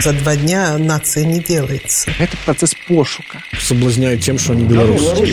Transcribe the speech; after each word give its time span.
За 0.00 0.12
два 0.12 0.36
дня 0.36 0.78
нация 0.78 1.24
не 1.24 1.40
делается. 1.40 2.12
Это 2.20 2.36
процесс 2.44 2.72
пошука. 2.86 3.42
Соблазняют 3.58 4.20
тем, 4.20 4.38
что 4.38 4.52
они 4.52 4.62
белорусы. 4.62 5.26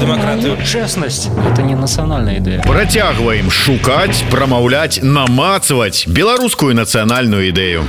демократию. 0.00 0.56
Честность– 0.64 1.28
это 1.52 1.60
не 1.60 1.74
национальная 1.74 2.38
идея. 2.38 2.62
Працягваем 2.62 3.50
шукаць, 3.50 4.24
прамаўляць, 4.30 5.00
намацаваць 5.02 6.06
беларускую 6.06 6.74
нацыянальную 6.74 7.48
ідэю. 7.50 7.84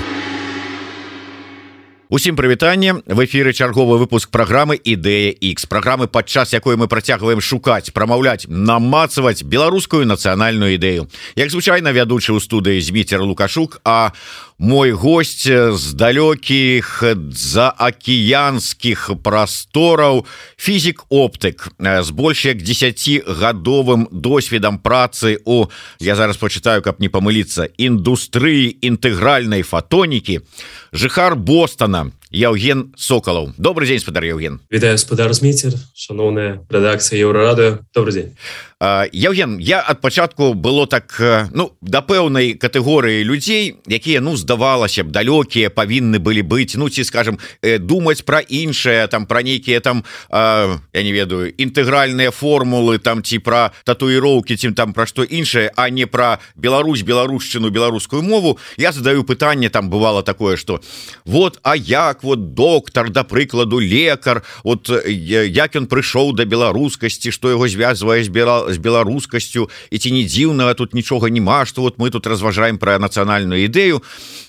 Усім 2.09 2.37
прывітанне. 2.39 3.03
В 3.05 3.19
эфиры 3.25 3.51
чарговы 3.51 3.97
выпуск 3.99 4.31
программы 4.31 4.79
ідэя 4.79 5.35
X 5.43 5.65
программы 5.67 6.07
падчас 6.07 6.53
якой 6.53 6.77
мы 6.79 6.87
працягваем 6.87 7.41
шукаць 7.41 7.91
прамаўляць 7.91 8.47
намацаваць 8.47 9.43
беларускую 9.43 10.07
нацыянальную 10.07 10.79
ідэю. 10.79 11.11
Як 11.35 11.51
звычайна 11.51 11.91
вядучы 11.91 12.31
ў 12.31 12.39
студыі 12.39 12.79
зміцер 12.79 13.19
лукашук 13.19 13.83
а 13.83 14.15
мой 14.60 14.92
гость 14.92 15.46
з 15.46 15.93
далёкіх 15.93 17.04
за 17.29 17.70
акіянскіх 17.78 19.21
прастораў 19.21 20.25
фізік 20.57 21.06
оптык 21.14 21.70
з 21.78 22.10
больш 22.10 22.46
як 22.50 22.57
10гадовым 22.57 24.10
досведам 24.10 24.82
працы 24.82 25.38
у 25.46 25.70
я 26.02 26.16
зараз 26.16 26.38
почитаю 26.38 26.82
каб 26.82 26.97
не 27.00 27.10
памыліцца 27.10 27.70
індустрыі 27.78 28.82
інтэгральнай 28.82 29.61
фотонікі 29.61 30.42
жыхар 30.92 31.36
Бостона 31.38 32.09
Яўген 32.33 32.92
соколаў 32.97 33.53
добрый 33.58 33.88
дзень 33.88 34.02
спадар 34.03 34.25
Яўген. 34.25 34.59
Вітаю 34.73 34.97
спадар 34.97 35.31
зміцер 35.31 35.78
шаноўная 35.95 36.66
рэдакцыя 36.67 37.16
еўрарады 37.23 37.86
добрый 37.95 38.11
дзень 38.11 38.31
Яўген 38.80 39.58
я 39.58 39.81
ад 39.81 40.02
пачатку 40.02 40.53
было 40.53 40.85
так 40.85 41.17
ну 41.49 41.73
да 41.81 42.05
пэўнай 42.05 42.53
катэгорыі 42.53 43.25
людзей 43.25 43.81
якія 43.89 44.22
ну 44.22 44.38
здавалася 44.38 45.02
б 45.02 45.09
далёкія 45.09 45.73
павінны 45.73 46.21
былі 46.21 46.45
быць. 46.45 46.77
Ну 46.77 46.85
ці 46.85 47.02
скажем 47.02 47.41
думаць 47.63 48.21
пра 48.21 48.45
іншае 48.45 49.07
там 49.09 49.25
пра 49.25 49.41
нейкія 49.41 49.81
там 49.81 50.05
э, 50.29 50.77
я 50.93 51.02
не 51.02 51.09
ведаю 51.09 51.49
інтэгральныя 51.57 52.29
формулы 52.29 53.02
там 53.02 53.25
ці 53.25 53.41
пра 53.41 53.73
татуіроўкі 53.81 54.53
ці 54.53 54.69
там 54.77 54.93
пра 54.93 55.09
што 55.09 55.25
іншае 55.25 55.73
а 55.73 55.89
не 55.89 56.05
пра 56.05 56.37
Беларусь 56.53 57.02
беларушчыну 57.02 57.73
беларускую 57.73 58.21
мову. 58.21 58.59
Я 58.77 58.91
задаю 58.91 59.23
пытанне 59.23 59.71
там 59.71 59.89
бывало 59.89 60.21
такое 60.21 60.55
что 60.55 60.81
вот 61.25 61.57
а 61.63 61.75
як 61.75 62.21
вот 62.21 62.53
доктар 62.53 63.09
да 63.09 63.23
прыкладу 63.23 63.80
лекар 63.80 64.43
вот 64.63 64.87
як 65.09 65.75
ён 65.75 65.89
прыйшоў 65.89 66.37
да 66.37 66.45
беларускасці 66.45 67.31
што 67.33 67.49
яго 67.49 67.67
звязвае 67.67 68.21
збірал 68.21 68.66
з 68.67 68.77
беларускасцю 68.77 69.69
і 69.89 69.97
ці 69.97 70.11
не 70.11 70.23
дзіўнага 70.27 70.73
тут 70.73 70.93
нічога 70.93 71.29
няма 71.29 71.65
што 71.65 71.81
вот 71.81 71.97
мы 71.97 72.11
тут 72.11 72.27
разважаем 72.27 72.77
пра 72.77 72.99
нацыянальную 72.99 73.65
ідэю 73.65 74.03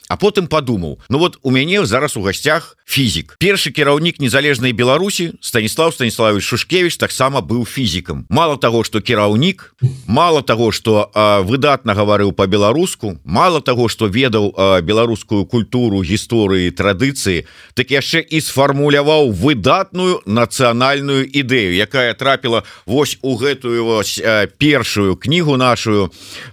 а 0.09 0.17
потым 0.17 0.49
подумаў 0.49 0.99
Ну 1.09 1.19
вот 1.19 1.39
у 1.43 1.51
мяне 1.51 1.85
зараз 1.87 2.17
у 2.17 2.23
гасцях 2.23 2.77
фізік. 2.85 3.37
Першы 3.41 3.71
кіраўнік 3.71 4.21
незалежнай 4.21 4.73
Беларусі 4.73 5.33
станіслав 5.41 5.95
станіславович 5.95 6.45
шушкевич 6.45 6.97
таксама 6.97 7.41
быў 7.41 7.65
фізікам. 7.65 8.27
Мало 8.29 8.57
того 8.57 8.85
что 8.85 9.01
кіраўнік 9.01 9.75
мало 10.07 10.43
того 10.43 10.73
что 10.73 11.11
выдатна 11.45 11.95
гаварыў 11.95 12.33
по-беларуску 12.33 13.19
мало 13.25 13.61
того 13.61 13.89
что 13.89 14.07
ведаў 14.07 14.55
беларускую 14.83 15.45
культуру 15.45 16.03
гісторыі 16.03 16.71
традыцыі 16.71 17.45
так 17.75 17.91
яшчэ 17.91 18.25
і 18.25 18.41
сфармуляваў 18.41 19.33
выдатную 19.33 20.23
нацыянальную 20.25 21.29
ідэю 21.29 21.77
якая 21.77 22.15
трапіла 22.15 22.65
вось 22.87 23.19
у 23.23 23.37
гэтую 23.37 23.85
вось 23.85 24.21
першую 24.59 25.17
кнігу 25.17 25.57
нашу 25.57 26.11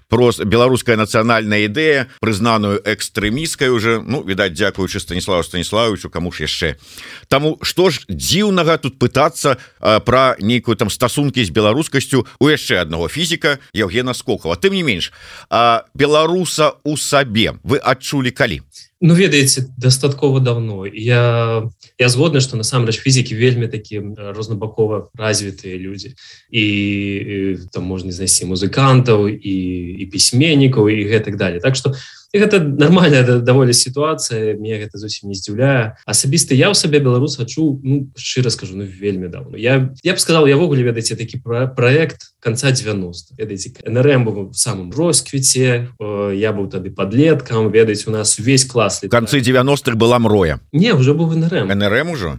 просто 0.10 0.46
беларуская 0.46 0.98
нацыянальная 0.98 1.66
ідэя 1.66 2.08
прызнаную 2.20 2.80
экстрэміскай 3.46 3.70
уже 3.70 4.02
ну 4.02 4.24
відаць 4.24 4.54
дзякуючы 4.54 5.00
станіславу 5.00 5.44
станіславовичу 5.44 6.10
кому 6.10 6.32
ж 6.32 6.44
яшчэ. 6.44 6.76
Таму 7.28 7.58
что 7.62 7.90
ж 7.90 8.06
дзіўнага 8.10 8.78
тут 8.78 8.98
пытаться 8.98 9.58
про 9.80 10.36
нейкую 10.40 10.76
там 10.76 10.90
стасункі 10.90 11.46
з 11.46 11.50
беларускасцю 11.50 12.26
у 12.40 12.50
яшчэ 12.50 12.82
аднаго 12.82 13.08
фізіка 13.08 13.60
Евгена 13.74 14.14
скокова 14.14 14.56
тым 14.56 14.74
не 14.74 14.84
менш 14.84 15.14
а 15.50 15.86
беларуса 15.94 16.74
у 16.84 16.98
сабе 16.98 17.54
вы 17.64 17.78
адчулі 17.78 18.32
калі? 18.32 18.62
Ну 19.02 19.14
ведаеце 19.14 19.70
дастаткова 19.78 20.40
давно 20.40 20.86
я 20.86 21.64
я 22.00 22.10
згодна 22.10 22.42
что 22.42 22.58
насамрэч 22.58 22.98
фізікі 22.98 23.36
вельмі 23.36 23.68
такі 23.68 24.02
рознабакова 24.18 25.10
развітыя 25.14 25.78
людзі. 25.78 26.16
І 26.50 27.58
там 27.72 27.84
можна 27.84 28.12
знайсці 28.12 28.50
музыкантаў 28.50 29.30
і 29.30 29.56
і 30.02 30.06
пісьменнікаў 30.10 30.90
і 30.90 31.06
гэтак 31.06 31.38
далее 31.38 31.60
так 31.60 31.76
что 31.76 31.94
гэта 32.40 32.60
нормальная 32.60 33.24
даволі 33.40 33.74
сітуацыя 33.74 34.56
мне 34.60 34.78
гэта 34.82 35.00
зусім 35.00 35.32
не 35.32 35.38
здзіўляе 35.40 35.96
асабіста 36.06 36.56
я 36.56 36.70
ў 36.70 36.76
сабе 36.76 37.00
беларус 37.00 37.40
хачу 37.40 37.80
ну, 37.84 38.12
шчыра 38.16 38.52
скажу 38.52 38.78
ну 38.78 38.86
вельмі 38.86 39.28
давно 39.32 39.58
я 39.58 39.94
я 40.04 40.14
б 40.14 40.20
сказал 40.20 40.46
я 40.46 40.58
ввогуле 40.60 40.84
ведаеце 40.84 41.16
такі 41.16 41.40
про 41.40 41.68
проект 41.68 42.35
конца 42.46 42.70
90 42.70 43.34
ведаеце 43.42 43.74
нрм 43.90 44.26
быў 44.30 44.54
самым 44.54 44.94
росквіце 44.94 45.90
я 46.38 46.52
быў 46.54 46.70
тады 46.70 46.94
подлеткам 46.94 47.72
ведаць 47.74 48.06
у 48.06 48.12
нас 48.14 48.38
увесь 48.38 48.66
клас 48.70 49.02
в 49.02 49.10
канцы 49.10 49.42
90-х 49.42 49.98
была 49.98 50.20
мроя. 50.20 50.60
Не 50.72 50.94
уже 50.94 51.18
быў 51.18 51.34
нрм 51.34 51.74
нрм 51.74 52.10
уже 52.14 52.38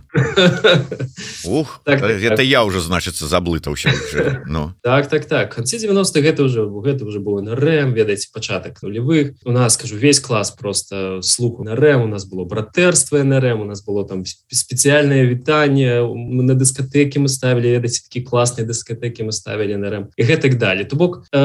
ух 1.45 1.81
так, 1.83 2.03
это 2.03 2.37
так. 2.37 2.47
я 2.47 2.63
уже 2.63 2.81
значится 2.81 3.27
заблытаўся 3.27 3.91
ну. 4.47 4.75
Так 4.83 5.09
так 5.09 5.25
так. 5.27 5.55
Концы 5.55 5.79
90 5.79 6.23
гэта 6.23 6.45
уже 6.45 6.63
гэта 6.63 7.05
уже 7.05 7.19
быў 7.19 7.43
нрм 7.43 7.93
ведаеце 7.93 8.31
пачатак 8.33 8.83
нулевых. 8.83 9.35
У 9.45 9.51
нас 9.51 9.75
скажу 9.75 9.97
весь 9.97 10.21
клас 10.21 10.53
просто 10.53 11.21
слуху 11.23 11.65
на 11.65 11.75
рэм 11.75 12.03
у 12.03 12.07
нас 12.07 12.25
было 12.25 12.45
братэрства 12.45 13.25
нрм 13.25 13.61
у 13.61 13.65
нас 13.65 13.83
было 13.83 14.07
там 14.07 14.23
спецыяльное 14.25 15.25
вітанне 15.25 16.07
на 16.07 16.55
дыскатэкі 16.55 17.27
мы 17.27 17.29
ставілі 17.29 17.83
такі 17.83 18.23
класныя 18.23 18.63
дыскатэкі 18.63 19.27
мы 19.27 19.33
ставілі 19.33 19.75
на 19.77 19.96
рэм 19.97 20.09
і 20.17 20.23
гэтак 20.23 20.61
далі 20.61 20.85
то 20.85 21.01
бок 21.01 21.25
э, 21.33 21.41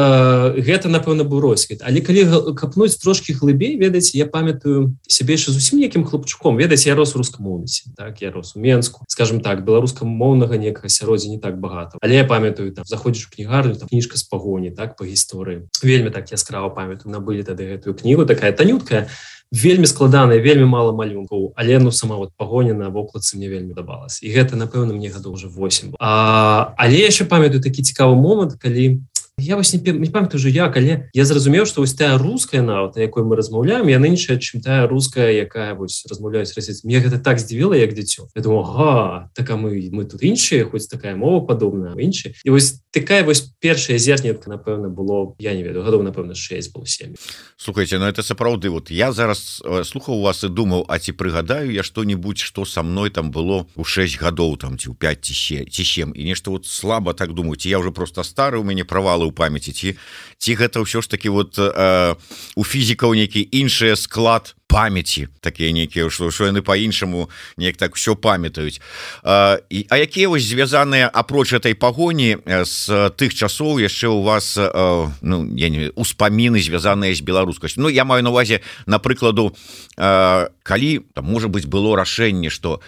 гэта 0.59 0.91
напэўна 0.91 1.23
быў 1.23 1.41
росквіт 1.47 1.81
але 1.87 2.03
калі 2.03 2.53
капнуць 2.59 2.99
трошки 2.99 3.31
глыбей 3.33 3.79
ведаць 3.79 4.11
я 4.13 4.27
памятаю 4.27 4.95
сябе 5.07 5.39
яшчэ 5.39 5.55
зусім 5.55 5.79
некім 5.79 6.05
хлопчуком. 6.05 6.57
Ведаць 6.57 6.85
я 6.85 6.95
рос 6.95 7.15
рускамоўнасці 7.15 7.95
так 7.97 8.21
я 8.21 8.31
рос 8.31 8.55
у 8.55 8.59
менску 8.59 9.05
скажем 9.07 9.41
так 9.41 9.63
беларускамоўнага 9.65 10.57
некага 10.57 10.89
сяроддзя 10.89 11.29
не 11.29 11.39
так 11.39 11.59
багата. 11.59 11.97
Але 12.01 12.15
я 12.15 12.25
памятаю 12.25 12.71
там 12.71 12.85
заходзіш 12.85 13.27
у 13.27 13.35
кнігарню 13.35 13.75
там 13.75 13.87
кніжка 13.87 14.17
з 14.17 14.23
пагоні 14.23 14.71
так 14.71 14.95
по 14.95 15.05
гісторыі. 15.05 15.67
Вельмі 15.83 16.09
так 16.09 16.31
яскрава 16.31 16.69
памятаю 16.69 17.11
набылі 17.11 17.43
тады 17.43 17.67
гэтую 17.71 17.95
кнігу 17.95 18.25
такая 18.25 18.51
танюткая 18.51 19.07
вельмі 19.51 19.85
складаная 19.85 20.39
вельмі 20.39 20.65
мало 20.65 20.95
малюнкаў 20.95 21.51
але 21.55 21.79
ну 21.79 21.91
сама 21.91 22.15
вот 22.15 22.31
пагоня 22.37 22.73
на 22.73 22.89
вокладцы 22.89 23.37
мне 23.37 23.49
вельмі 23.49 23.73
давалась 23.73 24.23
і 24.23 24.31
гэта 24.31 24.55
напэўна 24.55 24.95
мне 24.95 25.11
гадоў 25.11 25.33
уже 25.35 25.47
8 25.47 25.95
а, 25.99 26.73
але 26.77 27.03
яшчэ 27.03 27.27
памятаю 27.27 27.61
такі 27.61 27.83
цікавы 27.83 28.15
момант 28.15 28.55
калі 28.55 29.03
я 29.41 29.55
вас 29.55 29.73
не, 29.73 29.79
не 29.91 30.09
памятаю 30.09 30.39
уже 30.39 30.49
як 30.49 30.77
але 30.77 31.09
я 31.13 31.25
зразумеў 31.25 31.65
что 31.65 31.81
вось 31.81 31.93
тая 31.93 32.17
руская 32.17 32.61
нават 32.61 32.97
якой 32.97 33.23
мы 33.23 33.35
размаўляем 33.35 33.87
я 33.87 33.99
ныншая 33.99 34.37
чым 34.37 34.61
тая 34.61 34.87
руская 34.87 35.31
якая 35.31 35.73
вось 35.73 36.05
размаўляюць 36.09 36.53
расіць 36.55 36.83
мне 36.83 37.01
гэта 37.01 37.17
так 37.17 37.39
здзівіла 37.39 37.75
як 37.75 37.93
дзіцё. 37.93 38.29
Я 38.35 38.41
думаю 38.41 38.61
ага 38.61 39.29
так 39.33 39.49
мы 39.57 39.89
мы 39.91 40.05
тут 40.05 40.23
іншыя 40.23 40.65
хоць 40.69 40.87
такая 40.87 41.15
мова 41.15 41.45
падобная 41.45 41.95
інша 41.97 42.31
і 42.45 42.49
вось 42.49 42.81
такая 42.91 43.23
вось 43.23 43.41
першая 43.59 43.97
зернетка 43.97 44.49
напэўна 44.49 44.89
было 44.89 45.35
я 45.39 45.53
не 45.53 45.63
ведаю 45.63 45.83
гадоў 45.83 46.03
напэўна 46.03 46.35
6 46.35 46.73
был 46.73 46.85
7 46.85 47.15
слухайте 47.57 47.97
но 47.97 48.05
ну 48.05 48.11
это 48.11 48.21
сапраўды 48.23 48.69
вот 48.69 48.91
я 48.91 49.11
зараз 49.11 49.63
слухаў 49.83 50.15
у 50.15 50.21
вас 50.21 50.43
і 50.43 50.49
думаў 50.49 50.85
а 50.87 50.99
ці 50.99 51.11
прыгадаю 51.11 51.71
я 51.71 51.83
что-нибудь 51.83 52.37
что 52.37 52.65
со 52.65 52.83
мной 52.83 53.09
там 53.09 53.31
было 53.31 53.65
у 53.75 53.83
6 53.83 54.21
гадоў 54.21 54.57
там 54.57 54.77
ці 54.77 54.89
ў 54.91 54.95
5 54.95 55.25
ці 55.25 55.65
ці 55.65 55.83
7 55.83 56.13
і 56.15 56.23
нешта 56.23 56.51
вот 56.51 56.65
слабо 56.65 57.13
так 57.13 57.33
думаю 57.33 57.57
я 57.59 57.79
уже 57.79 57.91
просто 57.91 58.23
стары 58.23 58.59
у 58.59 58.63
мяне 58.63 58.83
правалы 58.83 59.30
ў 59.31 59.33
памяці 59.33 59.71
ці 59.71 59.89
ці 60.37 60.51
гэта 60.59 60.83
ўсё 60.83 60.99
ж 61.01 61.07
таки 61.07 61.31
вот 61.31 61.55
э, 61.55 62.15
у 62.55 62.63
фізікаў 62.67 63.15
нейкі 63.15 63.47
іншы 63.55 63.95
склад 63.95 64.53
памяці 64.71 65.27
такія 65.41 65.71
нейкія 65.75 66.09
што 66.09 66.31
що 66.31 66.47
яны 66.47 66.63
по-іншаму 66.63 67.27
неяк 67.57 67.75
так 67.75 67.95
все 67.99 68.15
памятаюць 68.15 68.79
а, 69.23 69.59
і 69.69 69.85
а 69.89 69.99
якія 69.99 70.31
вось 70.31 70.47
звязаныя 70.47 71.11
апроч 71.11 71.51
этой 71.53 71.75
пагоні 71.75 72.39
з 72.47 73.11
тых 73.19 73.35
часоў 73.35 73.83
яшчэ 73.83 74.07
у 74.07 74.23
вас 74.23 74.55
а, 74.55 75.11
ну 75.21 75.43
я 75.59 75.67
не 75.67 75.91
успаміны 75.95 76.63
звязаныя 76.63 77.11
з 77.11 77.19
беларускасць 77.21 77.75
Ну 77.75 77.89
я 77.89 78.05
маю 78.05 78.23
на 78.23 78.29
увазе 78.29 78.61
на 78.85 78.99
прыкладу 78.99 79.51
калі 79.97 80.91
там 81.13 81.25
можа 81.25 81.47
быть 81.47 81.67
было 81.67 81.95
рашэнне 81.97 82.49
что 82.49 82.79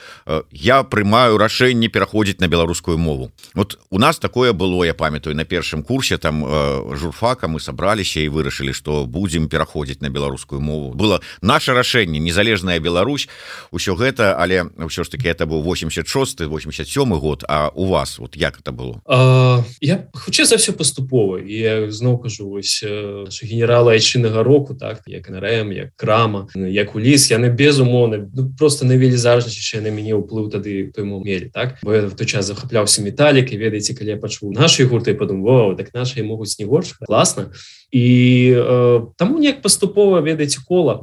я 0.52 0.84
прымаю 0.84 1.38
рашэнне 1.38 1.90
пераходзіць 1.90 2.40
на 2.40 2.48
беларускую 2.48 2.98
мову 2.98 3.32
вот 3.54 3.80
у 3.90 4.00
нас 4.00 4.20
такое 4.20 4.54
было 4.54 4.84
я 4.84 4.94
памятаю 4.94 5.36
на 5.36 5.44
першым 5.44 5.84
курсе 5.84 6.18
там 6.18 6.48
журфака 6.96 7.48
мы 7.48 7.60
сабраліся 7.60 8.24
і 8.24 8.30
вырашылі 8.30 8.72
что 8.72 9.06
будзем 9.06 9.50
пераходзіць 9.50 10.02
на 10.02 10.10
беларускую 10.10 10.62
мову. 10.62 10.94
Было 10.94 11.22
наше 11.42 11.73
ваша 11.73 11.73
рашэнне 11.74 12.20
незалежная 12.20 12.80
Беларусь 12.80 13.28
усё 13.72 13.96
гэта 13.96 14.36
але 14.38 14.70
ўсё 14.78 15.04
ж 15.04 15.10
таки 15.10 15.28
это 15.28 15.46
быў 15.46 15.62
86 15.62 16.42
87 16.42 17.20
год 17.20 17.44
А 17.48 17.70
у 17.76 17.86
вас 17.86 18.20
вот 18.20 18.36
як 18.36 18.60
это 18.60 18.72
было? 18.72 19.02
А, 19.06 19.64
я 19.82 20.08
хутчэй 20.14 20.46
за 20.46 20.58
все 20.58 20.74
паступова. 20.74 21.38
Я 21.38 21.92
зноў 21.92 22.20
кажу 22.20 22.50
вось 22.50 22.84
генерала 23.44 23.92
айчыннага 23.92 24.44
року 24.44 24.74
так 24.74 25.02
як 25.06 25.30
НРМ 25.30 25.72
як 25.72 25.96
крама 25.96 26.48
як 26.56 26.96
уліс 26.96 27.32
яны 27.32 27.50
безумоўна 27.50 28.30
ну, 28.34 28.54
просто 28.58 28.86
навелі 28.86 29.18
зажнічае 29.18 29.82
на 29.82 29.92
мяне 29.92 30.16
ўплыў 30.16 30.50
тады 30.50 30.92
той 30.94 31.06
мелі 31.06 31.52
так. 31.54 31.78
Бо 31.84 31.94
я 31.94 32.08
в 32.08 32.16
той 32.16 32.28
час 32.28 32.46
захапляўся 32.46 33.02
металлік 33.02 33.54
і 33.54 33.58
ведаеце 33.58 33.94
калі 33.94 34.16
я 34.16 34.18
пачуў 34.18 34.52
нашай 34.52 34.86
гурты 34.86 35.14
падумваў 35.14 35.76
так 35.78 35.94
наши 35.94 36.24
могуць 36.24 36.58
не 36.60 36.66
горш 36.66 36.94
класна. 37.02 37.52
І 37.94 38.54
э, 38.58 39.06
таму 39.18 39.38
неяк 39.38 39.62
паступова 39.62 40.18
ведаеце 40.22 40.58
кола 40.66 40.98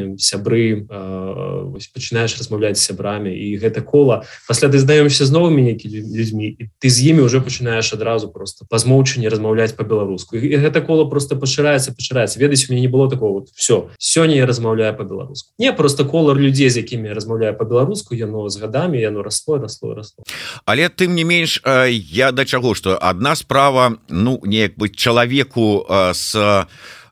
атачэннем 0.00 0.18
сябры 0.18 0.86
э, 0.88 1.78
пачынаеш 1.94 2.38
размаўляць 2.38 2.78
сябрамі 2.78 3.30
і 3.30 3.56
гэта 3.58 3.82
кола. 3.82 4.24
Пасля 4.48 4.68
ты 4.68 4.78
здаёмся 4.78 5.24
з 5.24 5.30
новымі 5.30 5.62
нейкімі 5.62 6.00
людзьмі 6.16 6.46
і 6.48 6.68
ты 6.80 6.88
з 6.88 7.00
імі 7.10 7.22
уже 7.22 7.40
пачынаеш 7.40 7.92
адразу 7.92 8.28
просто 8.28 8.64
па 8.70 8.78
змоўчанні 8.78 9.28
размаўляць 9.28 9.72
по-беларуску 9.72 10.36
і 10.36 10.56
гэта 10.56 10.80
кола 10.80 11.04
просто 11.04 11.36
пашыраецца 11.36 11.92
пашыраецца 11.92 12.38
ведаць 12.38 12.68
у 12.68 12.72
мяне 12.72 12.86
не 12.86 12.92
было 12.92 13.10
такого 13.10 13.40
вот 13.40 13.48
все 13.54 13.90
сёння 13.98 14.36
я 14.36 14.46
размаўляю 14.46 14.96
по-беларуску 14.96 15.52
не 15.58 15.72
просто 15.72 16.04
колар 16.04 16.36
людзей 16.36 16.70
з 16.70 16.76
якімі 16.76 17.12
размаўляю 17.12 17.56
по-беларуску 17.56 18.14
яно 18.14 18.48
з 18.48 18.60
гадамі 18.60 19.00
яно 19.00 19.22
расло 19.22 19.58
расло 19.58 19.94
расло. 19.94 20.24
Але 20.64 20.88
тым 20.88 21.14
не 21.14 21.24
менш 21.24 21.62
я 21.64 22.32
да 22.32 22.44
чаго 22.44 22.74
что 22.74 22.96
одна 22.96 23.36
справа 23.36 23.98
ну 24.08 24.40
неяк 24.44 24.76
быть 24.76 24.96
чалавеку 24.96 25.86
с 26.14 26.36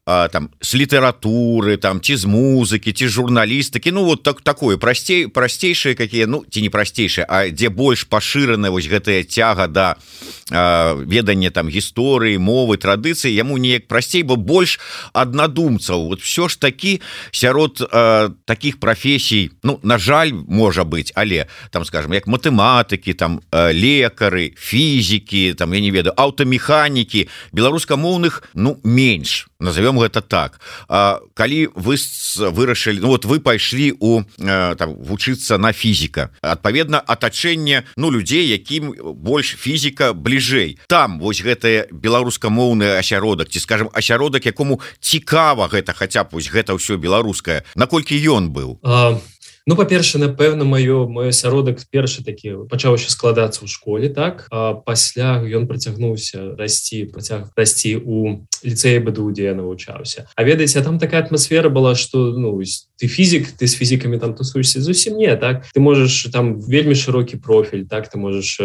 с 0.09 0.29
там 0.33 0.51
с 0.61 0.75
літаратуры 0.75 1.77
там 1.77 2.01
ці 2.01 2.17
з 2.17 2.25
музыкі 2.25 2.93
ці 2.93 3.09
журналістыкі 3.09 3.93
Ну 3.93 4.05
вот 4.05 4.23
так 4.23 4.41
такое 4.41 4.77
прасцей 4.77 5.29
прасцейшие 5.29 5.95
какие 5.95 6.25
ну 6.25 6.45
ці 6.51 6.63
не 6.63 6.71
прасцейшие 6.71 7.27
А 7.29 7.49
дзе 7.51 7.69
больш 7.69 8.09
пашыраны 8.09 8.71
вось 8.71 8.89
гэтая 8.89 9.25
цяга 9.25 9.69
да 9.69 9.97
ведання 10.49 11.51
там 11.51 11.69
гісторыі 11.69 12.39
мовы 12.39 12.81
традыцыі 12.81 13.35
яму 13.35 13.59
неяк 13.59 13.87
прасцей 13.87 14.23
бо 14.23 14.37
больш 14.37 14.81
аднадумцаў 15.13 16.09
вот 16.09 16.21
все 16.23 16.49
ж 16.49 16.61
такі 16.61 17.01
сярод 17.31 17.85
а, 17.93 18.31
таких 18.45 18.81
прафесій 18.81 19.51
Ну 19.63 19.79
на 19.83 19.99
жаль 19.99 20.33
можа 20.33 20.85
быть 20.85 21.13
але 21.15 21.47
там 21.71 21.85
скажем 21.85 22.15
як 22.15 22.27
матэматыкі 22.27 23.13
там 23.13 23.41
лекары 23.53 24.53
фізікі 24.57 25.53
там 25.53 25.75
я 25.75 25.81
не 25.81 25.91
ведаю 25.91 26.15
аўтамеханікі 26.17 27.29
беларускамоўных 27.53 28.49
ну 28.55 28.81
менш 28.85 29.48
назовем 29.61 29.99
гэта 29.99 30.21
так. 30.23 30.61
А, 30.89 31.21
калі 31.35 31.69
вы 31.75 31.97
вырашылі 31.97 33.01
ну, 33.01 33.09
вот 33.09 33.25
вы 33.25 33.41
пайшлі 33.41 33.95
у 33.99 34.23
э, 34.23 34.75
там 34.77 34.95
вучыцца 34.95 35.59
на 35.59 35.73
фізіка 35.73 36.31
адпаведна 36.41 37.01
атачэнне 37.01 37.85
ну 37.97 38.11
людзей 38.11 38.47
якім 38.49 38.95
больш 39.15 39.57
фізіка 39.59 40.13
бліжэй. 40.13 40.79
Там 40.87 41.19
вось 41.19 41.43
гэтае 41.43 41.89
беларускамоўны 41.91 42.99
асяродак 42.99 43.49
ці 43.51 43.61
скажем 43.61 43.91
асяродак 43.93 44.47
якому 44.47 44.81
цікава 45.01 45.69
гэта 45.69 45.93
хаця 45.93 46.25
б 46.25 46.39
вось 46.39 46.51
гэта 46.51 46.79
ўсё 46.79 46.97
беларускае. 46.97 47.65
Наколькі 47.75 48.15
ён 48.15 48.51
быў? 48.55 48.79
А... 48.83 49.19
Ну 49.69 49.77
па-перша 49.77 50.17
напэўна 50.17 50.65
маё 50.65 51.05
мой 51.05 51.29
асяродак 51.29 51.85
першы 51.93 52.25
такі 52.25 52.65
пачаў 52.73 52.97
еще 52.97 53.13
складацца 53.13 53.61
ў 53.61 53.69
школе 53.69 54.09
так? 54.09 54.49
А 54.49 54.73
пасля 54.73 55.45
ён 55.45 55.69
працягнуўся 55.69 56.57
расці 56.57 57.05
працяг 57.13 57.53
расці 57.53 58.01
у 58.01 58.49
ліцэі 58.65 59.05
быду 59.05 59.29
дзе 59.29 59.53
я 59.53 59.55
навучаўся. 59.55 60.25
А 60.33 60.41
ведаеце 60.41 60.81
там 60.81 60.97
такая 60.97 61.21
атмасфера 61.21 61.69
была 61.69 61.93
что 62.01 62.33
ну 62.33 62.57
ты 62.97 63.13
фізік 63.13 63.61
ты 63.61 63.69
з 63.69 63.77
фізікамі 63.77 64.17
там 64.17 64.33
тусуешься 64.33 64.81
зусім 64.81 65.21
не 65.21 65.37
так? 65.37 65.69
Ты 65.77 65.85
можаш 65.85 66.33
там 66.33 66.65
вельмі 66.65 66.97
шырокі 66.97 67.37
профіль 67.37 67.85
так? 67.85 68.09
Ты 68.09 68.17
можаш 68.17 68.57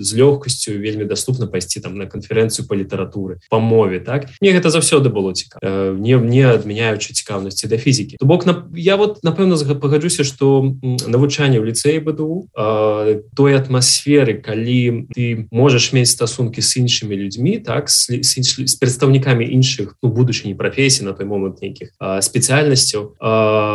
з 0.00 0.10
лёгкасцю 0.16 0.80
вельмі 0.80 1.04
доступна 1.04 1.44
пайсці 1.44 1.84
там 1.84 2.00
на 2.00 2.08
канферэнцыю 2.08 2.64
по 2.64 2.72
літаратуры 2.72 3.44
по 3.52 3.60
мове 3.60 4.00
так? 4.00 4.32
Мне 4.40 4.56
гэта 4.56 4.72
заўсёды 4.72 5.12
было 5.12 5.36
цікава 5.36 5.60
э, 5.60 5.92
не 5.92 6.16
мне 6.16 6.48
адмяняючы 6.48 7.12
цікаўнасці 7.12 7.68
да 7.68 7.76
фізікі. 7.76 8.16
То 8.16 8.24
бок 8.24 8.48
на 8.48 8.64
я 8.72 8.96
вот 8.96 9.20
напэўна 9.20 9.60
пагаджу 9.76 10.05
пагаджуся 10.06 10.24
что 10.24 10.74
навучанне 10.82 11.58
ў 11.58 11.66
ліцэі 11.66 11.98
быду 12.04 12.46
той 12.54 13.58
атмасферы 13.58 14.38
калі 14.38 15.10
ты 15.10 15.48
можаш 15.50 15.92
мець 15.92 16.14
стасункі 16.14 16.62
з 16.62 16.86
іншымі 16.86 17.14
людзьмі 17.16 17.58
так 17.58 17.90
з, 17.90 18.22
з, 18.22 18.38
з 18.42 18.74
прадстаўнікамі 18.78 19.42
іншых 19.42 19.96
ну, 20.02 20.08
будучыні 20.10 20.54
прафесій 20.54 21.04
на 21.04 21.12
той 21.12 21.26
момант 21.26 21.62
нейкіх 21.62 21.90
спецыяльнасцяў 21.98 23.18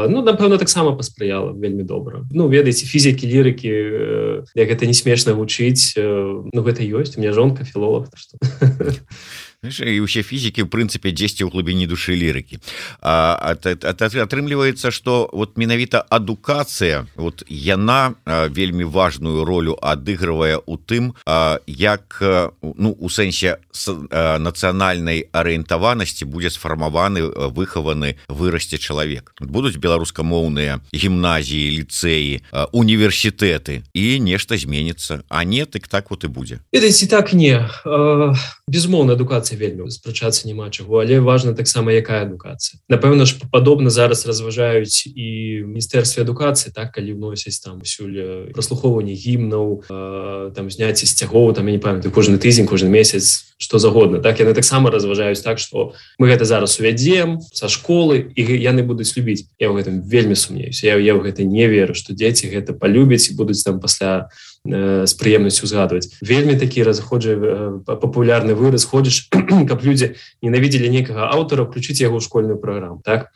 ну 0.08 0.18
напэўна 0.24 0.58
таксама 0.58 0.96
паспрыяла 0.96 1.52
вельмі 1.52 1.84
добра. 1.84 2.24
Ну 2.32 2.48
ведаеце 2.48 2.86
фізікі 2.86 3.28
лірыкі 3.28 3.72
як 4.56 4.68
гэта 4.72 4.88
не 4.88 4.96
смешна 4.96 5.36
вучыць 5.36 5.96
ну 5.98 6.60
гэта 6.64 6.84
ёсць 6.88 7.18
у 7.18 7.22
меня 7.22 7.34
жонка 7.34 7.64
філолог 7.64 8.08
что 8.16 8.40
і 9.62 10.02
усе 10.02 10.24
фізікі 10.26 10.66
в 10.66 10.74
прынцыпе 10.74 11.14
дзесьці 11.14 11.46
ў 11.46 11.54
глыбіні 11.54 11.86
душы 11.86 12.18
лірыкі 12.18 12.58
атрымліваецца 13.06 14.90
что 14.90 15.30
вот 15.30 15.54
менавіта 15.54 16.02
адукацыя 16.10 17.06
вот 17.14 17.46
яна 17.46 18.18
вельмі 18.26 18.90
важную 18.90 19.46
ролю 19.46 19.78
адыгрывае 19.78 20.58
у 20.66 20.82
тым 20.82 21.14
як 21.70 22.18
ну 22.74 22.98
у 22.98 23.06
сэнсе 23.06 23.62
нацыянальнай 24.42 25.30
арыентаванасці 25.30 26.26
будзе 26.26 26.50
сфармаваны 26.50 27.54
выхаваны 27.54 28.18
вырасце 28.34 28.82
чалавек 28.82 29.38
будуць 29.38 29.78
беларускамоўныя 29.78 30.82
гімназіі 30.90 31.86
ліцэі 31.86 32.42
універсітэты 32.74 33.86
і 33.94 34.26
нешта 34.26 34.58
зменіцца 34.58 35.22
а 35.30 35.46
не 35.46 35.70
так 35.70 35.86
так 35.86 36.10
вот 36.10 36.26
і 36.26 36.34
будзе 36.34 36.66
ведаеце 36.74 37.06
так 37.06 37.38
не 37.38 37.62
безмоўна 38.66 39.14
адукацыя 39.14 39.51
адукацыя 39.52 39.60
вельмі 39.60 39.92
спрачацца 39.92 40.48
няма 40.48 40.70
чаго. 40.70 41.02
Але 41.02 41.20
важна 41.20 41.54
таксама 41.54 41.92
якая 41.92 42.24
адукацыя. 42.24 42.80
Напэўна 42.90 43.26
ж 43.26 43.36
падобна 43.52 43.90
зараз 43.90 44.26
разважаюць 44.26 45.08
і 45.08 45.64
міністэрстве 45.68 46.24
адукацыі 46.24 46.72
так 46.72 46.92
калі 46.96 47.14
вносяць 47.14 47.60
там 47.60 47.82
усюль 47.82 48.52
праслухоўванне 48.54 49.14
гімнаў 49.14 49.88
там 50.56 50.70
зняцце 50.70 51.06
сцягоў 51.06 51.54
там 51.54 51.68
я 51.68 51.74
не 51.74 51.80
памятаю 51.80 52.12
кожны 52.12 52.38
тыдзень 52.38 52.68
кожны 52.68 52.90
месяц 52.90 53.56
что 53.58 53.78
загодна 53.78 54.20
так? 54.20 54.40
Яны 54.40 54.54
таксама 54.54 54.92
разважаюць 54.92 55.42
так 55.42 55.60
что 55.60 55.94
мы 56.18 56.28
гэта 56.28 56.46
зараз 56.46 56.80
увядзем 56.80 57.42
са 57.54 57.68
школы 57.68 58.32
і 58.36 58.42
яны 58.42 58.84
будуць 58.84 59.16
любіць. 59.18 59.46
Я 59.60 59.70
ў 59.70 59.82
гэтым 59.82 60.02
вельмі 60.02 60.36
сумнеюсь 60.36 60.84
я 60.84 60.98
я 60.98 61.14
ў 61.16 61.22
гэта 61.22 61.44
не 61.44 61.68
веру 61.68 61.94
что 61.94 62.14
дзеці 62.14 62.50
гэта 62.50 62.74
полюбяць 62.74 63.30
і 63.30 63.36
будуць 63.36 63.64
там 63.64 63.80
пасля 63.80 64.30
э, 64.30 64.51
з 64.66 65.12
прыемнасцю 65.18 65.66
згадваць 65.66 66.14
вельмі 66.22 66.54
такі 66.54 66.86
разыходжы 66.86 67.34
э, 67.34 67.80
папулярны 67.86 68.54
выраз. 68.54 68.86
Ходзіш 68.86 69.34
каб 69.70 69.82
людзі 69.82 70.14
ненавідзелі 70.42 70.90
некага 70.90 71.34
аўтара 71.34 71.66
включыць 71.66 72.02
яго 72.02 72.22
школьную 72.22 72.62
праграму 72.62 73.02
так? 73.02 73.34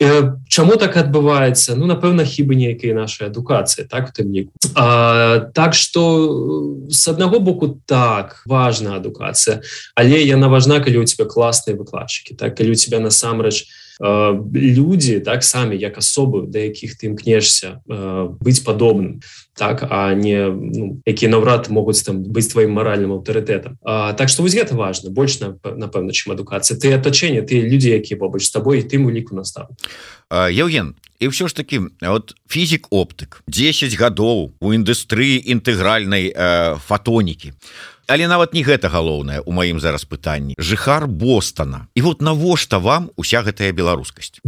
І 0.00 0.36
Чаму 0.48 0.76
так 0.80 0.96
адбываецца? 0.96 1.76
Ну 1.76 1.84
напэўна 1.84 2.24
хібы 2.24 2.56
нейкай 2.56 2.96
нашай 2.96 3.28
адукацыі 3.28 3.84
так 3.84 4.08
у 4.08 4.12
тым 4.16 4.32
ліку. 4.32 4.52
Так 4.72 5.74
что 5.74 6.88
с 6.88 7.08
аднаго 7.08 7.40
боку 7.40 7.80
так 7.84 8.40
важна 8.46 8.96
адукацыя 8.96 9.60
але 9.94 10.24
яна 10.24 10.48
важна 10.48 10.80
калі 10.80 11.04
у 11.04 11.04
тебя 11.04 11.28
класныя 11.28 11.76
выкладчыкі 11.76 12.36
так? 12.36 12.56
Калі 12.56 12.72
у 12.72 12.80
тебя 12.80 13.00
насамрэч 13.00 13.68
людзі 14.00 15.20
так 15.20 15.44
самі 15.44 15.76
як 15.76 16.00
асобы 16.00 16.48
да 16.48 16.64
якіх 16.64 16.96
ты 16.96 17.12
імкнешся 17.12 17.84
быць 18.40 18.64
падобным 18.64 19.20
так 19.60 19.84
а 19.90 20.14
не 20.14 20.48
ну, 20.48 21.02
якія 21.04 21.28
наўрад 21.28 21.68
могуць 21.68 22.00
там 22.00 22.24
быць 22.24 22.48
тваім 22.48 22.72
маральным 22.72 23.12
аўтарытэтам. 23.12 23.76
Так 24.16 24.32
что 24.32 24.40
вось 24.40 24.56
гэта 24.56 24.72
важно 24.72 25.12
больш 25.12 25.36
напэўна 25.36 26.16
чым 26.16 26.32
адукацыя. 26.32 26.80
Ты 26.80 26.96
атачэнне 26.96 27.44
ты 27.44 27.60
людзі 27.60 27.92
якія 27.92 28.16
побач 28.16 28.48
з 28.48 28.56
табой 28.56 28.80
тым 28.80 29.04
у 29.04 29.12
ліку 29.12 29.36
настав 29.36 29.68
Яўген 30.32 30.96
і 31.20 31.28
ўсё 31.28 31.44
ж 31.44 31.52
таки 31.52 31.92
вот 32.00 32.32
фізік 32.48 32.88
оптык 32.88 33.44
10 33.52 33.92
гадоў 34.00 34.56
у 34.56 34.66
індустрыі 34.72 35.44
інтэгральнай 35.44 36.32
э, 36.32 36.80
фотонікі 36.80 37.52
але 38.08 38.24
нават 38.32 38.56
не 38.56 38.64
гэта 38.64 38.88
галоўнае 38.88 39.44
у 39.44 39.52
маім 39.52 39.76
зараз 39.76 40.08
пытанні. 40.08 40.56
Жыхар 40.56 41.04
Бостона 41.04 41.92
і 41.92 42.00
вот 42.00 42.24
навошта 42.24 42.80
вам 42.80 43.12
уся 43.20 43.44
гэтая 43.44 43.76
беларускасць 43.76 44.40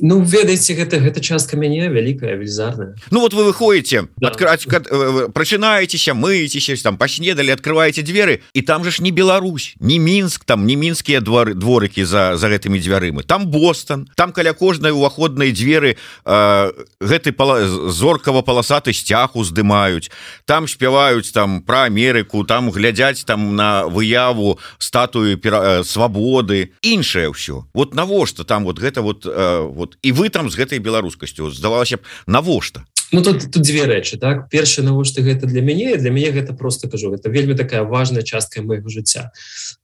Ну 0.00 0.22
ведаеце 0.22 0.74
гэта 0.74 0.98
гэта 0.98 1.20
частка 1.20 1.56
мяне 1.56 1.88
вялікая 1.88 2.36
велізарная. 2.36 2.96
Ну 3.10 3.20
вот 3.20 3.34
вы 3.34 3.44
выходите 3.44 4.08
да. 4.16 4.28
открывать 4.28 4.66
э, 4.66 5.28
прачынаецеся 5.32 6.14
мыцеся 6.14 6.76
там 6.82 6.96
паснедалі 6.96 7.50
открываете 7.52 8.02
дзверы 8.02 8.40
і 8.52 8.62
там 8.62 8.84
же 8.84 8.90
ж 8.90 9.02
не 9.02 9.10
Беларусь 9.10 9.74
не 9.80 9.98
мінск 9.98 10.44
там 10.44 10.66
не 10.66 10.76
мінскія 10.76 11.20
двары 11.20 11.54
дворыкі 11.54 12.04
за 12.04 12.36
за 12.36 12.48
гэтымі 12.48 12.80
дзвярымы 12.80 13.22
там 13.22 13.46
Бостон 13.46 14.08
там 14.16 14.32
каля 14.32 14.52
кожнай 14.52 14.92
уваходнай 14.92 15.52
дзверы 15.52 15.96
э, 16.24 16.72
гэты 17.00 17.32
пала, 17.32 17.66
зоркава 17.66 18.42
паласаты 18.42 18.92
сцяг 18.92 19.36
уздымаюць 19.36 20.10
там 20.44 20.68
спяваюць 20.68 21.32
там 21.32 21.62
про 21.62 21.84
Амерыку 21.84 22.44
там 22.44 22.70
глядзяць 22.70 23.24
там 23.24 23.56
на 23.56 23.86
выяву 23.86 24.58
статую 24.78 25.36
пера, 25.38 25.80
э, 25.80 25.84
свабоды. 25.84 26.72
Іншае 26.82 27.28
ўсё. 27.30 27.64
Вот 27.74 27.94
навошта 27.94 28.44
там 28.44 28.64
вот 28.64 28.78
гэта 28.78 29.02
вот 29.02 29.26
э, 29.26 29.60
вот 29.60 29.89
вот 29.90 29.98
і 30.02 30.12
вы 30.12 30.30
там 30.30 30.50
з 30.50 30.56
гэтай 30.56 30.78
беларускасцю 30.78 31.50
здавалася 31.50 31.98
б 31.98 32.02
навошта 32.26 32.86
Ну 33.12 33.22
тут 33.22 33.50
тут 33.50 33.62
две 33.62 33.86
рэчы 33.90 34.18
так? 34.18 34.48
Першае 34.50 34.86
навошта 34.86 35.22
гэта 35.22 35.46
для 35.46 35.62
мяне 35.62 35.96
для 35.96 36.10
мяне 36.10 36.30
гэта 36.30 36.54
просто 36.54 36.88
кажу 36.88 37.12
это 37.12 37.28
вельмі 37.28 37.54
такая 37.54 37.82
важная 37.82 38.22
частка 38.22 38.62
моего 38.62 38.88
жыцця. 38.88 39.32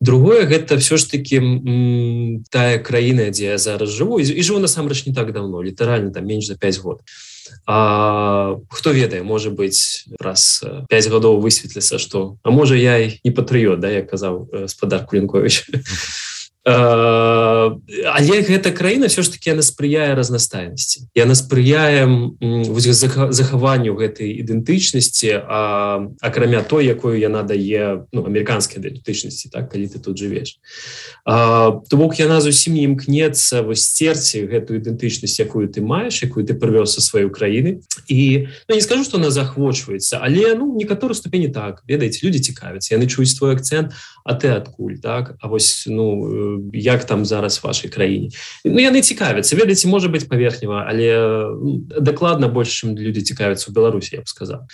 Другое 0.01 0.47
гэта 0.47 0.79
все 0.79 0.97
ж 0.97 1.11
таки 1.11 1.43
тая 2.51 2.79
краіна 2.79 3.31
дзе 3.31 3.57
я 3.57 3.59
зараз 3.59 3.91
жыву 3.91 4.23
і 4.23 4.43
жыву 4.43 4.63
насамрэч 4.63 5.07
не 5.07 5.15
так 5.15 5.33
давно 5.33 5.63
літаральна 5.63 6.11
там 6.11 6.27
менш 6.27 6.47
за 6.47 6.55
5 6.55 6.79
год. 6.79 7.03
А 7.67 8.59
хто 8.71 8.93
ведае 8.93 9.23
можа 9.23 9.51
быть 9.51 10.07
праз 10.19 10.63
5 10.89 11.11
гадоў 11.11 11.43
высветліцца 11.43 11.99
что 11.99 12.39
а 12.45 12.51
можа 12.51 12.77
я 12.79 13.11
не 13.25 13.31
патрыот 13.35 13.81
да 13.81 13.91
як 13.91 14.07
казаў 14.07 14.71
спадар 14.71 15.03
кулінкович 15.07 15.67
але 16.67 18.43
гэта 18.43 18.73
краіна 18.75 19.07
все 19.07 19.23
ж 19.23 19.31
таки 19.31 19.51
яна 19.51 19.63
спрыяе 19.63 20.19
разнастайнасці 20.19 21.07
яна 21.15 21.39
спрыяе 21.39 22.11
захаванню 23.31 23.95
гэтай 23.95 24.35
ідэнтычнасці 24.43 25.47
акрамя 26.19 26.67
той 26.67 26.91
якую 26.91 27.23
яна 27.23 27.47
дае 27.47 28.03
ну, 28.11 28.27
амерыканскай 28.27 28.83
ідэнтычнасці 28.83 29.55
так 29.55 29.71
калі 29.71 29.87
ты 29.87 30.03
тут 30.03 30.19
жывеш 30.19 30.59
то 31.23 31.95
бок 31.95 32.19
яна 32.19 32.43
зусім 32.43 32.75
не 32.75 32.83
імкнецца 32.91 33.63
вось 33.63 33.87
сцерці 33.87 34.51
гэтую 34.51 34.83
ідэнтычнасць 34.83 35.39
якую 35.39 35.71
ты 35.71 35.87
маеш 35.87 36.27
якую 36.27 36.43
ты 36.43 36.59
прывёз 36.59 36.99
са 36.99 37.01
сваёй 37.01 37.31
краіны 37.31 37.87
і 38.11 38.51
ну, 38.67 38.75
не 38.75 38.83
скажу 38.83 39.07
что 39.07 39.23
она 39.23 39.31
захвочваецца 39.31 40.19
але 40.19 40.59
ну 40.59 40.75
некаторы 40.75 41.15
ступені 41.15 41.49
так. 41.49 41.83
Ведаеце 41.87 42.27
люди 42.27 42.43
цікавяцца 42.43 42.99
яны 42.99 43.07
чуюць 43.07 43.39
твой 43.39 43.55
акцент 43.55 43.95
а 43.95 44.16
ты 44.35 44.49
адкуль 44.49 44.99
так? 44.99 45.37
А 45.41 45.49
вось 45.49 45.85
ну 45.87 46.71
як 46.73 47.05
там 47.05 47.25
зараз 47.25 47.63
вашай 47.63 47.91
краіне 47.91 48.31
Ну 48.65 48.79
яны 48.79 49.03
цікавяцца. 49.03 49.57
Ведаеце 49.57 49.89
можа 49.89 50.09
быть 50.09 50.29
паверхнева 50.29 50.87
але 50.89 51.47
дакладна 52.01 52.49
больш 52.49 52.83
чым 52.83 52.99
люди 52.99 53.21
цікавяцца 53.21 53.71
у 53.71 53.75
Беларусі 53.75 54.17
я 54.17 54.23
б 54.23 54.29
сказал 54.29 54.67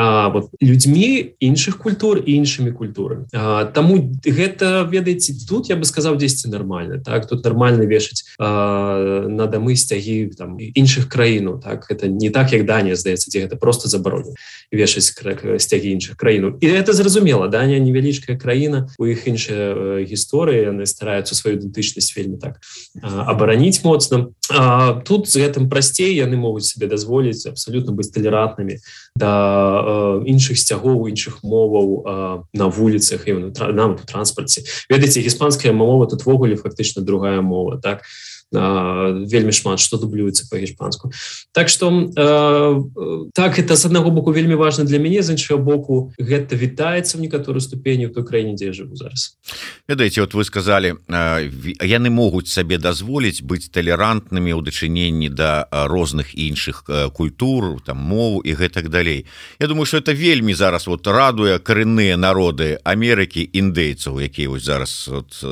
а, 0.00 0.28
вот 0.28 0.50
людзьмі 0.62 1.34
іншых 1.42 1.82
культур 1.82 2.22
і 2.22 2.32
іншымі 2.38 2.70
культурамі. 2.70 3.26
Таму 3.74 4.14
гэта 4.22 4.86
ведаеце 4.86 5.34
тут 5.42 5.66
я 5.68 5.74
бы 5.74 5.82
сказаў 5.82 6.14
10 6.14 6.46
нормально 6.52 7.02
так? 7.02 7.26
Тут 7.26 7.42
нормально 7.42 7.82
вешаць 7.82 8.22
на 8.38 9.50
дамы 9.50 9.74
сцягі 9.74 10.30
там 10.38 10.54
іншых 10.54 11.08
краіну 11.10 11.58
так? 11.58 11.90
Это 11.90 12.06
не 12.06 12.30
так 12.30 12.52
як 12.52 12.64
Данія 12.64 12.94
здаецца 12.94 13.26
дзе 13.26 13.50
гэта 13.50 13.56
просто 13.56 13.88
забароню 13.88 14.38
вешаць 14.70 15.10
сцягі 15.58 15.90
іншых 15.90 16.14
краіну 16.14 16.54
і 16.60 16.66
это 16.70 16.92
зразумела 16.92 17.48
Данія 17.48 17.82
невялічкая 17.82 18.38
краіна 18.38 18.77
у 18.98 19.06
іх 19.08 19.26
іншая 19.26 20.04
гісторыя 20.04 20.70
яны 20.70 20.86
стараюцца 20.86 21.34
сваю 21.34 21.58
ідэнтычнасць 21.58 22.14
вельмі 22.14 22.38
так 22.38 22.60
абараніць 23.02 23.82
моцна. 23.82 24.30
Тут 25.04 25.28
з 25.28 25.42
гэтым 25.42 25.68
прасцей 25.68 26.14
яны 26.16 26.36
могуць 26.36 26.68
себе 26.70 26.86
дазволіць 26.86 27.48
абсолютно 27.48 27.92
быць 27.92 28.12
талерантнымі 28.14 28.78
да 29.18 30.22
іншых 30.24 30.58
сцягоў 30.58 31.08
іншых 31.10 31.42
моваў 31.42 32.46
на 32.54 32.66
вуліцах 32.68 33.28
і 33.28 33.52
нам 33.72 33.98
транспарце. 33.98 34.64
Ведаеце 34.88 35.20
іспанская 35.20 35.72
мова 35.72 36.06
тут-вогуле 36.06 36.56
фактычна 36.56 37.02
другая 37.02 37.40
мова 37.40 37.80
так 37.82 38.04
вельмі 38.52 39.52
шмат 39.52 39.80
что 39.80 39.98
дублюецца 39.98 40.48
по-гішпанску 40.50 41.12
так 41.52 41.68
что 41.68 41.90
э, 41.90 43.30
так 43.34 43.58
это 43.58 43.76
з 43.76 43.86
аднаго 43.86 44.10
боку 44.10 44.32
вельмі 44.32 44.54
важно 44.54 44.84
для 44.84 44.98
мяне 44.98 45.22
з 45.22 45.30
іншага 45.30 45.60
боку 45.60 46.12
гэта 46.18 46.56
вітаецца 46.56 47.18
в 47.18 47.20
некаторую 47.20 47.60
ступені 47.60 48.06
в 48.06 48.12
той 48.12 48.24
краіне 48.24 48.56
дзе 48.56 48.72
жыву 48.72 48.96
зараз. 48.96 49.36
Ведаеце 49.88 50.20
вот 50.20 50.34
вы 50.34 50.44
сказали 50.44 50.96
яны 51.08 52.10
могуць 52.10 52.48
сабе 52.48 52.78
дазволіць 52.78 53.42
быць 53.42 53.68
талерантнымі 53.68 54.52
ў 54.56 54.64
дачыненні 54.64 55.28
да 55.28 55.68
розных 55.70 56.32
іншых 56.34 56.84
культур 57.12 57.80
там 57.84 57.98
мову 57.98 58.40
і 58.40 58.54
гэтак 58.54 58.88
далей. 58.88 59.26
Я 59.60 59.66
думаю 59.66 59.86
что 59.86 59.98
это 59.98 60.14
вельмі 60.14 60.54
зараз 60.54 60.86
вот 60.86 61.06
радуе 61.06 61.58
карэнныя 61.58 62.16
народы 62.16 62.78
Амерыкі 62.84 63.44
індейцаў 63.52 64.20
якія 64.20 64.48
вось 64.48 64.64
зараз 64.64 65.08
вот, 65.12 65.44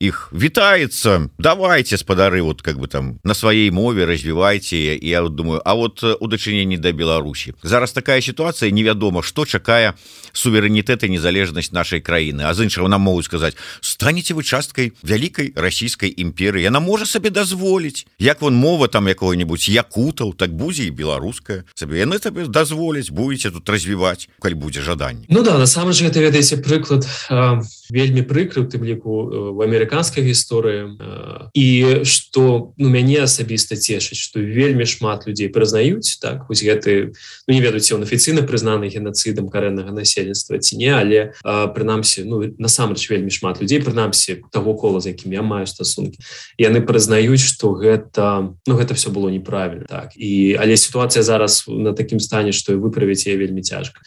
іх 0.00 0.32
вітаецца. 0.32 1.30
Давайте 1.38 1.96
спадары 1.96 2.39
вот 2.40 2.62
как 2.62 2.78
бы 2.78 2.88
там 2.88 3.18
на 3.24 3.34
своей 3.34 3.70
мове 3.70 4.04
развивайте 4.04 4.96
и 4.96 5.08
я 5.08 5.22
вот 5.22 5.34
думаю 5.34 5.62
а 5.64 5.74
вот 5.74 6.02
у 6.02 6.26
дачыненні 6.26 6.78
да 6.78 6.92
Беларусі 6.92 7.54
зараз 7.62 7.92
такая 7.92 8.20
ситуация 8.20 8.70
невядома 8.70 9.22
что 9.22 9.44
чакае 9.46 9.94
суверэнітэт 10.32 11.04
і 11.04 11.08
незалежнасць 11.16 11.72
нашай 11.72 12.00
краіны 12.00 12.44
а 12.46 12.54
з 12.54 12.64
іншага 12.64 12.88
нам 12.88 13.02
могуць 13.02 13.24
сказаць 13.24 13.56
станете 13.80 14.34
вы 14.34 14.42
часткай 14.42 14.92
вялікай 15.02 15.52
расійскай 15.56 16.12
імперыі 16.16 16.62
яна 16.62 16.80
можа 16.80 17.06
сабе 17.06 17.30
дазволіць 17.30 18.06
як 18.18 18.42
вон 18.42 18.54
мова 18.54 18.88
там 18.88 19.08
якого-нибудь 19.08 19.68
якутаў 19.68 20.34
так 20.34 20.54
будзе 20.54 20.84
і 20.84 20.90
беларуская 20.90 21.64
сабе 21.74 22.00
яны 22.04 22.18
табе 22.18 22.46
дазволіць 22.46 23.10
будете 23.10 23.50
тут 23.50 23.68
развіваць 23.68 24.28
калі 24.40 24.54
будзе 24.54 24.80
жаданне 24.80 25.26
Ну 25.28 25.42
да 25.42 25.58
насамрэч 25.58 26.02
гэта 26.02 26.20
ведаеце 26.20 26.56
прыклад 26.62 27.06
э, 27.30 27.62
вельмі 27.90 28.22
прыкрыў 28.22 28.70
тым 28.70 28.84
ліку 28.84 29.54
в 29.54 29.62
амерыканскай 29.62 30.24
гісторыі 30.24 30.96
э, 30.98 31.39
і 31.54 32.04
что 32.04 32.72
ну 32.78 32.88
мяне 32.88 33.22
асабіста 33.22 33.76
цешыць 33.76 34.18
что 34.18 34.40
вельмі 34.40 34.86
шмат 34.86 35.26
людзей 35.26 35.48
прызнаюць 35.48 36.18
так 36.22 36.48
вось 36.48 36.62
гэты 36.62 37.12
ну, 37.46 37.50
не 37.54 37.60
ведаюць 37.60 37.92
он 37.92 38.02
афіцыйна 38.02 38.42
прызнаны 38.42 38.88
геноцидам 38.88 39.48
карэннага 39.48 39.92
насельніцтва 39.92 40.58
ці 40.58 40.76
не 40.76 40.90
але 40.90 41.20
прынамсі 41.44 42.24
ну 42.24 42.42
насамрэч 42.58 43.10
вельмі 43.10 43.30
шмат 43.30 43.60
людзей 43.60 43.82
прынамсі 43.82 44.42
того 44.50 44.74
кола 44.74 45.00
з 45.00 45.12
якім 45.12 45.32
я 45.32 45.42
маю 45.42 45.66
стасункі 45.66 46.18
яны 46.58 46.80
прызнаюць 46.80 47.42
что 47.42 47.74
гэта 47.74 48.54
ну 48.66 48.74
гэта 48.76 48.94
все 48.94 49.10
было 49.10 49.28
неправільна 49.28 49.90
так. 49.90 50.16
І 50.16 50.56
але 50.60 50.76
сітуацыя 50.76 51.22
зараз 51.22 51.64
на 51.68 51.92
такім 51.92 52.20
стане 52.20 52.52
что 52.52 52.78
выправіць 52.78 53.26
я 53.26 53.36
вельмі 53.36 53.62
цяжка. 53.62 54.00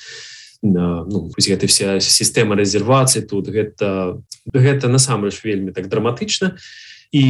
Ну, 0.64 1.32
гэта 1.36 1.68
вся 1.68 2.00
сістэма 2.00 2.56
рэзервацыі 2.56 3.28
тут 3.28 3.52
гэта 3.52 4.18
гэта 4.54 4.88
насамрэч 4.88 5.44
вельмі 5.44 5.76
так 5.76 5.92
драматычна. 5.92 6.56
і 6.56 6.93
і 7.14 7.26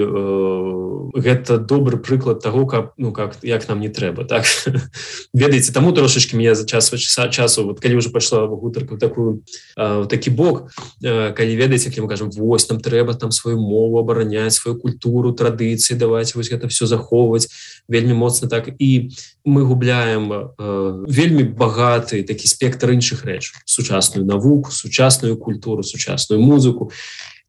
э, 0.00 1.10
гэта 1.12 1.58
добры 1.58 1.98
прыклад 1.98 2.40
того 2.40 2.66
как 2.66 2.94
ну 2.96 3.12
как 3.12 3.36
як 3.42 3.68
нам 3.68 3.80
не 3.80 3.88
трэба 3.88 4.24
так? 4.24 4.46
Ведаеце 5.34 5.72
таму 5.72 5.92
трошачки 5.92 6.34
меня 6.34 6.54
за 6.54 6.66
час 6.66 6.90
часа 6.90 7.28
часу 7.28 7.66
вот 7.66 7.80
калі 7.80 7.96
уже 7.96 8.08
пайшла 8.08 8.46
гутарку 8.46 8.96
такую 8.96 9.44
э, 9.76 10.06
такі 10.06 10.30
бок 10.30 10.72
э, 11.04 11.32
калі 11.32 11.56
ведаеце 11.56 11.92
мы 12.00 12.08
кажем 12.08 12.30
вось 12.30 12.68
нам 12.70 12.80
трэба 12.80 13.12
там 13.12 13.30
сваю 13.30 13.60
мову 13.60 13.98
абараняць 13.98 14.54
сваю 14.54 14.80
культуру 14.80 15.32
традыцыі 15.32 16.00
даваць 16.00 16.34
вось 16.34 16.48
гэта 16.48 16.68
все 16.68 16.86
захоўваць 16.86 17.48
вельмі 17.88 18.14
моцна 18.14 18.48
так? 18.48 18.72
І 18.78 19.10
мы 19.44 19.68
губляем 19.68 20.32
э, 20.32 21.04
вельмі 21.08 21.44
багаты 21.44 22.22
такі 22.24 22.48
спектр 22.48 22.90
іншых 22.90 23.24
рэч. 23.24 23.52
Сучасную 23.66 24.24
навуку 24.24 24.70
сучасную 24.70 25.36
культуру 25.36 25.82
сучасную 25.82 26.40
музыку 26.40 26.90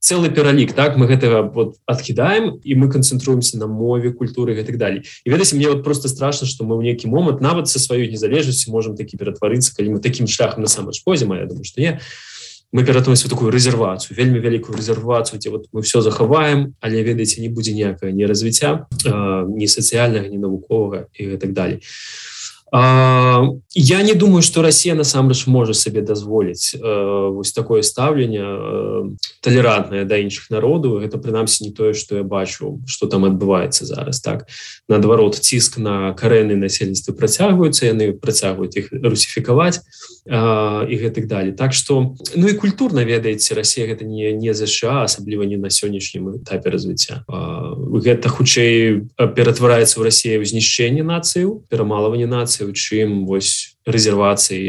целый 0.07 0.31
пералік 0.31 0.71
так? 0.71 0.95
Мы 0.95 1.07
гэтага 1.11 1.51
вот 1.51 1.75
адкідаем 1.85 2.63
і 2.63 2.71
мы 2.79 2.87
канцэнтруемся 2.87 3.59
на 3.59 3.67
мове 3.67 4.15
культуры 4.15 4.55
і 4.55 4.63
так 4.63 4.77
далей. 4.77 5.03
І 5.25 5.29
ведаце 5.29 5.55
мне 5.55 5.67
вот 5.67 5.83
просто 5.83 6.07
страшно 6.07 6.47
что 6.47 6.63
мы 6.63 6.79
ў 6.79 6.87
нейкі 6.87 7.11
момант 7.11 7.41
нават 7.41 7.67
са 7.67 7.79
сваёй 7.79 8.07
незалежнасці 8.07 8.71
можем 8.71 8.95
такі 8.95 9.19
ператварыцца 9.19 9.75
калі 9.75 9.97
мы 9.97 9.99
таким 9.99 10.27
шляхам 10.27 10.63
насамрэч 10.63 11.03
позім 11.03 11.35
я 11.35 11.45
думаю 11.45 11.67
что 11.67 11.81
не. 11.81 11.99
Мы 12.71 12.83
ператваемся 12.87 13.27
такую 13.27 13.51
рэзервацыю 13.51 14.15
вельмі 14.15 14.39
вялікую 14.39 14.79
рэзервацыю 14.79 15.43
дзе 15.43 15.51
вот 15.51 15.67
мы 15.75 15.83
все 15.83 15.99
захаваем 15.99 16.75
але 16.79 17.03
ведаеце 17.03 17.43
не 17.43 17.51
будзе 17.51 17.75
ніякае 17.75 18.15
не 18.15 18.23
развіцця 18.23 18.87
не 19.03 19.67
сацыяльнага 19.67 20.31
не 20.31 20.39
навуковага 20.39 21.11
і 21.19 21.35
так 21.35 21.51
далей. 21.51 21.83
А, 21.83 22.36
я 22.73 24.01
не 24.03 24.13
думаю 24.13 24.41
что 24.41 24.61
Россия 24.61 24.93
насамрэч 24.93 25.47
можа 25.47 25.73
сабе 25.73 26.01
дазволіць 26.01 26.75
э, 26.75 27.29
вось 27.31 27.53
такое 27.53 27.81
стаўленне 27.81 28.43
э, 28.43 29.03
толерантнае 29.39 30.03
да 30.03 30.17
іншых 30.17 30.49
народу 30.49 30.99
это 30.99 31.17
прынамсі 31.17 31.63
не 31.63 31.71
тое 31.71 31.93
что 31.93 32.17
я 32.17 32.23
бачу 32.23 32.81
что 32.85 33.07
там 33.07 33.23
адбываецца 33.23 33.85
зараз 33.85 34.19
так? 34.19 34.47
Наадварот 34.89 35.35
ціск 35.39 35.77
на 35.77 36.11
карэнны 36.11 36.59
насельніцтвы 36.59 37.15
працягваюцца 37.15 37.87
яны 37.87 38.11
працягваюць 38.11 38.75
іх 38.75 38.91
русіфікаваць 38.91 39.79
і 40.27 40.95
гэтак 40.99 41.27
далі 41.27 41.51
так 41.51 41.71
что 41.73 42.15
ну 42.35 42.47
і 42.47 42.53
культурна 42.53 43.05
ведаеце 43.07 43.55
Россия 43.55 43.87
гэта 43.87 44.03
не 44.03 44.33
не 44.33 44.53
ЗША 44.53 45.07
асабліва 45.07 45.47
не 45.47 45.55
на 45.55 45.69
сённяшнім 45.69 46.43
этапе 46.43 46.69
развіцця. 46.69 47.23
Гэта 47.29 48.27
хутчэй 48.27 49.07
ператвараецца 49.15 49.99
в 49.99 50.03
Россию 50.03 50.43
знішчэнне 50.43 51.03
нацыю 51.03 51.63
перамалаванне 51.69 52.27
нацыі 52.27 52.56
у 52.65 52.73
чым 52.73 53.25
вось 53.25 53.76
рэзервацыі 53.87 54.59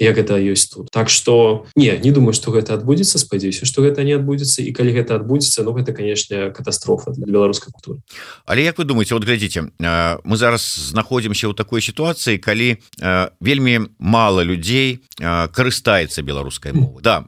як 0.00 0.16
гэта 0.16 0.40
ёсць 0.40 0.72
тут. 0.72 0.90
Так 0.90 1.10
что 1.10 1.66
не 1.76 1.92
не 1.98 2.12
думаю 2.12 2.32
что 2.32 2.50
гэта 2.50 2.74
адбудзецца 2.74 3.18
спадзяюся 3.18 3.66
что 3.66 3.82
гэта 3.82 4.04
не 4.04 4.16
адбудзецца 4.16 4.62
і 4.62 4.72
калі 4.72 4.96
гэта 4.96 5.20
адбудзецца 5.20 5.62
Ну 5.62 5.72
гэта 5.76 5.92
конечно 5.92 6.50
катастрофа 6.50 7.12
для 7.12 7.26
беларускай 7.26 7.72
культуры. 7.72 8.00
Але 8.46 8.64
як 8.64 8.78
вы 8.78 8.84
думаете 8.84 9.14
вот 9.14 9.24
глядзіце 9.24 9.68
мы 10.24 10.36
зараз 10.36 10.62
знаходзімся 10.94 11.50
ў 11.50 11.54
такой 11.54 11.82
сітуацыі 11.82 12.38
калі 12.38 12.80
вельмі 13.40 13.92
мало 13.98 14.40
людзей 14.40 15.04
карыстаецца 15.20 16.22
беларускай 16.22 16.72
мовы 16.72 17.02
да 17.02 17.26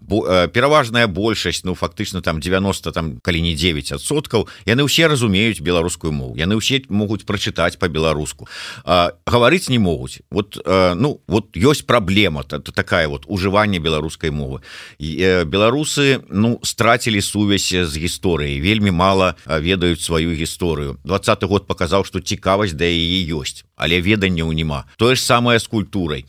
пераважная 0.48 1.06
большасць 1.06 1.64
ну 1.64 1.74
фактычна 1.74 2.22
там 2.22 2.40
90 2.40 2.92
там 2.92 3.20
калі 3.20 3.42
не 3.42 3.52
9соткаў 3.52 4.48
яны 4.64 4.82
ўсе 4.88 5.06
разумеюць 5.12 5.60
беларускую 5.60 6.12
мову 6.12 6.38
яны 6.40 6.56
ўсе 6.56 6.80
могуць 6.88 7.28
прачытаць 7.28 7.76
по-беларуску 7.76 8.48
гаварыць 8.84 9.68
не 9.68 9.78
могуць 9.78 10.20
вот 10.30 10.58
ну 10.66 11.20
вот 11.26 11.56
ёсць 11.56 11.82
праблема 11.86 12.42
это 12.42 12.72
такая 12.72 13.08
вот 13.08 13.24
ужыванне 13.26 13.78
беларускай 13.78 14.30
мовы. 14.30 14.60
Беларусы 14.98 16.22
ну 16.28 16.58
страцілі 16.62 17.20
сувязь 17.20 17.72
з 17.72 17.94
гісторыяй 17.96 18.60
вельмі 18.60 18.90
мало 18.90 19.34
ведаюць 19.46 20.02
сваю 20.02 20.34
гісторыю 20.34 20.98
двадцатый 21.04 21.48
год 21.48 21.66
показаў 21.66 22.04
что 22.04 22.20
цікавасць 22.20 22.74
да 22.74 22.84
яе 22.84 23.24
ёсць 23.32 23.64
але 23.76 24.00
веданняў 24.00 24.52
няма 24.52 24.84
тое 24.96 25.14
ж 25.16 25.22
самае 25.22 25.58
з 25.58 25.66
культурай 25.66 26.24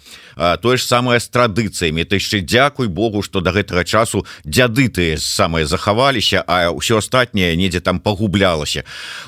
тое 0.62 0.78
ж 0.78 0.84
самае 0.86 1.20
з 1.20 1.30
традыцыямі 1.30 2.06
ты 2.06 2.18
яшчэ 2.18 2.42
дзякуй 2.42 2.88
Богу 2.88 3.22
что 3.22 3.42
до 3.42 3.52
гэтага 3.52 3.84
часу 3.84 4.26
дзяды 4.46 4.90
ты 4.90 5.18
самыя 5.18 5.66
захаваліся 5.66 6.44
а 6.48 6.74
ўсё 6.74 6.98
астатняе 6.98 7.56
недзе 7.56 7.80
там 7.80 8.00
пагублялася 8.00 8.84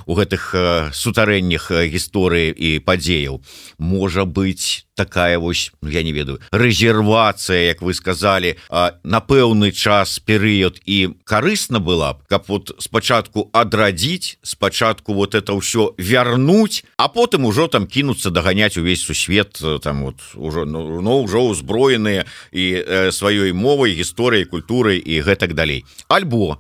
у 0.06 0.16
гэтых 0.16 0.56
сутарэннях 0.94 1.72
гісторыі 1.72 2.50
і 2.52 2.80
падзеяў 2.86 3.42
можа 3.78 4.26
быть 4.26 4.86
такая 4.96 5.40
вось 5.40 5.72
ну, 5.82 5.90
я 5.90 6.04
не 6.04 6.14
ведаю 6.14 6.40
рэзервацыя 6.52 7.68
як 7.68 7.82
вы 7.82 7.94
сказали 7.94 8.58
на 9.04 9.20
пэўны 9.20 9.72
час 9.72 10.20
перыяд 10.20 10.80
і 10.86 11.18
карысна 11.26 11.80
была 11.80 12.14
б 12.14 12.24
каб 12.30 12.46
вот 12.48 12.72
спачатку 12.80 13.50
адрадзіць 13.52 14.38
спачатку 14.42 15.14
вот 15.14 15.36
это 15.36 15.58
ўсё 15.58 15.98
вярнуць 15.98 16.86
а 16.98 17.10
потым 17.10 17.46
ужо 17.46 17.68
там 17.68 17.88
кінуцца 17.88 18.32
даганяць 18.32 18.78
увесь 18.78 19.04
сусвет 19.04 19.60
там 19.84 20.06
вот 20.06 20.22
ужо 20.36 20.66
ну, 20.66 21.02
ну 21.02 21.26
ўжо 21.26 21.52
ўзброеныя 21.52 22.26
і 22.52 22.66
э, 22.80 23.12
сваёй 23.12 23.52
мовай 23.52 23.96
гісторыяй 23.96 24.46
культурай 24.46 24.98
і 24.98 25.22
гэтак 25.22 25.54
далей. 25.54 25.86
Альбо 26.08 26.60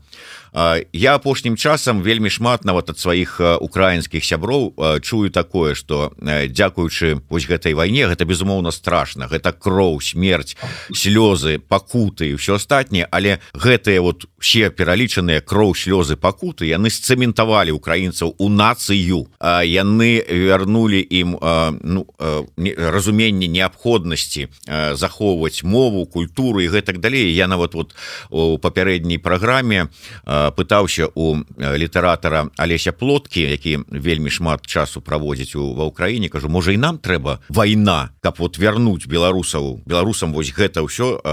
я 0.94 1.16
апошнім 1.16 1.58
часам 1.58 2.02
вельмі 2.02 2.30
шмат 2.30 2.64
нават 2.64 2.90
ад 2.90 3.00
сваіх 3.00 3.42
украінскіх 3.60 4.24
сяброў 4.24 4.72
чую 5.04 5.28
такое 5.28 5.76
что 5.76 6.16
дзякуючы 6.22 7.20
вось 7.28 7.44
гэтай 7.44 7.76
вайне 7.76 8.08
гэта 8.08 8.24
безумоўна 8.24 8.72
страшна. 8.72 9.28
Гэта 9.28 9.52
кроў 9.52 10.00
смерть 10.00 10.56
слёзы 10.96 11.60
пакуты 11.60 12.32
і 12.32 12.40
ўсё 12.40 12.56
астатняе. 12.56 13.04
Але 13.12 13.44
гэтыя 13.52 14.00
вот 14.00 14.32
все 14.40 14.72
пералічаныя 14.72 15.44
кроў 15.44 15.76
слёзы 15.76 16.16
пакуты 16.16 16.72
яны 16.72 16.88
сцэментавалі 16.88 17.76
украінцаў 17.76 18.40
у 18.40 18.48
нацыю. 18.48 19.28
Яны 19.44 20.24
вярнулі 20.24 21.04
ім 21.04 21.36
ну 21.84 22.08
разуменне 22.56 23.52
неабходнасці 23.52 24.48
захоўваць 24.96 25.68
мову 25.68 26.06
культуру 26.06 26.64
і 26.64 26.72
гэтак 26.72 27.04
далей. 27.04 27.36
Я 27.36 27.48
нават 27.52 27.76
вот 27.76 27.96
у 28.30 28.58
папярэдняй 28.58 29.20
праграме 29.20 29.92
у 30.24 30.45
пытаўся 30.52 31.10
у 31.16 31.42
літаратара 31.58 32.50
алеся 32.58 32.92
плоткі 32.92 33.42
які 33.42 33.80
вельмі 33.90 34.30
шмат 34.30 34.68
часу 34.68 35.02
праводзіць 35.02 35.56
у 35.56 35.74
ва 35.74 35.90
ўкраіне 35.90 36.30
кажу 36.30 36.50
можа 36.50 36.72
і 36.72 36.78
нам 36.78 36.98
трэба 36.98 37.40
вайна 37.50 38.12
каб 38.22 38.38
вот 38.38 38.58
вярнуць 38.58 39.08
беларусаў 39.08 39.82
беларусам 39.86 40.34
вось 40.34 40.54
гэта 40.54 40.86
ўсё 40.86 41.24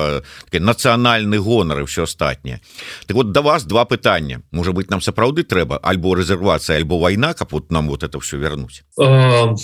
нацыянальны 0.53 1.39
гонар 1.39 1.83
і 1.83 1.89
все 1.89 2.09
астатняе 2.09 2.61
так 3.07 3.17
вот 3.17 3.33
да 3.33 3.41
вас 3.41 3.65
два 3.65 3.85
пытання. 3.85 4.43
Можа 4.51 4.73
быть 4.73 4.91
нам 4.91 5.01
сапраўды 5.01 5.43
трэба 5.43 5.79
альбо 5.83 6.15
рэзервацыя 6.15 6.77
альбо 6.77 6.99
вайна 6.99 7.35
каб 7.35 7.53
вот 7.53 7.71
нам 7.71 7.89
вот 7.89 8.03
это 8.03 8.21
все 8.21 8.39
вярнуць? 8.39 8.83
А... 8.99 9.55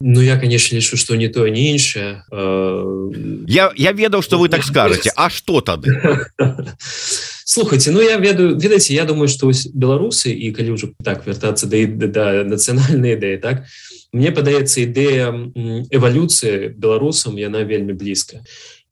Ну 0.00 0.20
я 0.20 0.36
конечно 0.36 0.76
лічу 0.76 0.96
что 0.96 1.16
не 1.16 1.28
то 1.28 1.48
не 1.48 1.70
іншае. 1.70 2.24
Я 3.46 3.72
я 3.76 3.92
ведаў 3.92 4.22
что 4.22 4.38
вы 4.38 4.48
так 4.48 4.64
скажете 4.64 5.12
А 5.16 5.30
что 5.30 5.60
тады 5.60 5.88
слухайте 7.44 7.90
ну 7.90 8.00
я 8.00 8.16
ведаю 8.16 8.58
ведаеце 8.58 8.92
я 8.94 9.04
думаю 9.04 9.28
что 9.28 9.50
беларусы 9.74 10.32
і 10.32 10.52
калі 10.52 10.74
ўжо 10.74 10.92
так 11.04 11.26
вяртацца 11.26 11.66
да, 11.66 11.76
да, 11.86 12.06
да 12.08 12.24
нацыянальнай 12.44 13.14
ідэі 13.14 13.38
так 13.38 13.68
мне 14.12 14.32
падаецца 14.32 14.80
ідэя 14.80 15.28
эвалюцыі 15.92 16.72
беларусам 16.72 17.36
яна 17.36 17.62
вельмі 17.68 17.92
блізка 17.92 18.40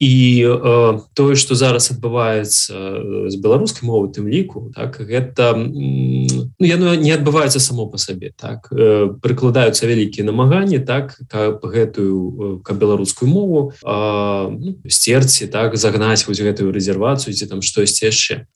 і 0.03 0.47
э, 0.51 0.99
тое 1.15 1.37
что 1.39 1.55
зараз 1.55 1.95
адбываецца 1.95 2.75
з 3.31 3.37
беларускай 3.39 3.87
мовы 3.87 4.11
тым 4.11 4.27
ліку 4.27 4.75
так 4.75 4.99
гэта 4.99 5.55
ну, 5.55 6.51
яно 6.59 6.99
не 6.99 7.15
адбываецца 7.15 7.63
само 7.63 7.87
по 7.87 8.03
сабе 8.03 8.35
так. 8.35 8.67
Э, 8.75 9.15
прыкладаюцца 9.23 9.87
вялікія 9.87 10.27
намаганні 10.27 10.83
так 10.83 11.15
каб 11.31 11.63
гэтую 11.63 12.67
каб 12.67 12.83
беларускую 12.83 13.31
мову 13.31 13.79
э, 13.79 13.87
ну, 14.51 14.75
сцерці 14.91 15.47
так 15.47 15.79
загнаць 15.79 16.27
вось 16.27 16.43
гэтую 16.43 16.75
рэзервацыю 16.75 17.31
ці 17.31 17.47
там 17.47 17.63
штось 17.63 18.03
яшчэ. 18.03 18.51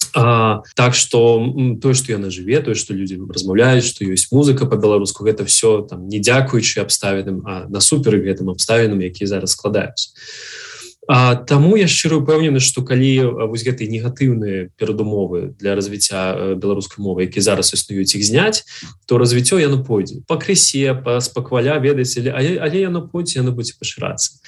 Так 0.75 0.99
что 0.99 1.47
тое 1.79 1.95
что 1.95 2.11
яна 2.11 2.35
жыве 2.35 2.59
тое 2.59 2.75
что 2.75 2.91
людзі 2.91 3.23
размаўляюць 3.23 3.87
что 3.87 4.03
ёсць 4.03 4.35
музыка 4.35 4.67
по-беларуску 4.67 5.23
гэта 5.23 5.47
все 5.47 5.87
там 5.87 6.11
не 6.11 6.19
дзякуючы 6.19 6.83
абставіным 6.83 7.47
а 7.47 7.71
насупер 7.71 8.19
гэтым 8.19 8.51
абставінам 8.51 8.99
які 8.99 9.31
зараз 9.31 9.55
складаюцца. 9.55 10.11
А, 10.11 10.66
Таму 11.07 11.77
я 11.79 11.87
шчыра 11.87 12.19
упэўнены, 12.19 12.59
што 12.59 12.83
калі 12.83 13.47
вось 13.47 13.63
гэтыя 13.63 13.87
негатыўныя 13.87 14.75
перадумовы 14.75 15.55
для 15.55 15.79
развіцця 15.79 16.57
беларускай 16.59 16.99
мовы, 16.99 17.31
які 17.31 17.41
зараз 17.41 17.71
існуюць 17.79 18.19
іх 18.19 18.27
зняць, 18.27 18.67
то 19.07 19.19
развіццё 19.19 19.63
яно 19.63 19.87
пойдзе 19.87 20.27
пакрысе 20.27 20.99
па 20.99 21.23
спакваля 21.23 21.79
ведаць 21.79 22.19
але, 22.19 22.59
але 22.59 22.83
яно 22.83 23.07
пойдзе 23.07 23.39
яно 23.39 23.55
будзе 23.55 23.79
пашырацца. 23.79 24.43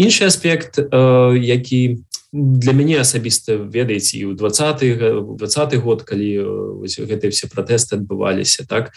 Іншы 0.00 0.24
аспект, 0.24 0.80
які 0.80 2.00
для 2.32 2.72
мяне 2.72 3.00
асабіста 3.04 3.60
ведаеце 3.60 4.16
і 4.16 4.32
ў 4.32 4.36
20 4.36 5.36
20 5.36 5.76
год, 5.84 6.08
калі 6.08 6.84
гэтыя 6.88 7.28
все 7.28 7.52
пратэсты 7.52 8.00
адбываліся 8.00 8.64
так, 8.64 8.96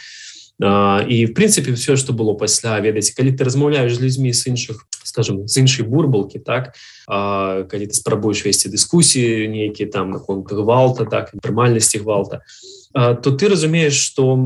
і 0.62 1.26
в 1.26 1.34
прынцыпе 1.34 1.74
все 1.74 1.95
что 1.95 2.13
было 2.13 2.34
пасля 2.34 2.80
ведаць 2.80 3.12
калі 3.17 3.34
ты 3.34 3.43
размаўляешь 3.43 3.97
з 3.97 4.02
людзьмі 4.02 4.32
з 4.32 4.47
іншых 4.54 4.86
скажем 5.12 5.43
з 5.47 5.60
іншай 5.60 5.84
бурбалкі 5.86 6.39
так 6.39 6.74
а, 7.08 7.67
калі 7.67 7.91
ты 7.91 7.93
спрабуеш 7.93 8.47
весці 8.47 8.71
дыскусіі 8.71 9.52
нейкіе 9.52 9.91
там 9.91 10.15
наконт 10.15 10.47
гвалта 10.47 11.04
так 11.04 11.36
прымальнасці 11.43 12.00
гвалта 12.00 12.41
то 12.41 12.81
то 12.94 13.32
ты 13.32 13.48
разумееш 13.48 13.94
что 13.94 14.38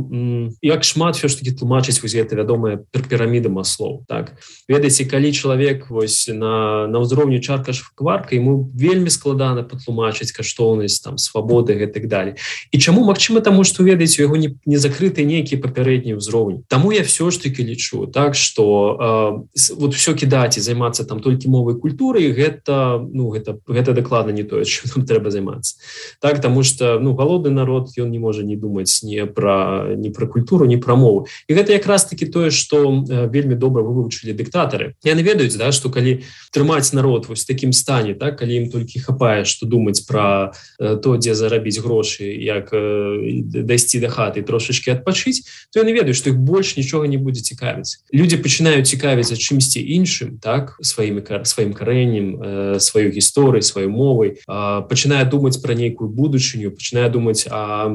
як 0.62 0.84
шмат 0.84 1.16
все 1.16 1.28
ж 1.28 1.38
таки 1.40 1.52
тлумачыць 1.52 2.02
вось 2.02 2.16
гэта 2.16 2.36
вядомая 2.36 2.80
піраміда 2.92 3.50
маслоў 3.50 4.06
так 4.08 4.38
ведаеце 4.68 5.06
калі 5.06 5.32
чалавек 5.34 5.90
вось 5.90 6.28
на 6.28 6.88
на 6.88 7.00
ўзроўню 7.00 7.40
чарка 7.40 7.74
кварка 7.96 8.36
ему 8.36 8.70
вельмі 8.74 9.10
складана 9.10 9.64
патлумачыць 9.64 10.32
каштоўнасць 10.32 11.00
там 11.00 11.18
свабоды 11.18 11.76
гэтак 11.76 12.08
далее. 12.08 12.36
І 12.72 12.80
чаму 12.80 13.04
Мачыма 13.06 13.42
таму 13.42 13.64
что 13.64 13.84
ведаеце 13.84 14.22
яго 14.24 14.38
не, 14.38 14.58
не 14.66 14.78
закрыты 14.78 15.24
нейкі 15.26 15.62
папярэдні 15.62 16.18
ўзровень 16.18 16.64
Таму 16.68 16.92
я 16.92 17.04
все 17.04 17.30
ж 17.32 17.42
таки 17.42 17.64
лічу 17.64 18.08
так 18.08 18.36
что 18.36 19.46
э, 19.56 19.74
вот 19.78 19.96
все 19.96 20.14
кідаць 20.14 20.58
і 20.58 20.62
займацца 20.62 21.06
там 21.06 21.20
толькі 21.20 21.50
мовай 21.50 21.76
культуры 21.76 22.32
гэта 22.34 23.00
ну 23.00 23.30
гэта 23.30 23.60
гэта 23.68 23.94
дакладна 23.94 24.32
не 24.32 24.44
тое 24.44 24.66
чым 24.70 25.06
трэба 25.06 25.32
займацца 25.32 25.78
так 26.20 26.42
тому 26.42 26.64
что 26.64 27.00
ну 27.00 27.14
галодны 27.14 27.50
народ 27.50 27.90
ён 27.98 28.12
не 28.12 28.20
может 28.20 28.35
можа 28.36 28.44
не 28.44 28.56
думаць 28.56 29.04
не 29.04 29.26
пра 29.26 29.96
не 29.96 30.10
пра 30.10 30.28
культуру 30.28 30.66
не 30.66 30.78
пра 30.78 30.96
мову. 30.96 31.28
І 31.48 31.54
гэта 31.54 31.72
якраз 31.72 32.06
таки 32.06 32.26
тое 32.26 32.52
что 32.52 33.04
вельмі 33.32 33.56
добра 33.56 33.82
вывучылі 33.82 34.36
дыктатары 34.36 34.96
яны 35.04 35.24
ведаюць 35.24 35.56
да 35.56 35.72
что 35.72 35.90
калі 35.90 36.24
трымаць 36.52 36.94
народ 36.94 37.28
вось 37.28 37.46
таким 37.46 37.72
стане 37.72 38.14
так 38.14 38.40
калі 38.40 38.56
ім 38.56 38.72
толькі 38.72 39.00
хапае 39.00 39.46
что 39.46 39.66
думаць 39.66 40.02
про 40.02 40.52
то 40.78 41.18
дзе 41.18 41.36
зарабіць 41.36 41.80
грошы 41.80 42.28
як 42.28 42.72
дайсці 42.72 44.00
да 44.00 44.10
хаты 44.10 44.44
трошачки 44.44 44.92
адпачыць 44.92 45.48
то 45.72 45.80
яны 45.80 45.96
ведаюць 45.96 46.18
что 46.18 46.30
их 46.30 46.38
больш 46.38 46.78
нічога 46.78 47.08
не 47.08 47.18
будзе 47.18 47.42
цікавіць. 47.42 48.04
Люди 48.12 48.36
пачынаюць 48.36 48.88
цікавіцца 48.88 49.36
чымсьці 49.40 49.80
іншым 49.80 50.40
так 50.44 50.76
сваімі 50.82 51.24
сваім 51.44 51.72
карэннем 51.74 52.80
сваю 52.80 53.12
гісторыю 53.12 53.64
сваёй 53.64 53.88
мовай 53.88 54.44
пачынае 54.48 55.24
думаць 55.24 55.58
про 55.64 55.74
нейкую 55.74 56.10
будучыню 56.10 56.76
пачынае 56.76 57.10
думаць 57.10 57.48
а 57.48 57.88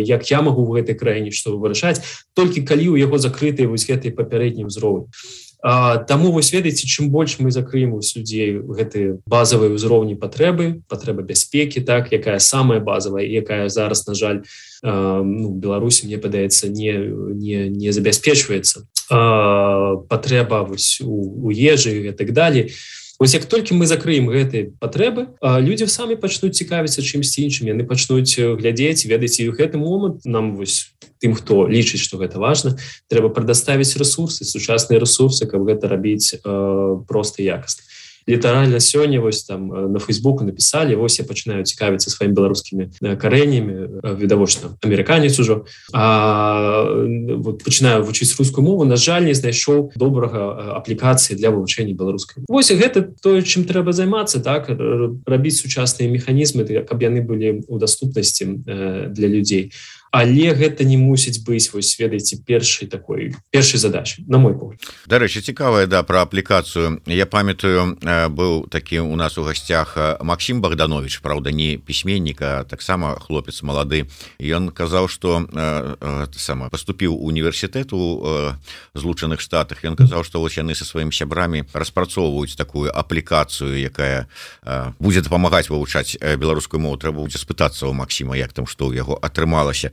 як 0.00 0.30
я 0.30 0.42
могу 0.42 0.66
в 0.66 0.76
гэтай 0.76 0.94
краіне 0.94 1.30
что 1.30 1.56
вырашаць 1.56 2.02
толькі 2.34 2.62
калі 2.62 2.94
у 2.94 2.96
яго 2.96 3.18
закрытыя 3.18 3.68
вось 3.68 3.86
гэтай 3.86 4.10
папярэдні 4.10 4.66
ўзровень 4.66 5.10
Таму 6.06 6.30
вось 6.30 6.52
ведаеце 6.52 6.86
чым 6.86 7.08
больш 7.10 7.40
мы 7.40 7.50
закрыем 7.50 7.96
вось 7.96 8.14
людзей 8.14 8.60
гэтыя 8.60 9.18
базавыя 9.26 9.72
ўзроўні 9.72 10.14
патрэбы 10.14 10.84
патрэба 10.86 11.24
бяспекі 11.26 11.80
так 11.80 12.12
якая 12.12 12.38
самая 12.38 12.78
базовая 12.78 13.24
якая 13.24 13.66
зараз 13.72 14.06
на 14.06 14.14
жаль 14.14 14.44
ну, 14.84 15.50
Беларусі 15.56 16.06
мне 16.06 16.18
падаецца 16.22 16.68
не 16.68 16.92
не, 17.34 17.66
не 17.72 17.90
забяспечваецца 17.90 18.84
патрэба 20.06 20.62
вось 20.68 21.00
у, 21.02 21.48
у 21.48 21.50
ежы 21.50 22.08
і 22.08 22.12
так 22.12 22.30
далее 22.30 22.70
Вось 23.18 23.34
як 23.34 23.46
толькі 23.48 23.74
мы 23.80 23.86
закрыем 23.86 24.28
гэтыя 24.28 24.76
патрэбы 24.80 25.40
людзі 25.40 25.88
самі 25.88 26.20
пачнуць 26.20 26.56
цікавіцца 26.56 27.00
чымсьці 27.00 27.48
іншым. 27.48 27.72
Яны 27.72 27.88
пачнуць 27.88 28.36
глядзець 28.36 29.08
ведаеце 29.08 29.48
у 29.48 29.56
гэты 29.56 29.80
момант 29.80 30.28
нам 30.28 30.56
вось 30.56 30.92
тым 31.20 31.34
хто 31.34 31.66
лічыць 31.68 32.00
что 32.00 32.20
гэта 32.20 32.38
важно 32.38 32.76
трэба 33.08 33.32
прадаставіць 33.32 33.96
ресурсы 33.96 34.44
сучасныя 34.44 35.00
ресурсы 35.00 35.48
каб 35.48 35.64
гэта 35.64 35.88
рабіць 35.88 36.36
э, 36.36 36.40
просто 37.08 37.42
якасна 37.42 37.82
літаральна 38.26 38.80
сёння 38.80 39.20
вось 39.20 39.44
там 39.44 39.92
на 39.92 39.98
фейсбуку 39.98 40.44
написали 40.44 40.94
вось 40.94 41.18
я 41.18 41.24
пачынаю 41.24 41.64
цікавіцца 41.64 42.10
сваім 42.10 42.34
беларускімі 42.34 42.90
карэнямі 43.00 43.74
э, 44.02 44.16
відавочна 44.18 44.76
амерыканец 44.82 45.38
ужо 45.40 45.64
вот, 45.94 47.64
пачынаю 47.64 48.02
вучыць 48.02 48.34
рускую 48.38 48.64
мову 48.66 48.84
на 48.84 48.96
жаль 48.96 49.24
не 49.24 49.34
знайшоў 49.34 49.92
добрага 49.96 50.74
аплікацыі 50.76 51.36
для 51.36 51.50
вывучэння 51.50 51.94
беларускай 51.94 52.44
Вось 52.48 52.70
гэта 52.70 53.02
тое 53.22 53.42
чым 53.42 53.64
трэба 53.64 53.92
займацца 53.92 54.40
так? 54.40 54.68
Рабіць 55.26 55.62
сучасныя 55.62 56.10
механізмы 56.10 56.66
каб 56.82 57.02
яны 57.02 57.22
былі 57.22 57.62
у 57.68 57.78
даступнасці 57.78 58.44
для 59.14 59.28
людзей 59.28 59.70
а 59.70 59.95
але 60.16 60.56
гэта 60.56 60.80
не 60.88 60.96
мусіць 60.96 61.44
быць 61.44 61.68
вось 61.76 61.92
ведаеце 62.00 62.40
першай 62.40 62.88
такой 62.88 63.36
першай 63.52 63.76
задачи 63.76 64.24
на 64.24 64.38
мой 64.40 64.56
погляд. 64.56 64.80
Дарэчы 65.04 65.44
цікавая 65.44 65.84
да 65.86 66.00
про 66.02 66.24
аплікацыю. 66.24 67.04
Я 67.04 67.26
памятаю 67.28 68.00
быў 68.32 68.64
такі 68.72 69.04
у 69.04 69.16
нас 69.16 69.36
у 69.36 69.44
гасцях 69.44 69.96
Макссім 70.24 70.64
богданович 70.64 71.20
Праўда 71.20 71.52
не 71.52 71.76
пісьменніка 71.76 72.64
таксама 72.64 73.20
хлопец 73.20 73.60
малады. 73.60 74.08
Ён 74.40 74.72
казаў 74.72 75.08
что 75.12 75.44
сама 76.32 76.70
поступіў 76.72 77.12
універсітэту 77.12 78.56
злучаных 78.94 79.40
штатах. 79.44 79.84
Ён 79.84 80.00
казаў 80.00 80.24
что 80.24 80.40
вось 80.40 80.56
яны 80.56 80.74
со 80.74 80.88
сваім 80.88 81.12
сябрамі 81.12 81.68
распрацоўваюць 81.76 82.56
такую 82.56 82.88
аплікацыю 82.88 83.76
якая 83.76 84.32
будзе 84.98 85.20
дапамагаць 85.20 85.68
вывучаць 85.68 86.16
беларускую 86.16 86.80
мову. 86.80 86.96
Трэба 86.96 87.20
будзе 87.20 87.36
спытацца 87.36 87.84
у 87.84 87.92
Макссіма 87.92 88.32
як 88.36 88.56
там 88.56 88.64
что 88.64 88.88
ў 88.88 88.96
яго 88.96 89.20
атрымалася 89.20 89.92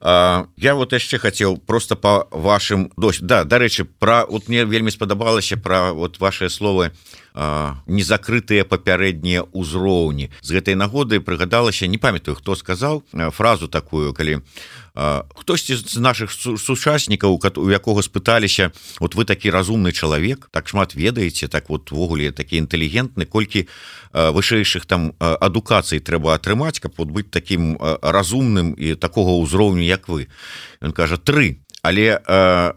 я 0.00 0.74
вот 0.74 0.92
яшчэ 0.92 1.18
хацеў 1.18 1.58
просто 1.58 1.96
по 1.96 2.28
вашим 2.30 2.90
дось 2.96 3.18
да 3.20 3.44
дарэчы 3.44 3.84
про 3.84 4.26
вот 4.26 4.48
мне 4.48 4.64
вельмі 4.64 4.90
спадабалася 4.90 5.56
про 5.56 5.92
вот 5.92 6.20
ваши 6.20 6.50
словы 6.50 6.92
незакрытыя 7.34 8.62
папярэднія 8.62 9.50
ўзроўні. 9.50 10.30
З 10.38 10.48
гэтай 10.54 10.78
нагоды 10.78 11.18
прыгадалася 11.18 11.90
не 11.90 11.98
памятаю 11.98 12.38
хто 12.38 12.54
сказаў 12.54 13.02
фразу 13.34 13.66
такую 13.66 14.14
калі 14.14 14.46
хтосьці 14.94 15.74
з 15.74 15.98
наших 15.98 16.30
сучаснікаў 16.30 17.34
у 17.34 17.70
якога 17.74 18.06
спыталіся 18.06 18.70
вот 19.02 19.18
вы 19.18 19.26
такі 19.26 19.50
разумны 19.50 19.90
чалавек 19.90 20.46
так 20.54 20.70
шмат 20.70 20.94
ведаеце 20.94 21.50
так 21.50 21.68
вот 21.68 21.90
ввогуле 21.90 22.30
такі 22.30 22.62
інтэлігентны 22.62 23.26
колькі 23.26 23.66
вышэйшых 24.14 24.86
там 24.86 25.10
адукацый 25.18 25.98
трэба 25.98 26.38
атрымаць 26.38 26.78
каб 26.78 26.94
вот 26.98 27.10
быць 27.10 27.34
таким 27.34 27.74
разумным 27.98 28.78
і 28.78 28.94
такога 28.94 29.34
ўзроўню 29.42 29.82
як 29.82 30.06
вы 30.06 30.30
ён 30.78 30.94
кажа 30.94 31.18
тры 31.18 31.58
але 31.84 32.16
э, 32.16 32.72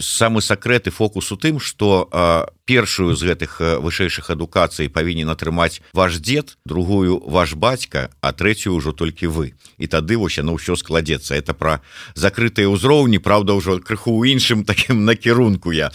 самы 0.00 0.42
сакрэты 0.42 0.90
фокус 0.90 1.30
у 1.30 1.36
тым 1.36 1.60
что 1.60 2.10
э, 2.10 2.46
першую 2.70 3.18
з 3.18 3.26
гэтых 3.26 3.82
вышэйшых 3.82 4.30
адукацый 4.30 4.86
павінен 4.86 5.26
атрымаць 5.34 5.82
ваш 5.90 6.22
дзед 6.22 6.54
другую 6.62 7.18
ваш 7.26 7.58
бацька 7.58 8.14
а 8.22 8.30
третью 8.30 8.78
ўжо 8.78 8.94
толькі 8.94 9.26
вы. 9.26 9.58
І 9.74 9.90
тады 9.90 10.14
вось 10.14 10.38
яно 10.38 10.54
ўсё 10.54 10.78
складзецца. 10.78 11.34
Это 11.34 11.50
про 11.50 11.82
закрытыя 12.14 12.70
ўзроўні 12.70 13.18
Праўда 13.18 13.58
ўжо 13.58 13.82
крыху 13.82 14.14
у 14.14 14.22
іншым 14.22 14.62
таким 14.70 15.02
накірунку 15.04 15.74
я. 15.74 15.90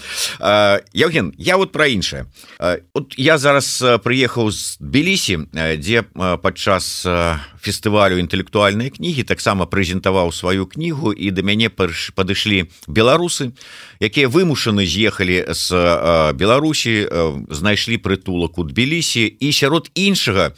Евген 0.92 1.32
я 1.38 1.56
вот 1.56 1.72
про 1.72 1.88
іншае. 1.88 2.28
Вот 2.92 3.16
я 3.16 3.38
зараз 3.38 3.80
прыехаў 4.04 4.52
з 4.52 4.76
Тбілісі 4.84 5.48
дзе 5.80 6.04
падчас 6.44 7.08
фестывалю 7.64 8.20
інтэлектуальнай 8.20 8.92
кнігі 8.92 9.24
таксама 9.24 9.66
прэзентаваў 9.66 10.36
сваю 10.36 10.68
кнігу 10.68 11.16
і 11.16 11.32
да 11.32 11.42
мяне 11.42 11.72
падышлі 11.72 12.68
беларусы 12.88 13.56
якія 14.04 14.28
вымушаны 14.28 14.86
з'ехалі 14.86 15.46
з 15.50 15.66
беларусі 16.36 16.65
знайшлі 17.50 17.98
прытулак 17.98 18.58
у 18.58 18.64
тбілісі 18.64 19.26
і 19.40 19.52
сярод 19.54 19.92
іншага 19.94 20.52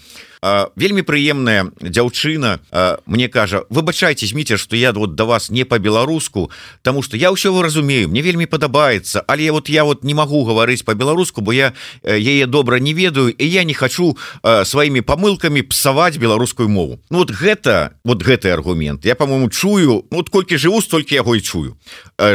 вельмі 0.75 1.01
прыемная 1.01 1.71
дзяўчына. 1.81 2.59
Мне 3.05 3.27
кажа 3.27 3.63
выбачайте 3.69 4.25
зміце 4.25 4.57
что 4.57 4.75
я 4.75 4.91
вот 4.93 5.15
до 5.15 5.25
вас 5.25 5.49
не 5.49 5.63
по-беларуску 5.63 6.51
тому 6.81 7.01
что 7.01 7.17
я 7.17 7.31
ўсё 7.31 7.61
разумею 7.61 8.09
мне 8.09 8.21
вельмі 8.21 8.45
падабаецца 8.45 9.23
але 9.27 9.51
вот 9.51 9.69
я 9.69 9.83
вот 9.83 10.03
не 10.03 10.13
могу 10.13 10.43
гаварыць 10.45 10.83
по-беларуску 10.83 11.41
бо 11.41 11.53
я 11.53 11.73
яе 12.03 12.45
добра 12.45 12.79
не 12.79 12.93
ведаю 12.93 13.29
і 13.29 13.45
я 13.49 13.63
не 13.63 13.73
хочу 13.73 14.17
сваімі 14.43 15.01
помылками 15.01 15.61
псаваць 15.61 16.17
беларускую 16.17 16.69
мову 16.69 16.99
ну, 17.09 17.19
вот 17.19 17.31
гэта 17.31 17.97
вот 18.03 18.23
гэты 18.23 18.49
аргумент. 18.49 19.05
Я 19.05 19.15
по-моему 19.15 19.49
чую 19.49 20.05
ну, 20.09 20.17
вот 20.17 20.29
колькі 20.29 20.57
жыву 20.57 20.81
столькі 20.81 21.15
яго 21.15 21.35
і 21.35 21.41
чую. 21.41 21.77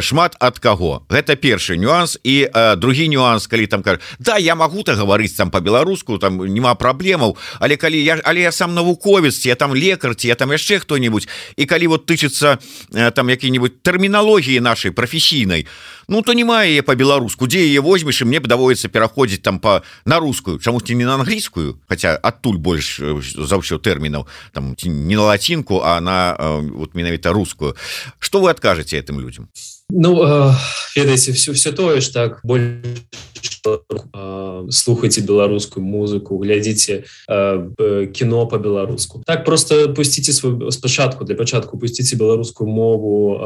Шмат 0.01 0.37
ад 0.41 0.59
каго. 0.59 1.05
Гэта 1.09 1.37
першы 1.37 1.77
нюанс. 1.77 2.19
І 2.25 2.49
другі 2.77 3.09
нюанс 3.09 3.47
калі 3.47 3.67
там 3.67 3.83
кажа 3.83 4.01
да 4.19 4.38
я 4.38 4.55
могу 4.55 4.83
то 4.83 4.95
гаварыць 4.95 5.37
там 5.37 5.51
по-беларуску 5.51 6.19
там 6.19 6.38
няма 6.47 6.75
праблемаў 6.75 7.37
але 7.61 7.77
калі 7.77 7.92
калі 7.93 8.05
я 8.05 8.21
але 8.25 8.41
я 8.41 8.53
сам 8.53 8.75
навуковец 8.75 9.47
я 9.47 9.55
там 9.55 9.75
лекар 9.75 10.15
ці 10.15 10.29
я 10.29 10.35
там 10.35 10.51
яшчэ 10.53 10.81
хто-нибудь 10.81 11.29
і 11.57 11.67
калі 11.67 11.87
вот 11.87 12.07
тычыцца 12.09 12.59
э, 12.93 13.11
там 13.11 13.29
які-нибудь 13.29 13.83
тэрміналогіі 13.83 14.61
нашай 14.61 14.91
прафесійнай 14.91 15.67
ну 16.09 16.23
то 16.23 16.33
не 16.33 16.45
мае 16.45 16.83
по-беларуску 16.83 17.47
дзе 17.47 17.61
яе 17.61 17.81
возьмеш 17.81 18.23
і 18.23 18.25
мне 18.25 18.41
даводіцца 18.41 18.89
пераходзіць 18.89 19.43
там 19.43 19.59
по 19.59 19.83
на 20.05 20.19
рускую 20.19 20.59
чамусьці 20.59 20.95
не 20.95 21.05
на 21.05 21.15
англійскую 21.15 21.79
хотя 21.89 22.17
адтуль 22.17 22.57
больш 22.57 23.01
э, 23.01 23.21
за 23.21 23.61
ўсё 23.61 23.77
тэрмінаў 23.79 24.27
там 24.53 24.75
не 24.81 25.17
на 25.17 25.29
лацінку 25.29 25.85
а 25.85 26.01
на 26.01 26.37
э, 26.39 26.61
вот 26.73 26.95
менавіта 26.95 27.33
рускую 27.33 27.77
что 28.19 28.41
вы 28.41 28.51
адкажаце 28.51 28.97
этим 28.97 29.21
людям 29.21 29.49
ну 29.90 30.53
ведаеце 30.97 31.33
все 31.33 31.53
все 31.53 31.73
тое 31.73 32.01
ж 32.01 32.09
так 32.09 32.40
больше 32.45 32.83
слухайте 34.71 35.21
беларускую 35.21 35.85
музыку 35.85 36.38
глядзіце 36.38 37.05
кіно 38.12 38.47
по-беларуску 38.47 39.23
так 39.27 39.45
просто 39.45 39.88
пусціце 39.88 40.33
свой 40.33 40.73
спачатку 40.73 41.25
для 41.25 41.35
пачатку 41.35 41.79
пусціце 41.79 42.16
беларускую 42.16 42.71
мову 42.71 43.38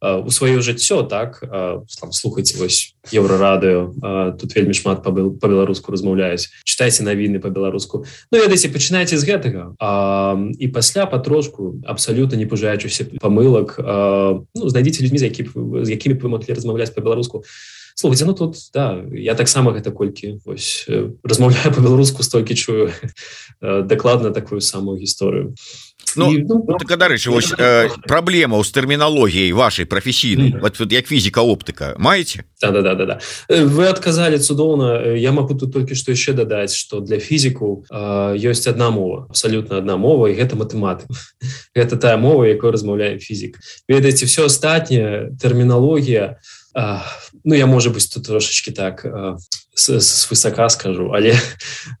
у 0.00 0.30
сваё 0.30 0.60
жыццё 0.60 1.02
так 1.06 1.40
там 2.00 2.12
слухайте 2.12 2.58
вось 2.58 2.94
еўрарадыо 3.12 4.34
тут 4.38 4.56
вельмі 4.56 4.74
шмат 4.74 5.02
по-беларуску 5.02 5.92
размаўляюсь 5.92 6.50
читайте 6.64 7.02
навіны 7.02 7.38
по-беларуску. 7.38 8.04
Ну 8.32 8.38
ведаеце 8.38 8.68
пачынаеце 8.68 9.18
з 9.18 9.24
гэтага 9.24 9.74
і 10.58 10.66
пасля 10.68 11.06
потрошку 11.06 11.78
абсалютна 11.86 12.36
не 12.36 12.46
пужаючыся 12.46 13.06
памылак 13.20 13.78
ну, 13.78 14.68
знайдзіце 14.68 15.02
людзьмі 15.02 15.18
з 15.18 15.22
які 15.30 15.42
з 15.56 15.88
якімі 15.90 16.20
вы 16.20 16.28
маглі 16.28 16.52
размаўляць 16.52 16.92
по-беларуску 16.92 17.44
слухайте 17.96 18.24
ну 18.24 18.34
тут 18.34 18.56
да 18.74 19.04
я 19.12 19.34
таксама 19.34 19.72
гэта 19.72 19.90
колькі 19.90 20.38
вось 20.44 20.84
размаўляю 21.24 21.72
по-беларуску 21.76 22.22
столькі 22.22 22.54
чую 22.54 22.92
дакладна 23.60 24.30
такую 24.30 24.60
самую 24.60 25.00
гісторыю 25.00 25.56
Ну, 26.16 26.32
дарэчы 26.96 27.30
вось 27.30 27.52
э, 27.58 27.88
праблема 28.08 28.62
з 28.64 28.70
тэрміналогіяй 28.70 29.52
вашай 29.52 29.84
прафесійнай 29.84 30.48
mm 30.48 30.54
-hmm. 30.54 30.60
вот, 30.60 30.80
вот, 30.80 30.92
як 30.92 31.06
фізіка 31.06 31.40
оптыка 31.40 31.94
маеце 31.98 32.44
да, 32.60 32.70
да, 32.70 32.82
да, 32.82 32.94
да, 32.94 33.04
да. 33.06 33.18
вы 33.50 33.88
адказалі 33.88 34.38
цудоўна 34.38 35.16
я 35.16 35.32
могу 35.32 35.54
тут 35.54 35.72
толькі 35.72 35.94
што 35.94 36.12
яшчэ 36.12 36.32
дадаць 36.32 36.74
что 36.74 37.00
для 37.00 37.18
фізіку 37.18 37.84
э, 37.90 38.50
ёсць 38.50 38.70
одна 38.70 38.90
мова 38.90 39.26
абсалютна 39.30 39.78
одна 39.78 39.96
мова 39.96 40.28
і 40.28 40.34
гэта 40.34 40.56
матэматык 40.56 41.06
гэта 41.76 41.96
тая 42.02 42.16
мова 42.16 42.46
якой 42.46 42.70
размаўляем 42.70 43.18
фізік 43.18 43.58
ведаеце 43.88 44.26
все 44.26 44.44
астатняе 44.44 45.30
тэрміналогія 45.40 46.36
ну 47.44 47.54
я 47.54 47.66
можа 47.66 47.90
быть 47.90 48.14
тут 48.14 48.26
трошечки 48.26 48.70
так 48.70 49.04
с 49.04 49.55
высока 50.30 50.68
скажу. 50.68 51.12
Але 51.12 51.36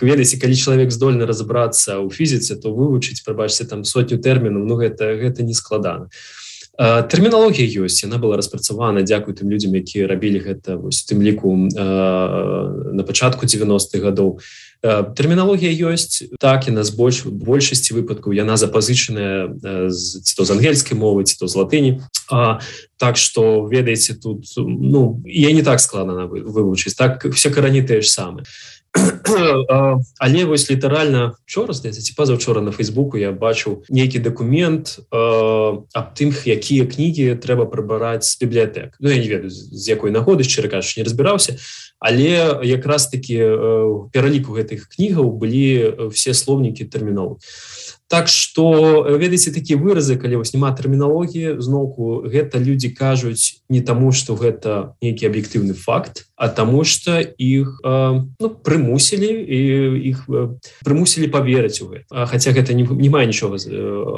ведаеце 0.00 0.38
калі 0.38 0.54
чалавек 0.54 0.94
здольны 0.94 1.26
разобрацца 1.26 1.98
ў 1.98 2.08
фізіцы 2.10 2.56
то 2.62 2.70
вывучыць 2.70 3.22
прабачце 3.26 3.66
там 3.66 3.84
сотню 3.84 4.18
тэрмінаў 4.22 4.62
Ну 4.62 4.74
гэта 4.78 5.18
гэта 5.18 5.42
не 5.42 5.54
складана 5.54 6.08
тэрміналогія 6.78 7.84
ёсць 7.84 8.00
яна 8.00 8.16
была 8.16 8.40
распрацавана 8.40 9.04
дзякуй 9.04 9.36
тым 9.36 9.52
людзям 9.52 9.76
якія 9.76 10.08
рабілі 10.08 10.40
гэта 10.40 10.80
вось 10.80 11.04
тым 11.04 11.20
ліку 11.20 11.52
на 11.76 13.02
пачатку 13.04 13.44
90-х 13.44 14.00
гадоў 14.00 14.40
тэрміналогія 14.80 15.92
ёсць 15.92 16.32
так 16.40 16.68
і 16.68 16.72
нас 16.72 16.88
больш 16.88 17.28
большасці 17.28 17.92
выпадкаў 18.00 18.32
яна 18.32 18.56
запазычаная 18.56 19.52
ці 19.92 20.32
то 20.32 20.48
з 20.48 20.50
ангельскай 20.50 20.96
мовы 20.96 21.28
ці 21.28 21.36
то 21.36 21.46
з 21.46 21.60
латыні 21.60 22.00
А 22.32 22.60
так 22.96 23.16
что 23.16 23.68
ведаеце 23.68 24.14
тут 24.14 24.48
ну 24.56 25.20
я 25.26 25.52
не 25.52 25.62
так 25.62 25.80
складана 25.80 26.24
вывучыць 26.24 26.96
так 26.96 27.20
все 27.36 27.50
карані 27.50 27.84
тыя 27.84 28.00
ж 28.00 28.08
самы 28.08 28.48
але 30.18 30.44
вось 30.44 30.70
літаральна 30.70 31.34
вчора 31.46 31.74
ці 31.74 32.14
пазаўчора 32.16 32.60
на 32.60 32.72
фейсбуку 32.72 33.16
я 33.16 33.32
бачыў 33.32 33.84
нейкі 33.88 34.18
документ 34.18 35.00
аб 35.10 36.06
тым 36.12 36.32
якія 36.44 36.84
кнігі 36.84 37.40
трэба 37.40 37.64
прыбараць 37.72 38.28
з 38.28 38.36
бібліятэк 38.44 39.00
Ну 39.00 39.08
я 39.08 39.16
не 39.16 39.28
ведаю 39.28 39.50
з 39.50 39.88
якой 39.88 40.10
нагоды 40.10 40.44
шчыра 40.44 40.68
кажучы 40.68 41.00
не 41.00 41.04
разбіраўся 41.04 41.56
але 41.98 42.60
якраз 42.62 43.08
таки 43.08 43.40
пераліку 44.12 44.52
гэтых 44.52 44.92
кнігаў 44.92 45.30
былі 45.40 46.12
все 46.12 46.34
слоўнікі 46.34 46.84
тэрмінал 46.84 47.40
Так 48.12 48.28
что 48.28 49.08
ведаеце 49.08 49.56
такі 49.56 49.80
выразы 49.80 50.20
калі 50.20 50.44
вось 50.44 50.52
няма 50.52 50.76
тэрміналогіі 50.76 51.56
зноўку 51.64 52.28
гэта 52.28 52.60
людзі 52.60 52.92
кажуць 52.92 53.64
не 53.72 53.80
таму 53.80 54.12
что 54.12 54.36
гэта 54.36 54.92
нейкі 55.00 55.32
аб'ектыўны 55.32 55.72
факт 55.72 56.28
а 56.42 56.48
таму 56.48 56.82
что 56.82 57.22
іх 57.38 57.78
ну, 57.86 58.48
прымусілі 58.66 59.30
і 59.30 59.60
іх 60.10 60.26
прымусілі 60.82 61.30
поверыць 61.30 61.78
у 61.86 61.94
гэта 61.94 62.26
Хаця 62.26 62.50
гэта 62.50 62.74
не, 62.74 62.82
не 62.82 63.06
мае 63.06 63.30
нічога 63.30 63.62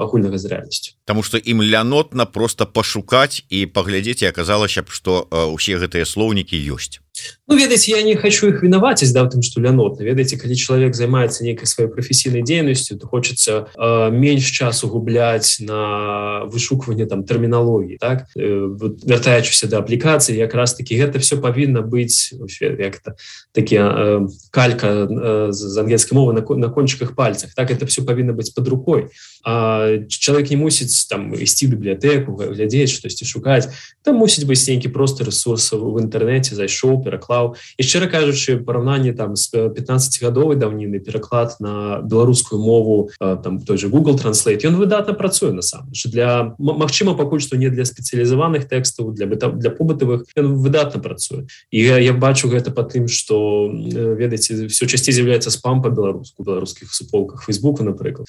агульнага 0.01 0.41
з 0.41 0.49
рэальнасцю 0.49 0.97
Таму 1.05 1.21
что 1.21 1.37
ім 1.37 1.61
лянотна 1.61 2.25
просто 2.25 2.65
пашукаць 2.65 3.45
і 3.53 3.69
паглядзець 3.69 4.25
аказалася 4.25 4.81
б 4.81 4.89
что 4.89 5.29
усе 5.53 5.77
гэтыя 5.77 6.09
слоўнікі 6.09 6.57
ёсць 6.73 7.05
Ну 7.47 7.57
ведаеце 7.57 7.93
я 7.93 8.03
не 8.03 8.17
хочу 8.17 8.49
их 8.49 8.63
вінаваць 8.63 9.05
да 9.13 9.29
тым 9.29 9.45
что 9.45 9.61
лянотна 9.61 10.03
ведаеце 10.03 10.41
калі 10.41 10.57
чалавек 10.57 10.97
займаецца 10.97 11.45
нейкай 11.45 11.69
сваёй 11.69 11.93
прафесійнай 11.93 12.43
дзейнасцю 12.43 12.97
то 12.97 13.07
хочется 13.07 13.69
э, 13.77 14.11
менш 14.11 14.49
часу 14.49 14.89
губляць 14.89 15.61
на 15.61 16.49
вышукванне 16.49 17.07
там 17.07 17.23
тэрміналогіі 17.23 18.01
так? 18.01 18.27
Э, 18.33 18.73
вяртаючыся 18.81 19.69
да 19.69 19.85
аплікацыі 19.85 20.41
якраз 20.41 20.75
таки 20.75 20.97
гэта 20.97 21.21
все 21.21 21.37
павінна 21.37 21.85
быць 21.85 22.14
як-то 22.61 23.15
такі 23.53 23.77
э, 23.77 24.29
калька 24.51 24.87
э, 24.87 25.53
з 25.53 25.79
ангельскай 25.79 26.17
мовы 26.17 26.33
на, 26.33 26.43
на 26.57 26.69
кончыках 26.69 27.15
пальцах 27.15 27.55
так 27.55 27.71
это 27.71 27.87
все 27.87 28.03
павінна 28.03 28.33
быць 28.33 28.55
под 28.55 28.69
рукой. 28.69 29.09
А 29.45 29.99
чалавек 30.09 30.51
не 30.51 30.57
мусіць 30.57 31.07
там 31.07 31.35
ісці 31.35 31.67
бібліятэку 31.69 32.37
глядзець 32.37 32.91
штосьці 32.91 33.25
шукаць 33.25 33.69
там 34.03 34.17
мусіць 34.17 34.45
быць 34.49 34.65
нейкі 34.69 34.89
просто 34.89 35.25
ресурсаў 35.25 35.93
в 35.93 36.01
інтэрнэце 36.01 36.55
зайшоў 36.57 37.05
пераклаў 37.05 37.55
і 37.77 37.83
шчыра 37.85 38.09
кажучы 38.09 38.57
параўнанне 38.65 39.13
там 39.13 39.37
з 39.37 39.69
15гадовай 39.77 40.57
даўніны 40.57 40.99
пераклад 41.01 41.57
на 41.61 42.01
беларускую 42.01 42.61
мову 42.61 43.11
там 43.19 43.61
той 43.61 43.79
же 43.79 43.89
google 43.89 44.19
транслейт 44.19 44.65
ён 44.65 44.77
выдатна 44.77 45.13
працуе 45.15 45.53
насамрэч 45.53 46.09
для 46.09 46.55
Мачыма 46.59 47.15
пакуль 47.15 47.41
што 47.41 47.57
не 47.57 47.69
для 47.69 47.85
спецыялізаваных 47.85 48.69
тэкстаў 48.69 49.13
для 49.13 49.27
быта 49.27 49.53
для 49.53 49.71
побытавых 49.71 50.25
ён 50.37 50.57
выдатна 50.57 51.01
працуе 51.01 51.47
і 51.71 51.85
я, 52.05 52.13
бачу 52.13 52.49
гэта 52.49 52.71
по 52.71 52.85
тым 52.85 53.09
что 53.09 53.69
ведаеце 53.73 54.69
все 54.69 54.87
часцей 54.87 55.15
з'яўляецца 55.15 55.51
спам 55.51 55.83
по-беларуску 55.83 56.45
беларускіх 56.45 56.93
суполках 56.93 57.45
фейсбука 57.45 57.85
напрыклад. 57.85 58.29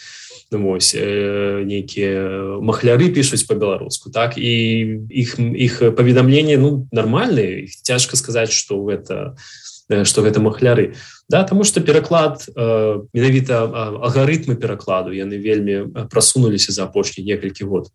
Ну, 0.52 0.62
вось 0.62 0.94
э, 0.96 1.64
нейкія 1.66 2.60
махляры 2.62 3.10
пишутць 3.10 3.44
по-беларуску 3.44 4.10
так? 4.10 4.38
І 4.38 5.06
іх 5.10 5.40
іх 5.40 5.80
паведамленне 5.96 6.58
ну 6.58 6.88
нормальные 6.92 7.68
цяжка 7.84 8.16
сказаць 8.16 8.52
что 8.52 8.82
гэта 8.84 9.36
что 10.04 10.22
гэта 10.22 10.40
махляры 10.40 10.96
да 11.30 11.44
тому 11.44 11.64
что 11.64 11.82
пераклад 11.82 12.46
э, 12.56 13.02
менавіта 13.14 13.66
алгарытмы 14.06 14.56
перакладу 14.56 15.12
яны 15.12 15.38
вельмі 15.38 16.06
просунуліся 16.10 16.72
за 16.72 16.84
апошні 16.84 17.24
некалькі 17.24 17.66
год. 17.66 17.90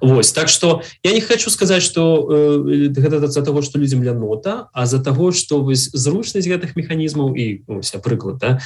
Вось 0.00 0.32
так 0.32 0.48
что 0.48 0.82
я 1.02 1.12
не 1.12 1.20
хочу 1.20 1.50
сказать 1.50 1.82
что 1.82 2.28
э, 2.30 2.88
гэта 2.88 3.26
за 3.26 3.42
того 3.42 3.62
что 3.62 3.78
людям 3.78 4.02
для 4.02 4.14
нота 4.14 4.68
а 4.72 4.86
за 4.86 5.02
того 5.02 5.32
что 5.32 5.62
вы 5.62 5.74
зручнасць 5.74 6.46
гэтых 6.46 6.74
механізмаў 6.74 7.34
і 7.34 7.62
ось, 7.66 7.94
прыклад 8.02 8.38
да, 8.38 8.58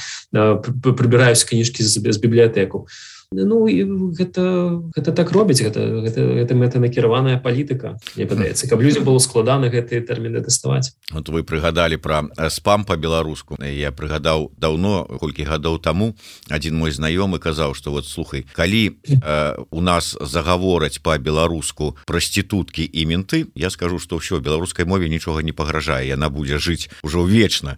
прыбіраюсь 0.57 1.43
кніжкі 1.43 1.83
з 1.83 2.17
бібліятэку 2.17 2.87
то 2.87 2.91
Ну 3.31 3.67
і 3.67 3.83
гэта, 4.15 4.79
гэта 4.95 5.11
так 5.11 5.35
робіць 5.35 5.59
гэта, 5.59 5.83
гэта, 5.99 6.23
гэта 6.39 6.55
мэта 6.55 6.79
накіраваная 6.79 7.35
палітыка 7.43 7.99
мне 8.15 8.23
падаецца. 8.23 8.71
Каб 8.71 8.79
людзям 8.79 9.03
было 9.03 9.19
складана 9.19 9.67
гэтыя 9.67 9.99
тэрміны 9.99 10.39
даставаць 10.39 10.95
вот 11.11 11.27
вы 11.27 11.43
прыгадалі 11.43 11.99
пра 11.99 12.23
спам 12.47 12.87
по-беларуску 12.87 13.59
я 13.59 13.91
прыгадаў 13.91 14.55
даўно 14.55 15.03
колькі 15.19 15.43
гадоў 15.43 15.75
таму 15.83 16.15
адзін 16.47 16.79
мой 16.79 16.95
знаёмы 16.95 17.43
казаў 17.43 17.75
что 17.75 17.91
вот 17.91 18.07
слухай 18.07 18.47
калі 18.55 18.95
э, 19.03 19.59
у 19.71 19.81
нас 19.81 20.15
загавораць 20.15 21.03
по-беларуску 21.03 21.99
праституткі 22.07 22.87
і 22.87 23.05
менты 23.11 23.51
я 23.59 23.67
скажу 23.69 23.99
что 23.99 24.23
ўсё 24.23 24.39
беларускай 24.39 24.87
мове 24.87 25.11
нічога 25.11 25.43
не 25.43 25.51
пагражае 25.51 26.07
яна 26.07 26.31
будзе 26.31 26.63
жыць 26.63 26.87
ужо 27.03 27.27
вечна. 27.27 27.75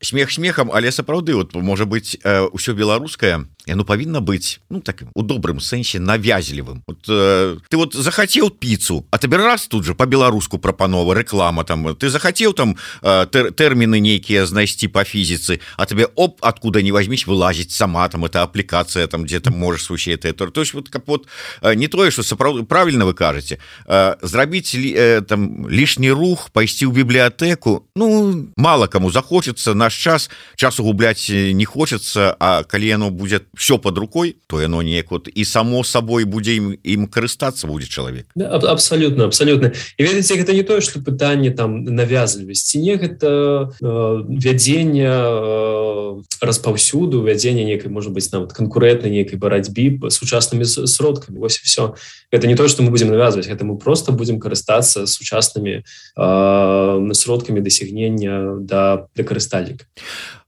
Смех 0.00 0.32
смехам 0.32 0.72
але 0.72 0.88
сапраўды 0.88 1.36
вот 1.36 1.52
можа 1.52 1.84
быть 1.84 2.16
ўсё 2.24 2.72
беларускае 2.72 3.44
яно 3.66 3.84
павінна 3.84 4.22
быць 4.22 4.62
ну 4.70 4.80
так 4.80 5.02
у 5.14 5.22
добрым 5.22 5.58
сэнсе 5.58 5.98
навязлівым 5.98 6.82
вот, 6.86 7.02
э, 7.08 7.58
ты 7.68 7.76
вот 7.76 7.94
захацеў 7.94 8.50
піцу 8.50 9.04
а 9.10 9.18
табе 9.18 9.36
раз 9.36 9.66
тут 9.66 9.84
же 9.84 9.94
по-беларуску 9.94 10.58
прапанова 10.58 11.14
реклама 11.14 11.64
там 11.64 11.94
ты 11.96 12.08
захацеў 12.08 12.54
там 12.54 12.76
э, 13.02 13.26
тер, 13.26 13.50
тэрміны 13.50 13.98
нейкія 13.98 14.46
знайсці 14.46 14.88
по 14.88 15.02
фізіцы 15.02 15.58
а 15.76 15.86
тебе 15.86 16.06
оп 16.14 16.38
откуда 16.40 16.82
не 16.82 16.92
возьмись 16.92 17.26
вылазіць 17.26 17.74
сама 17.74 18.08
там 18.08 18.24
это 18.24 18.42
аплікацыя 18.46 19.06
там 19.06 19.24
где-то 19.24 19.50
можешь 19.50 19.90
вообще 19.90 20.14
это 20.14 20.32
то 20.32 20.60
есть 20.60 20.74
вот 20.74 20.88
капот 20.88 21.26
э, 21.62 21.74
не 21.74 21.88
тое 21.88 22.10
что 22.10 22.22
сапраўды 22.22 22.64
правильно 22.64 23.04
вы 23.04 23.14
кажаце 23.14 23.58
э, 23.86 24.16
зрабіць 24.22 24.74
э, 24.74 25.22
там 25.22 25.66
лишний 25.68 26.10
рух 26.10 26.50
пайсці 26.50 26.86
ў 26.86 26.94
бібліятэку 26.94 27.82
ну 27.96 28.46
мало 28.56 28.86
кому 28.86 29.10
захочется 29.10 29.74
наш 29.74 29.94
час 29.94 30.30
часу 30.54 30.84
губляць 30.84 31.28
не 31.28 31.64
хочется 31.64 32.36
а 32.38 32.62
калі 32.62 32.94
оно 32.94 33.10
будет 33.10 33.42
все 33.56 33.78
под 33.78 33.98
рукой 33.98 34.36
то 34.46 34.60
яно 34.60 34.82
неяк 34.82 35.10
вот 35.10 35.28
і 35.34 35.44
само 35.44 35.84
сабой 35.84 36.24
будзе 36.24 36.56
ім 36.56 36.76
ім 36.84 37.06
карыстацца 37.08 37.66
будзе 37.66 37.88
чалавек 37.88 38.26
да, 38.34 38.56
абсолютно 38.56 39.24
абсолютно. 39.24 39.72
І 39.98 40.02
ведаеце 40.04 40.36
гэта 40.36 40.52
не 40.52 40.62
тое 40.62 40.80
что 40.80 41.00
пытанне 41.00 41.50
там 41.50 41.84
навязлівасці 41.84 42.78
не 42.78 42.96
гэта 42.96 43.72
э, 43.80 44.22
вядзення 44.28 45.14
э, 45.24 46.22
распаўсюду 46.40 47.22
вядзення 47.22 47.64
некай 47.64 47.90
можа 47.90 48.10
быть 48.10 48.28
нават 48.32 48.52
канкурентнай 48.52 49.10
нейкай 49.10 49.38
барацьбі 49.38 50.00
сучаснымі 50.10 50.64
сродкамі 50.64 51.38
вось 51.38 51.58
все 51.58 51.94
это 52.30 52.46
не 52.46 52.54
то 52.54 52.68
что 52.68 52.82
мы 52.82 52.90
будем 52.90 53.08
навязваць 53.08 53.48
гэта 53.48 53.64
мы 53.64 53.78
просто 53.78 54.12
будем 54.12 54.38
карыстацца 54.38 55.06
сучаснымі 55.06 55.82
э, 56.16 57.14
сродкамі 57.14 57.60
дасягнення 57.60 58.60
да 58.60 59.08
для 59.14 59.24
карыстальніка 59.24 59.84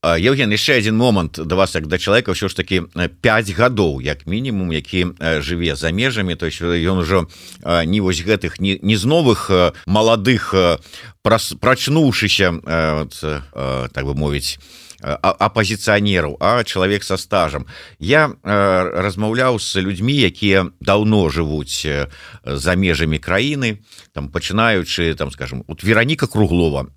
Евген 0.02 0.52
яшчэ 0.54 0.78
один 0.78 0.96
момант 0.96 1.40
да 1.42 1.56
вас 1.56 1.74
як 1.74 1.90
да 1.90 1.98
чалавека 1.98 2.30
ўсё 2.30 2.46
ж 2.46 2.54
таки 2.54 2.87
5 2.87 3.50
гадоў 3.50 3.98
як 3.98 4.30
мінімум 4.30 4.70
які 4.70 5.18
жыве 5.42 5.74
за 5.74 5.90
межамі 5.90 6.38
то 6.38 6.46
есть 6.46 6.62
ён 6.62 7.02
ужо 7.02 7.26
не 7.82 7.98
вось 7.98 8.22
гэтых 8.22 8.62
не, 8.62 8.78
з 8.78 9.04
новых 9.04 9.50
маладых 9.90 10.54
прачнуўшыся 11.26 12.62
так 13.90 14.04
бы 14.06 14.14
мовіць 14.14 14.62
апозіцыянераў 15.02 16.38
а 16.38 16.62
чалавек 16.62 17.02
со 17.02 17.16
стажам 17.16 17.66
я 17.98 18.30
размаўляў 18.44 19.58
з 19.58 19.82
людзьмі 19.82 20.14
якія 20.14 20.70
даўно 20.78 21.26
жывуць 21.26 21.87
за 22.46 22.74
межамі 22.74 23.18
краіны 23.18 23.82
там 24.18 24.28
пачынаючы 24.28 25.14
там 25.14 25.31
скажем 25.31 25.62
вот 25.68 25.87
вераніка 25.87 26.26
круглова 26.26 26.90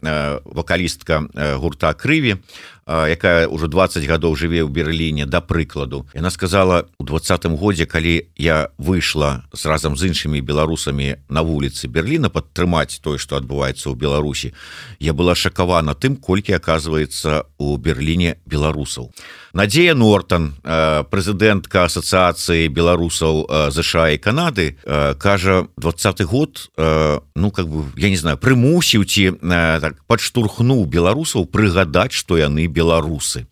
вакалістка 0.44 1.30
гурта 1.62 1.94
крыві 1.94 2.42
якая 2.90 3.46
ўжо 3.46 3.70
20 3.70 4.02
гадоў 4.10 4.34
жыве 4.34 4.66
ў 4.66 4.70
Берліне 4.74 5.30
да 5.30 5.38
прыкладу. 5.38 6.10
Яна 6.18 6.34
сказала 6.34 6.90
у 6.98 7.06
двадцатым 7.06 7.54
годзе 7.54 7.86
калі 7.86 8.26
я 8.36 8.74
выйшла 8.82 9.46
з 9.54 9.70
разам 9.70 9.94
з 9.94 10.10
іншымі 10.10 10.42
беларусамі 10.42 11.22
на 11.30 11.46
вуліцы 11.46 11.86
Берліна 11.86 12.34
падтрымаць 12.34 12.98
тое 12.98 13.22
што 13.22 13.38
адбываецца 13.38 13.94
ў 13.94 13.96
Беларусі 13.96 14.58
я 14.98 15.14
была 15.14 15.38
шакавана 15.38 15.94
тым 15.94 16.18
колькі 16.18 16.58
оказывается 16.58 17.46
у 17.62 17.78
Берліне 17.78 18.42
беларусаў 18.50 19.14
Надзея 19.54 19.96
Нортон 20.00 20.56
прэзідэнтка 20.64 21.84
асацыяцыі 21.92 22.72
беларусаў 22.72 23.44
ЗША 23.76 24.16
і 24.16 24.18
Канады 24.24 24.80
кажа 25.20 25.68
двадцаты 25.76 26.24
год 26.24 26.72
ну 26.78 27.52
как 27.52 27.68
бы 27.68 27.84
я 28.00 28.10
не 28.10 28.16
знаю 28.16 28.40
прымусіў 28.40 29.04
ці 29.04 29.36
так, 29.44 30.00
падштурхнуў 30.08 30.88
беларусаў 30.88 31.52
прыгадаць 31.52 32.16
што 32.16 32.40
яны 32.40 32.68
беларусы. 32.72 33.44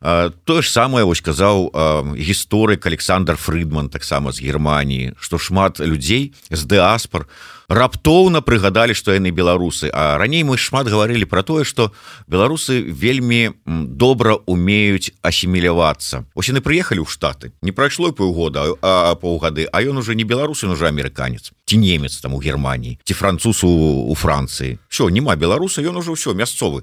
Тое 0.00 0.60
ж 0.60 0.68
самае 0.68 1.04
вось 1.04 1.24
казаў 1.24 1.72
гісторык 2.16 2.84
Александр 2.84 3.36
Фридман 3.36 3.88
таксама 3.88 4.32
з 4.32 4.44
Геррманіі 4.44 5.16
што 5.20 5.40
шмат 5.40 5.80
людзей 5.80 6.36
з 6.52 6.62
дыаспор 6.68 7.24
раптоўна 7.70 8.42
прыгадалі 8.42 8.98
што 8.98 9.14
яны 9.14 9.30
беларусы. 9.30 9.88
А 9.94 10.18
раней 10.18 10.42
мы 10.42 10.58
шмат 10.58 10.90
гаварылі 10.90 11.24
про 11.24 11.46
тое 11.46 11.62
што 11.64 11.94
беларусы 12.26 12.82
вельмі 12.82 13.54
добра 13.64 14.34
умеюць 14.50 15.14
асімілявацца. 15.22 16.26
Ось 16.34 16.50
яны 16.50 16.60
прыехалі 16.60 17.06
ў 17.06 17.08
штаты. 17.08 17.54
Не 17.62 17.70
прайшло 17.70 18.10
паўгода 18.10 18.74
а 18.82 19.14
паўгады 19.14 19.70
а 19.70 19.82
ён 19.86 20.02
уже 20.02 20.18
не 20.18 20.26
беларусы 20.26 20.66
уже 20.66 20.90
амерыканец. 20.90 21.54
Ці 21.64 21.78
немец 21.78 22.18
там 22.18 22.34
у 22.34 22.42
Геррманіі 22.42 22.98
ці 23.06 23.14
французу 23.14 23.70
у 24.10 24.14
Францыі. 24.18 24.82
Все 24.90 25.08
няма 25.08 25.36
беларуса 25.36 25.80
ён 25.80 26.02
уже 26.02 26.10
ўсё 26.10 26.34
мясцовы 26.34 26.82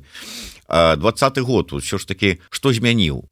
двадцатый 0.69 1.43
год 1.43 1.71
все 1.81 1.97
ж 1.97 2.05
таки 2.05 2.39
что 2.49 2.73
змяніў 2.73 3.25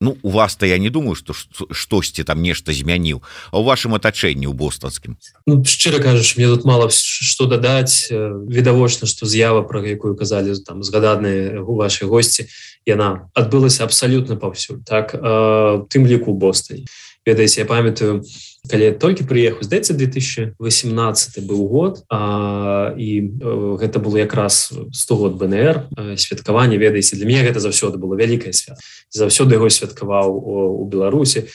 Ну 0.00 0.16
у 0.22 0.30
вас-то 0.30 0.66
я 0.66 0.78
не 0.78 0.90
думаю 0.90 1.14
что 1.14 1.32
штосьці 1.70 2.24
там 2.24 2.42
нешта 2.42 2.72
змяніў 2.72 3.22
а 3.52 3.58
у 3.58 3.64
вашем 3.64 3.94
атачэнні 3.94 4.46
у 4.46 4.52
бостанскім 4.52 5.16
ну, 5.46 5.64
шчыра 5.64 6.02
кажаш 6.02 6.36
мне 6.36 6.46
тут 6.46 6.64
мало 6.64 6.90
что 6.90 7.46
дадаць 7.46 8.10
відавочна 8.10 9.06
что 9.06 9.26
з'ява 9.26 9.62
про 9.62 9.86
якую 9.86 10.16
казалі 10.16 10.54
там 10.66 10.82
згаданыя 10.82 11.62
у 11.62 11.74
вашай 11.74 12.08
госці 12.08 12.48
яна 12.86 13.30
адбылася 13.34 13.84
абсалютна 13.84 14.36
паўсюль 14.36 14.82
так 14.84 15.14
тым 15.14 16.06
ліку 16.06 16.34
Бостане 16.34 16.84
ведаеце 17.26 17.60
я 17.62 17.66
памятаю 17.66 18.22
калі 18.70 18.92
толькі 18.94 19.26
прыехаў 19.26 19.66
здаецца 19.66 19.94
2018 19.98 21.42
быў 21.42 21.60
год 21.66 22.02
а, 22.06 22.94
і 22.94 23.10
э, 23.42 23.76
гэта 23.82 23.98
было 23.98 24.22
якраз 24.22 24.70
100 24.70 25.16
год 25.16 25.34
БНР 25.34 25.90
святкаванне. 26.14 26.78
Ведаеце 26.78 27.18
для 27.18 27.26
мяне 27.26 27.42
гэта 27.50 27.58
заўсёды 27.58 27.98
было 27.98 28.14
вялікае 28.14 28.54
свят 28.54 28.78
заўсёды 29.10 29.58
яго 29.58 29.70
святкаваў 29.70 30.30
у 30.30 30.86
Беларусі. 30.86 31.50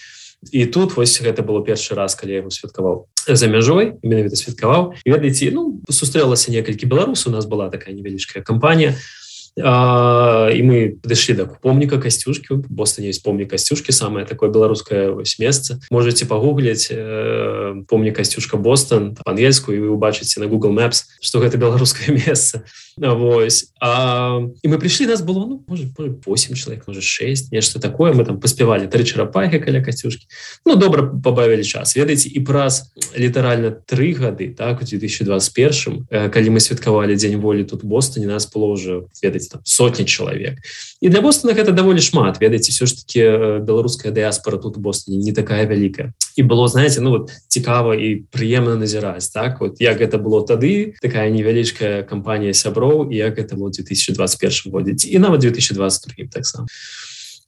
І 0.52 0.66
тут 0.70 0.96
вось 0.96 1.18
гэта 1.18 1.42
было 1.42 1.64
першы 1.66 1.96
раз 1.96 2.14
калі 2.16 2.44
яго 2.44 2.52
святкаваў. 2.52 3.08
За 3.26 3.48
мяжой 3.48 3.98
менавіта 4.04 4.36
святкаваў. 4.36 4.94
Ведаеце 5.08 5.50
ну 5.52 5.82
сустрэлася 5.90 6.52
некалькі 6.52 6.86
беларусаў 6.86 7.32
у 7.32 7.36
нас 7.36 7.48
была 7.48 7.72
такая 7.72 7.96
невялічкая 7.96 8.44
кампанія. 8.44 8.94
А, 8.94 9.27
і 9.58 10.60
мы 10.62 11.02
падышлі 11.02 11.34
да 11.34 11.46
помніка 11.50 11.98
касцюшкі 11.98 12.62
Бостане 12.70 13.10
есть 13.10 13.24
помнік 13.24 13.50
касцюшкі 13.50 13.92
самае 13.92 14.26
такое 14.26 14.54
беларускае 14.54 15.10
вось 15.10 15.40
месца 15.40 15.82
можете 15.90 16.30
пагугліць 16.30 16.94
э, 16.94 17.82
помнік 17.90 18.22
касцюшка 18.22 18.58
Бостон 18.58 19.16
па-ангельску 19.18 19.74
і 19.74 19.82
вы 19.82 19.90
убачыце 19.90 20.40
на 20.40 20.46
Google 20.46 20.78
Maps 20.78 21.10
что 21.22 21.40
гэта 21.42 21.58
беларускае 21.58 22.14
месца 22.28 22.62
Вось 22.98 23.70
а, 23.80 24.42
і 24.64 24.68
мы 24.68 24.82
прыйшлі 24.82 25.06
нас 25.06 25.22
было 25.22 25.46
ну, 25.46 25.64
может, 25.68 25.94
8 25.98 26.56
чалавек 26.56 26.88
можа 26.88 27.02
6 27.02 27.52
нешта 27.52 27.80
такое. 27.80 28.14
Мы 28.14 28.26
там 28.26 28.40
паспявалі 28.40 28.90
тры 28.90 29.04
чарапахи 29.06 29.60
каля 29.60 29.84
касцюшкі 29.86 30.26
Ну 30.66 30.76
добра 30.76 31.06
пабавілі 31.06 31.64
час. 31.64 31.96
Ведаеце 31.96 32.30
і 32.34 32.40
праз 32.42 32.90
літаральна 33.14 33.70
тры 33.70 34.18
гады 34.18 34.50
так 34.50 34.82
у 34.82 34.86
2021 34.86 36.08
э, 36.10 36.30
калі 36.30 36.50
мы 36.50 36.60
святкавалі 36.60 37.14
дзень 37.14 37.38
волі 37.38 37.64
тут 37.64 37.86
Бостане 37.86 38.26
нас 38.26 38.50
было 38.50 38.66
уже 38.66 39.06
ведаць 39.22 39.47
там 39.48 39.62
сотні 39.64 40.06
чалавек 40.06 40.58
і 41.02 41.10
для 41.10 41.22
Бостона 41.22 41.54
гэта 41.54 41.72
даволі 41.72 42.02
шмат. 42.02 42.42
Ведаеце 42.42 42.72
все 42.72 42.86
ж 42.86 42.98
таки 42.98 43.20
э, 43.20 43.60
беларуская 43.60 44.12
дыаспора 44.12 44.58
тут 44.58 44.78
Бостане 44.78 45.18
не 45.18 45.32
такая 45.32 45.66
вялікая 45.66 46.14
і 46.36 46.44
было 46.44 46.68
знаете 46.68 47.02
ну 47.02 47.10
вот 47.10 47.32
цікава 47.48 47.96
і 47.96 48.24
прыемна 48.32 48.76
назіраць 48.76 49.30
так 49.30 49.62
вот. 49.62 49.82
Як 49.82 50.02
гэта 50.02 50.18
было 50.18 50.46
тады 50.46 50.96
такая 51.02 51.30
невялічкая 51.30 52.04
кампанія 52.04 52.54
сяброў 52.54 53.12
і 53.12 53.16
як 53.16 53.40
это 53.40 53.56
вот 53.56 53.74
2021 53.74 54.72
годзе 54.72 55.10
і 55.10 55.20
нават 55.20 55.42
2023 55.42 56.28
таксама 56.28 56.68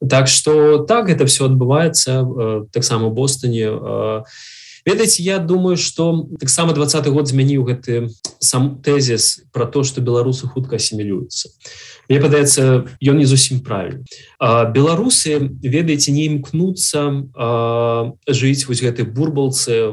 так 0.10 0.28
что 0.28 0.80
так 0.86 1.10
это 1.10 1.26
все 1.26 1.46
адбываецца 1.46 2.24
э, 2.24 2.66
таксама 2.72 3.10
Бостане 3.10 3.68
э, 3.68 4.24
ведаеце 4.86 5.22
я 5.22 5.40
думаю 5.40 5.78
что 5.78 6.28
таксама 6.40 6.74
двадцатый 6.74 7.12
год 7.12 7.28
змяніў 7.28 7.64
гэты 7.64 8.10
сам 8.40 8.82
тезіс 8.82 9.44
про 9.52 9.66
то 9.66 9.84
что 9.84 10.02
беларусы 10.02 10.48
хутка 10.48 10.76
асімілююцца. 10.76 11.50
Мне 12.10 12.20
падаецца 12.20 12.88
ён 13.02 13.18
не 13.18 13.26
зусім 13.26 13.62
правильно 13.62 14.06
беларусы 14.40 15.38
ведаеце 15.62 16.12
не 16.12 16.26
імкнуцца 16.26 17.26
жыць 18.28 18.66
вось 18.68 18.82
гэтай 18.82 19.06
бурбалцы 19.06 19.92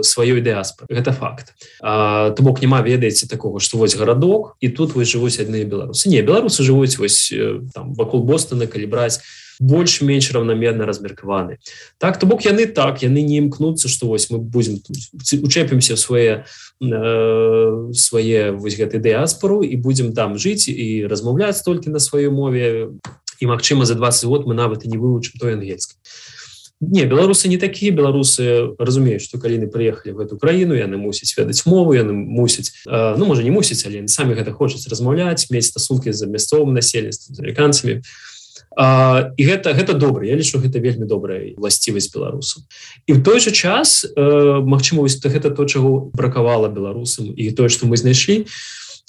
сваёй 0.00 0.40
дыаспор 0.40 0.86
гэта 0.88 1.12
факт. 1.12 1.52
То 1.80 2.40
бок 2.40 2.62
няма 2.62 2.80
ведаеце 2.80 3.28
такого 3.28 3.60
что 3.60 3.78
вось 3.78 3.96
гарадок 3.96 4.56
і 4.60 4.68
тут 4.68 4.94
вось 4.94 5.10
жывуць 5.10 5.40
адныя 5.40 5.64
беларусы. 5.64 6.08
Не 6.08 6.22
беларусы 6.22 6.62
жывуць 6.62 6.98
вось 6.98 7.32
там 7.74 7.94
вакол 7.94 8.22
бостона 8.24 8.66
калі 8.66 8.86
браць 8.86 9.20
больш-менш 9.60 10.32
равномерно 10.32 10.86
размеркаваны 10.88 11.60
так 11.98 12.18
то 12.18 12.26
бок 12.26 12.42
яны 12.48 12.66
так 12.66 13.02
яны 13.04 13.22
не 13.22 13.38
імкнуцца 13.38 13.88
что 13.88 14.08
вось 14.08 14.30
мы 14.30 14.38
будем 14.38 14.80
учэпімся 15.20 15.96
свае 15.96 16.44
э, 16.80 17.92
свае 17.92 18.52
вось 18.52 18.76
гэты 18.76 18.98
дыаспору 18.98 19.62
і 19.62 19.76
будем 19.76 20.12
там 20.12 20.38
жыць 20.38 20.68
і 20.68 21.06
размаўляць 21.06 21.62
толькі 21.62 21.90
на 21.90 22.00
сваёй 22.00 22.30
мове. 22.30 22.90
І 23.40 23.46
Мачыма 23.46 23.86
за 23.86 23.94
20 23.94 24.24
год 24.24 24.46
мы 24.46 24.54
нават 24.54 24.84
і 24.84 24.88
не 24.88 24.98
вывучым 24.98 25.40
той 25.40 25.54
ангельскі. 25.54 25.96
Не 26.80 27.04
беларусы 27.04 27.48
не 27.48 27.56
такія. 27.56 27.92
Беларусы 27.92 28.76
разумеюць 28.78 29.22
что 29.22 29.38
каліны 29.38 29.68
приехали 29.68 30.12
в 30.12 30.20
эту 30.20 30.38
краіну 30.38 30.74
яны 30.74 30.96
мусяць 30.96 31.36
ведаць 31.36 31.64
мову 31.66 31.92
яны 31.92 32.12
мусяць 32.12 32.72
э, 32.88 33.16
ну 33.16 33.26
можа 33.26 33.42
не 33.42 33.50
мусіць 33.50 33.84
але 33.86 34.08
самі 34.08 34.34
гэта 34.34 34.52
хочуць 34.52 34.88
размаўляць 34.88 35.50
мець 35.50 35.68
стасункі 35.68 36.12
за 36.12 36.26
мясцовым 36.26 36.72
насельніцтвам 36.72 37.36
з 37.36 37.40
американцамі 37.40 38.02
А, 38.76 39.32
і 39.36 39.42
гэта 39.42 39.74
гэта 39.74 39.94
добра. 39.98 40.22
Я 40.26 40.38
лічу 40.38 40.62
гэта 40.62 40.78
вельмі 40.78 41.06
добрая 41.06 41.54
власцівасць 41.58 42.12
беларусам. 42.14 42.62
І 43.06 43.18
в 43.18 43.22
той 43.22 43.40
же 43.40 43.50
час 43.50 44.06
э, 44.06 44.60
Мачыма 44.62 45.02
гэта 45.06 45.50
то 45.50 45.64
чаго 45.64 46.10
бракавала 46.14 46.68
беларусам 46.68 47.34
і 47.34 47.50
тое 47.50 47.68
что 47.68 47.86
мы 47.86 47.96
знайшлі 47.96 48.46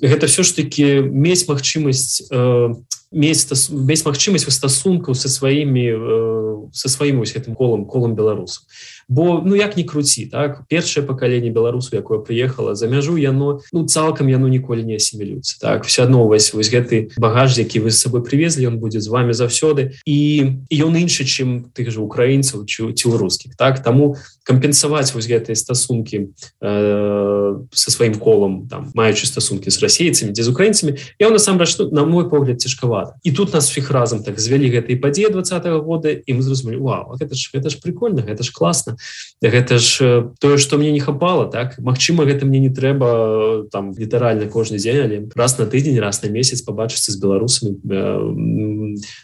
гэта 0.02 0.26
все 0.28 0.43
ж 0.43 0.56
таки 0.56 1.02
мець 1.02 1.45
магчымасць 1.47 2.26
э, 2.32 2.74
месяц 3.12 3.69
без 3.69 4.06
магчымасць 4.06 4.50
стасункаў 4.50 5.13
со 5.13 5.30
сваімі 5.30 5.86
э, 5.93 6.69
со 6.74 6.89
сваім 6.89 7.21
ось 7.21 7.38
гэтым 7.38 7.54
колам 7.54 7.86
колам 7.86 8.15
беларусам 8.15 8.65
бо 9.12 9.43
ну 9.45 9.56
як 9.56 9.78
не 9.78 9.84
круці 9.84 10.26
так? 10.26 10.63
Першае 10.69 11.04
пакаленне 11.04 11.52
беларусу 11.52 11.95
якое 11.95 12.19
прыехала 12.19 12.76
за 12.76 12.88
мяжу 12.88 13.17
яно 13.19 13.60
ну 13.74 13.84
цалкам 13.84 14.30
яно 14.32 14.47
ніколі 14.47 14.88
не 14.88 14.95
асімілюцца 14.95 15.60
так? 15.60 15.84
Все 15.84 16.04
адно 16.08 16.24
вось 16.32 16.54
вось 16.54 16.71
гэты 16.71 17.12
багаж 17.19 17.60
які 17.60 17.84
вы 17.84 17.91
з 17.91 18.00
сабой 18.00 18.24
привезлі 18.24 18.71
он 18.71 18.80
будзе 18.80 19.02
з 19.04 19.12
вами 19.12 19.36
заўсёды. 19.36 20.00
І 20.08 20.63
ён 20.71 20.95
іншы 20.95 21.28
чым 21.28 21.67
тых 21.76 21.91
же 21.91 22.00
украінцаў 22.00 22.63
ці 22.63 22.95
ці 22.95 23.06
ў 23.12 23.19
рускіх 23.19 23.60
так? 23.60 23.84
Таму 23.84 24.15
кампенсаваць 24.47 25.12
вось 25.12 25.28
гэтыя 25.28 25.60
стасункі 25.60 26.32
э, 26.63 27.56
со 27.67 27.91
сваім 27.91 28.15
колам 28.15 28.71
там 28.71 28.95
маючы 28.95 29.28
стасункі 29.28 29.67
з 29.76 29.84
расейцамі 29.84 30.32
дзе 30.32 30.47
з 30.47 30.56
украінцамі 30.56 30.95
я 31.19 31.28
насамрэч 31.28 31.91
на 31.91 32.08
мой 32.08 32.32
погляд 32.32 32.63
цяжкавата. 32.63 33.19
І 33.28 33.36
тут 33.36 33.52
нас 33.52 33.67
фіг 33.67 33.91
разам 33.91 34.24
так 34.24 34.39
звялі 34.39 34.71
гэтай 34.71 34.95
падзеі 34.95 35.36
два 35.36 35.43
-го 35.43 35.84
года 35.84 36.10
і 36.15 36.32
мы 36.32 36.41
зразумелі 36.41 36.80
Вау 36.80 37.19
гэта 37.19 37.36
ж 37.36 37.52
гэта 37.52 37.67
ж 37.67 37.76
прикольно 37.84 38.24
гэта 38.24 38.43
ж 38.43 38.56
класна 38.56 38.95
гэта 39.41 39.79
ж 39.79 40.29
тое 40.39 40.57
что 40.57 40.77
мне 40.77 40.91
не 40.91 40.99
хапала 40.99 41.49
так? 41.49 41.77
Мачыма 41.79 42.25
гэта 42.25 42.45
мне 42.45 42.59
не 42.59 42.69
трэба 42.69 43.67
там 43.71 43.91
літаральна 43.97 44.45
кожны 44.45 44.77
дзень 44.77 45.01
але 45.01 45.17
раз 45.35 45.57
на 45.57 45.65
тыдзень 45.65 45.99
раз 45.99 46.21
на 46.21 46.29
месяц 46.29 46.61
побачыцца 46.61 47.11
з 47.11 47.17
беларусамі 47.17 47.79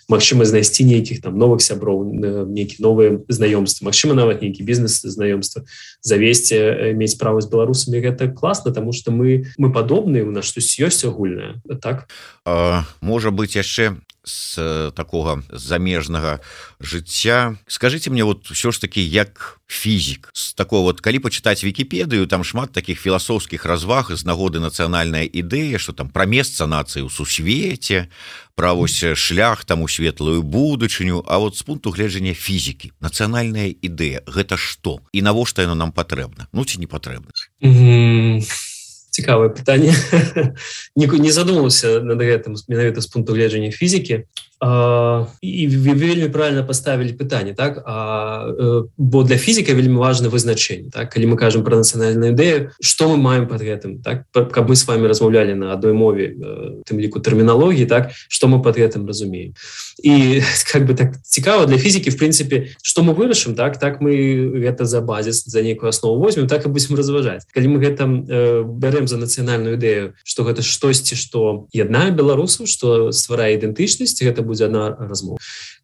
Мачыма 0.10 0.46
знайсці 0.46 0.84
нейкіх 0.84 1.22
там 1.22 1.38
новых 1.38 1.62
сяброў 1.62 2.04
нейкі 2.50 2.82
новыя 2.82 3.22
знаёмствы 3.30 3.86
Мачыма 3.86 4.18
нават 4.18 4.42
нейкі 4.42 4.64
бізнес 4.64 5.06
знаёмства 5.06 5.64
завесці 6.02 6.94
мець 6.98 7.14
справу 7.14 7.42
з 7.42 7.50
беларусамі. 7.50 8.02
Гэта 8.02 8.34
класна 8.34 8.74
тому 8.74 8.94
что 8.94 9.12
мы 9.12 9.46
мы 9.58 9.72
падобныя 9.72 10.26
у 10.26 10.32
нас 10.32 10.46
штось 10.46 10.80
ёсць 10.80 11.06
агульная 11.06 11.62
так? 11.82 12.10
А, 12.46 12.86
можа 13.02 13.32
быть 13.32 13.56
яшчэ 13.56 13.98
з 14.28 14.92
такого 14.96 15.44
замежнага 15.50 16.40
жыцця. 16.80 17.56
Скажите 17.68 18.10
мне 18.10 18.24
вот 18.24 18.46
все 18.52 18.72
ж 18.72 18.82
таки 18.82 19.02
як 19.02 19.60
фізік 19.68 20.30
з 20.34 20.54
такого 20.54 20.84
вот 20.84 21.02
калі 21.02 21.20
почытаць 21.20 21.64
вкіпедыю 21.64 22.28
там 22.28 22.44
шмат 22.44 22.72
таких 22.72 23.00
філасофскіх 23.00 23.66
разваг 23.66 24.12
з 24.12 24.24
нагоды 24.24 24.60
нацыянальная 24.60 25.24
ідэя 25.24 25.80
что 25.80 25.94
там 25.94 26.10
пра 26.10 26.26
месца 26.26 26.68
нацыі 26.68 27.08
ў 27.08 27.10
сусвеце 27.10 28.08
пра 28.56 28.74
вось 28.74 29.04
шлях 29.16 29.66
там 29.66 29.82
у 29.82 29.88
светлую 29.88 30.44
будучыню. 30.44 31.24
А 31.28 31.38
вот 31.38 31.56
з 31.56 31.62
пункту 31.64 31.92
гледжання 31.92 32.34
фізікі 32.34 32.92
нацыянальная 33.00 33.76
ідэя 33.82 34.24
гэта 34.28 34.58
что 34.58 35.00
і 35.12 35.22
навошта 35.22 35.62
яно 35.62 35.76
нам 35.76 35.92
патрэбна? 35.92 36.48
Ну 36.54 36.66
ці 36.66 36.80
не 36.80 36.88
патрэбна? 36.88 37.32
Mm 37.64 37.74
-hmm 37.74 38.67
цікавае 39.18 39.50
пытанне 39.50 39.94
не 41.26 41.34
задумаўся 41.34 42.00
над 42.06 42.22
гэтым 42.22 42.54
менавіта 42.70 43.02
з 43.02 43.10
пункту 43.10 43.34
гледжання 43.34 43.74
фізікі 43.74 44.30
і 45.42 45.68
вельмі 45.68 46.30
правильно 46.30 46.66
поставілі 46.66 47.14
пытанне 47.14 47.54
так? 47.54 47.84
А, 47.86 48.88
бо 48.98 49.24
для 49.24 49.38
фізіка 49.38 49.74
вельмі 49.74 49.98
важно 49.98 50.30
вызначэнне 50.30 50.90
так? 50.90 51.14
Калі 51.14 51.28
мы 51.28 51.38
кажам 51.38 51.64
про 51.64 51.78
нацыянальную 51.78 52.34
ідэю 52.34 52.72
что 52.82 53.08
мы 53.10 53.18
маем 53.18 53.48
под 53.48 53.62
гэтым 53.62 54.02
так? 54.02 54.26
Каб 54.34 54.70
мы 54.70 54.76
с 54.76 54.88
вами 54.88 55.08
размаўлялі 55.08 55.54
на 55.54 55.74
адной 55.74 55.94
мове 55.94 56.34
тым 56.90 56.98
ліку 56.98 57.20
тэрміналогіі 57.20 57.86
так? 57.86 58.12
Что 58.28 58.48
мы 58.48 58.62
под 58.62 58.78
гэтым 58.78 59.06
разумеем? 59.06 59.54
І 60.02 60.42
как 60.74 60.90
бы 60.90 60.96
так 60.96 61.22
цікава 61.22 61.66
для 61.66 61.78
фізікі 61.78 62.10
в 62.10 62.18
прынцыпе 62.18 62.74
что 62.82 63.04
мы 63.04 63.14
вырашым 63.14 63.54
так? 63.54 63.78
Так 63.78 64.02
мы 64.02 64.18
гэта 64.58 64.86
за 64.86 65.02
базіс 65.02 65.46
за 65.46 65.62
нейкую 65.62 65.90
основу 65.90 66.18
возьмем 66.18 66.48
так 66.48 66.66
і 66.66 66.70
будем 66.70 66.98
разважаць 66.98 67.46
калі 67.54 67.68
мы 67.68 67.78
гэта 67.78 68.10
э, 68.10 68.64
бярем 68.66 69.08
за 69.08 69.18
нацыянальную 69.18 69.78
ідэю 69.78 70.14
что 70.24 70.44
гэта 70.44 70.66
штосьці 70.66 71.14
что 71.14 71.68
яднае 71.74 72.10
беларусаў 72.10 72.66
что 72.66 73.12
стварае 73.12 73.54
ідэнтычнасць 73.62 74.18
гэта 74.18 74.47
будзе 74.48 74.66
одна 74.72 74.90
размова 75.12 75.38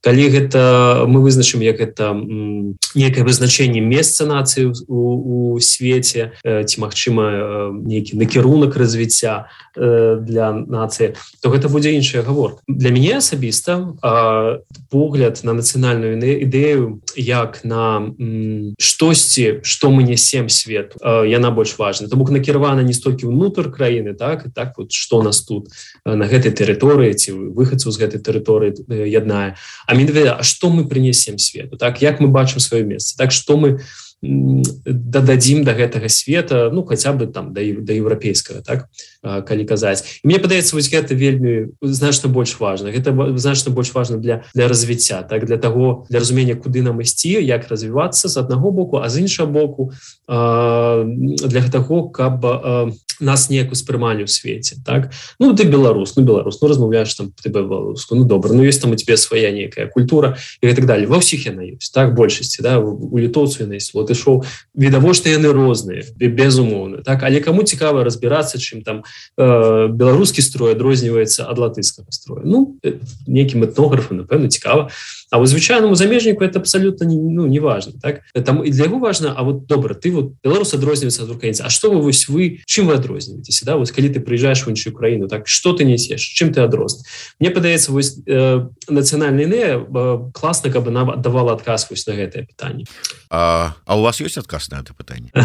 калі 0.04 0.28
гэта 0.30 1.06
мы 1.08 1.24
вызначым 1.24 1.63
як 1.63 1.80
это 1.80 2.12
некае 2.94 3.24
вызначэнне 3.24 3.80
месца 3.80 4.28
нацыі 4.28 4.76
у, 4.88 5.00
у 5.56 5.60
свеце 5.63 6.36
ці 6.44 6.76
магчыма 6.84 7.72
нейкі 7.72 8.20
накірунак 8.20 8.76
развіцця 8.76 9.48
для 9.74 10.52
нацыі 10.52 11.16
то 11.39 11.50
гэта 11.50 11.72
будзе 11.72 11.96
іншая 11.96 12.22
гаворка. 12.22 12.60
Для 12.68 12.91
мяне 12.91 13.24
асабіста 13.24 13.95
погляд 14.91 15.39
на 15.43 15.56
нацыянальную 15.56 16.20
ідэю 16.20 16.99
як 17.16 17.64
на 17.64 18.12
штосьці 18.80 19.64
что 19.64 19.88
мы 19.88 20.04
несем 20.04 20.49
свету 20.49 20.99
яна 21.24 21.51
больш 21.51 21.80
важна 21.80 22.12
тому 22.12 22.28
накіравана 22.28 22.84
не 22.84 22.93
столькі 22.93 23.32
ўнутр 23.32 23.72
краіны 23.72 24.14
так 24.14 24.45
і 24.45 24.49
так 24.51 24.76
вот 24.78 24.91
что 24.91 25.24
нас 25.24 25.47
тут 25.47 25.72
на 26.04 26.28
гэтай 26.28 26.51
тэрыторыі 26.51 27.16
ці 27.16 27.56
выхадцу 27.56 27.88
з 27.88 27.97
гэтай 28.04 28.20
тэрыторыі 28.20 28.76
яднае 29.08 29.56
а 29.88 29.93
менавіта 29.94 30.44
что 30.44 30.70
мы 30.70 30.88
принесем 30.88 31.38
свету 31.38 31.78
так? 31.78 32.02
Як 32.02 32.20
мы 32.20 32.28
бачым 32.28 32.60
сваё 32.60 32.84
месца 32.86 33.18
так 33.18 33.32
что 33.32 33.58
мы 33.58 33.80
дададзім 34.24 35.64
до 35.64 35.72
да 35.72 35.78
гэтага 35.78 36.08
света 36.08 36.70
ну 36.72 36.84
хотя 36.84 37.12
бы 37.12 37.28
там 37.28 37.54
да 37.54 37.62
да 37.62 37.94
еўрапейскага 37.94 38.62
так 38.64 38.88
калі 39.22 39.66
казаць. 39.66 40.22
Мне 40.24 40.39
падаецца 40.39 40.76
вось 40.76 40.88
гэта 40.88 41.12
вельмі 41.12 41.76
значна 41.82 42.30
больш 42.30 42.56
важно 42.60 42.88
гэта 42.88 43.12
значна 43.36 43.74
больш 43.74 43.94
важно 43.94 44.18
для 44.18 44.44
для 44.56 44.68
развіцця 44.68 45.24
так? 45.24 45.46
Для 45.46 45.58
того 45.58 46.06
для 46.10 46.20
разумення 46.20 46.56
куды 46.56 46.82
нам 46.82 47.02
ісці 47.02 47.44
як 47.44 47.68
развівацца 47.68 48.30
з 48.30 48.38
аднаго 48.38 48.72
боку 48.72 48.98
а 49.04 49.10
з 49.10 49.20
іншага 49.20 49.52
боку 49.52 49.91
для 50.28 51.64
таго 51.72 52.10
каб 52.10 52.46
нас 53.20 53.49
неяк 53.49 53.72
успрымалі 53.72 54.26
ў 54.26 54.30
свеце 54.30 54.78
так? 54.86 55.11
Ну 55.39 55.53
ты 55.55 55.64
беларус 55.64 56.16
ну 56.16 56.24
беларус 56.24 56.61
ну 56.61 56.68
размаўляешь 56.68 57.14
там 57.14 57.32
ты 57.32 57.49
беларуску 57.49 58.16
ну 58.16 58.26
добра 58.26 58.53
ну 58.53 58.64
есть 58.64 58.82
там 58.82 58.91
у 58.91 58.95
тебе 58.95 59.18
свая 59.18 59.51
некая 59.51 59.88
культура 59.88 60.38
і 60.61 60.74
так 60.74 60.86
далее 60.86 61.07
ва 61.07 61.20
ўсіх 61.20 61.47
яна 61.47 61.64
ёсць 61.64 61.93
так 61.93 62.14
большасці 62.14 62.61
да? 62.64 62.80
У 62.80 63.18
літоўцу 63.18 63.64
яна 63.64 63.76
есть 63.80 63.93
вот 63.93 64.09
ішоў 64.09 64.43
відавочна 64.74 65.34
яны 65.34 65.53
розныя 65.53 66.03
безумоўна 66.18 67.01
так? 67.03 67.24
Але 67.24 67.39
кому 67.39 67.64
цікава 67.64 68.03
разбірацца 68.03 68.57
чым 68.57 68.84
там 68.84 69.03
э, 69.38 69.88
беларускі 69.88 70.41
строй 70.41 70.74
адрозніваецца 70.74 71.47
ад 71.47 71.57
латыцкага 71.57 72.11
строя 72.11 72.43
ну 72.45 72.78
э, 72.84 72.99
нейкім 73.28 73.64
этнографу 73.64 74.14
напэўна 74.14 74.49
цікава. 74.49 74.89
А 75.22 75.22
вот 75.38 75.47
звычайнаму 75.47 75.95
замежніку 75.95 76.43
это 76.43 76.59
абсолютно 76.59 77.05
не, 77.05 77.15
ну, 77.15 77.47
не 77.47 77.59
важно 77.59 77.93
так? 78.01 78.21
Там 78.45 78.65
і 78.65 78.69
для 78.69 78.84
яго 78.84 78.99
важно 78.99 79.34
А 79.36 79.43
вот 79.43 79.65
добра 79.65 79.95
ты 79.95 80.11
вот 80.11 80.34
беларус 80.43 80.73
адрозніваецца 80.73 81.23
ад 81.23 81.31
украінца 81.31 81.63
А 81.65 81.69
что 81.69 81.91
вы 81.91 82.01
вось 82.01 82.29
вы 82.29 82.61
чым 82.65 82.88
вы 82.88 82.93
адрозніваецеся 82.93 83.65
да? 83.65 83.75
Вот 83.75 83.91
калі 83.91 84.09
ты 84.09 84.19
приезжаешь 84.19 84.65
в 84.65 84.69
іншую 84.69 84.93
краіну 84.93 85.27
так 85.27 85.47
что 85.47 85.73
ты 85.73 85.84
несешь 85.84 86.21
чым 86.21 86.53
ты 86.53 86.61
адрозн 86.61 87.03
Мне 87.39 87.49
падаецца 87.49 87.91
вось 87.91 88.19
э, 88.27 88.67
нацыянальная 88.88 89.45
ідэя 89.45 89.81
э, 89.81 90.31
класна 90.34 90.71
каб 90.71 90.89
нам 90.89 91.09
аддавала 91.09 91.53
адказ 91.53 91.88
вось 91.89 92.07
на 92.07 92.13
гэтае 92.13 92.45
пытанне 92.45 92.86
А, 93.29 93.73
а 93.86 93.97
у 93.97 94.01
вас 94.01 94.21
есть 94.21 94.38
адказ 94.38 94.69
на 94.69 94.79
это 94.81 94.93
пытанне 94.93 95.31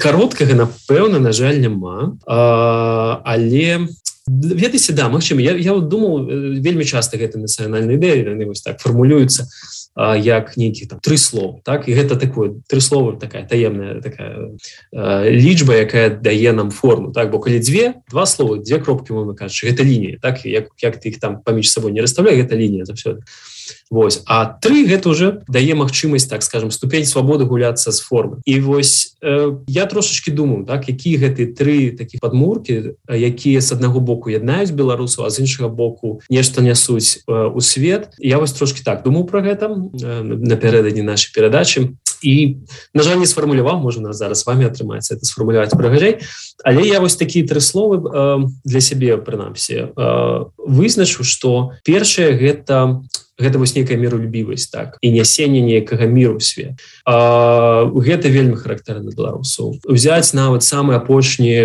кароткага 0.00 0.54
напэўна 0.54 1.18
на 1.22 1.32
жаль 1.32 1.60
няма. 1.62 2.18
Але 2.26 3.86
ведаеце 4.28 4.92
да 4.92 5.08
магчыма 5.08 5.40
я, 5.40 5.56
я 5.56 5.74
думал 5.74 6.24
вельмі 6.60 6.84
часто 6.84 7.16
гэта 7.16 7.38
нацыянальная 7.38 7.96
ідэя 7.96 8.28
яны 8.28 8.46
вось 8.46 8.62
так 8.62 8.80
фармулююцца 8.80 9.48
як 9.98 10.56
нейкі 10.56 10.86
там 10.86 11.00
три 11.00 11.16
слова 11.16 11.60
так? 11.64 11.88
І 11.88 11.94
гэта 11.94 12.14
такое 12.16 12.62
три 12.68 12.80
слова 12.80 13.18
такая 13.18 13.48
таемная 13.48 14.00
такая 14.00 14.54
э, 14.94 15.30
лічба 15.30 15.74
якая 15.74 16.10
дае 16.10 16.52
нам 16.52 16.70
форму 16.70 17.12
так? 17.12 17.30
Бо 17.30 17.40
калі 17.40 17.58
дзве 17.58 17.94
два 18.10 18.26
слова 18.26 18.62
дзве 18.62 18.78
кропки 18.78 19.10
мы 19.12 19.34
кажучы 19.34 19.66
гэта 19.66 19.82
лінія 19.82 20.18
так? 20.22 20.44
Як 20.46 20.70
як 20.78 21.00
ты 21.00 21.08
их 21.08 21.18
там 21.18 21.42
паміж 21.42 21.72
сабой 21.72 21.92
не 21.92 22.00
расставляю 22.00 22.38
гэта 22.38 22.54
лінія 22.54 22.84
заўсёды 22.84 23.26
Вось. 23.90 24.22
А 24.26 24.44
три 24.44 24.86
гэта 24.86 25.08
уже 25.08 25.42
дае 25.48 25.74
магчымасць 25.74 26.28
так 26.28 26.42
скажем 26.42 26.70
ступень 26.70 27.06
свабоды 27.06 27.44
гуляцца 27.44 27.92
з 27.92 28.00
формы. 28.00 28.40
І 28.44 28.60
вось 28.60 29.16
э, 29.22 29.56
я 29.66 29.86
трошачки 29.86 30.30
думаю 30.30 30.64
так 30.64 30.88
які 30.88 31.16
гэты 31.18 31.54
тры 31.54 31.96
таких 31.96 32.20
подмурки 32.20 32.94
якія 33.08 33.60
з 33.60 33.72
аднаго 33.72 34.00
боку 34.00 34.30
яднаюць 34.30 34.70
беларусу 34.70 35.24
а 35.24 35.30
з 35.30 35.40
іншага 35.40 35.68
боку 35.68 36.20
нешта 36.30 36.62
нясуць 36.62 37.24
э, 37.26 37.32
у 37.32 37.60
свет. 37.60 38.14
Я 38.18 38.38
вось 38.38 38.52
трошки 38.52 38.82
так 38.84 39.02
думаю 39.02 39.24
про 39.24 39.40
гэта 39.42 39.68
э, 39.68 40.22
напярэдадні 40.22 41.02
нашай 41.02 41.32
перадачы. 41.34 41.96
І 42.22 42.56
на 42.94 43.02
жаль 43.02 43.18
не 43.22 43.26
сфармуляваў 43.26 43.78
можа 43.78 44.00
нас 44.02 44.18
зараз 44.18 44.42
вами 44.46 44.66
атрымаецца 44.66 45.14
это 45.14 45.24
сфармуляваць 45.24 45.74
прыгажэй 45.74 46.18
але 46.64 46.82
я 46.88 47.00
вось 47.00 47.16
такія 47.16 47.46
тры 47.46 47.60
словы 47.60 48.02
э, 48.02 48.46
для 48.64 48.80
сябе 48.80 49.16
прынамсі 49.16 49.94
э, 49.94 50.44
вызначу 50.58 51.24
что 51.24 51.72
першае 51.84 52.34
гэта 52.34 53.02
гэта 53.38 53.58
вось 53.58 53.74
нейкая 53.74 53.96
мірулюбівасць 53.96 54.68
так 54.68 54.98
і 55.00 55.12
нясенне 55.14 55.62
нейкага 55.62 56.06
міру 56.10 56.40
свет. 56.40 56.82
А, 57.06 57.86
гэта 57.86 58.28
вельмі 58.28 58.58
характэрна 58.58 59.14
беларусаў. 59.14 59.78
Узяць 59.86 60.34
нават 60.34 60.66
самы 60.66 60.98
апошні 60.98 61.62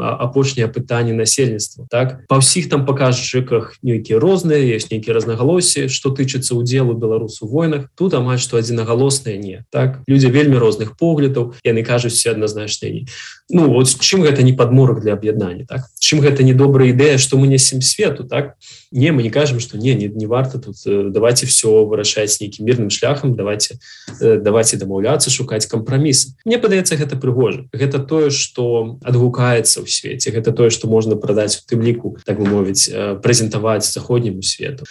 апошняе 0.00 0.70
пытанне 0.70 1.12
насельніцтва 1.12 1.86
так. 1.90 2.24
Па 2.30 2.38
ўсіх 2.38 2.70
там 2.70 2.86
паказчыках 2.86 3.76
нейкія 3.82 4.22
розныя 4.22 4.62
есть 4.62 4.90
нейкія 4.90 5.14
рознагалоссі 5.18 5.88
што 5.90 6.14
тычыцца 6.14 6.54
удзелу 6.54 6.94
беларусу 6.94 7.46
войнах. 7.46 7.90
Тут 7.98 8.14
амаль 8.14 8.38
што 8.38 8.62
адзінагалосныя 8.62 9.36
не 9.36 9.66
так. 9.70 10.00
Людзі 10.06 10.30
вельмі 10.30 10.62
розных 10.62 10.96
поглядаў 10.96 11.54
яны 11.64 11.82
кажуць 11.82 12.14
все 12.14 12.32
адназначна 12.32 12.88
не 12.90 13.06
ну 13.50 13.68
вот 13.68 13.88
чым 13.88 14.22
гэта 14.22 14.42
не 14.42 14.52
падморак 14.52 15.00
для 15.02 15.12
аб'яднання 15.14 15.66
так? 15.66 15.90
Чым 15.98 16.20
гэта 16.20 16.42
не 16.42 16.54
добрая 16.54 16.90
ідэя 16.90 17.18
што 17.18 17.36
мы 17.36 17.46
несем 17.46 17.82
свету 17.82 18.24
так? 18.24 18.56
Не 18.90 19.12
мы 19.12 19.22
не 19.22 19.30
кажам 19.30 19.60
што 19.60 19.76
не 19.76 19.94
не, 19.94 20.08
не 20.08 20.26
варта 20.26 20.58
тут 20.58 20.76
э, 20.86 21.10
давайте 21.10 21.46
все 21.46 21.84
вырашаць 21.84 22.40
нейкім 22.40 22.64
мірным 22.64 22.90
шляхам 22.90 23.34
давайте 23.34 23.78
э, 24.20 24.38
давайте 24.38 24.76
дамаўляцца 24.76 25.30
шукаць 25.30 25.66
кампраміс 25.66 26.36
Мне 26.44 26.58
падаецца 26.58 26.96
гэта 26.96 27.16
прыгожа 27.16 27.66
гэта 27.72 27.98
тое 27.98 28.30
что 28.30 28.98
адгукаецца 29.02 29.82
ў 29.82 29.86
свеце 29.90 30.30
гэта 30.30 30.52
тое 30.52 30.70
что 30.70 30.88
можна 30.88 31.16
прадаць 31.16 31.58
у 31.58 31.66
тым 31.66 31.82
ліку 31.82 32.16
так 32.24 32.38
бы 32.38 32.46
мовіць 32.46 32.88
э, 32.88 33.18
прэзентаваць 33.20 33.90
заходняму 33.90 34.42
свету 34.42 34.86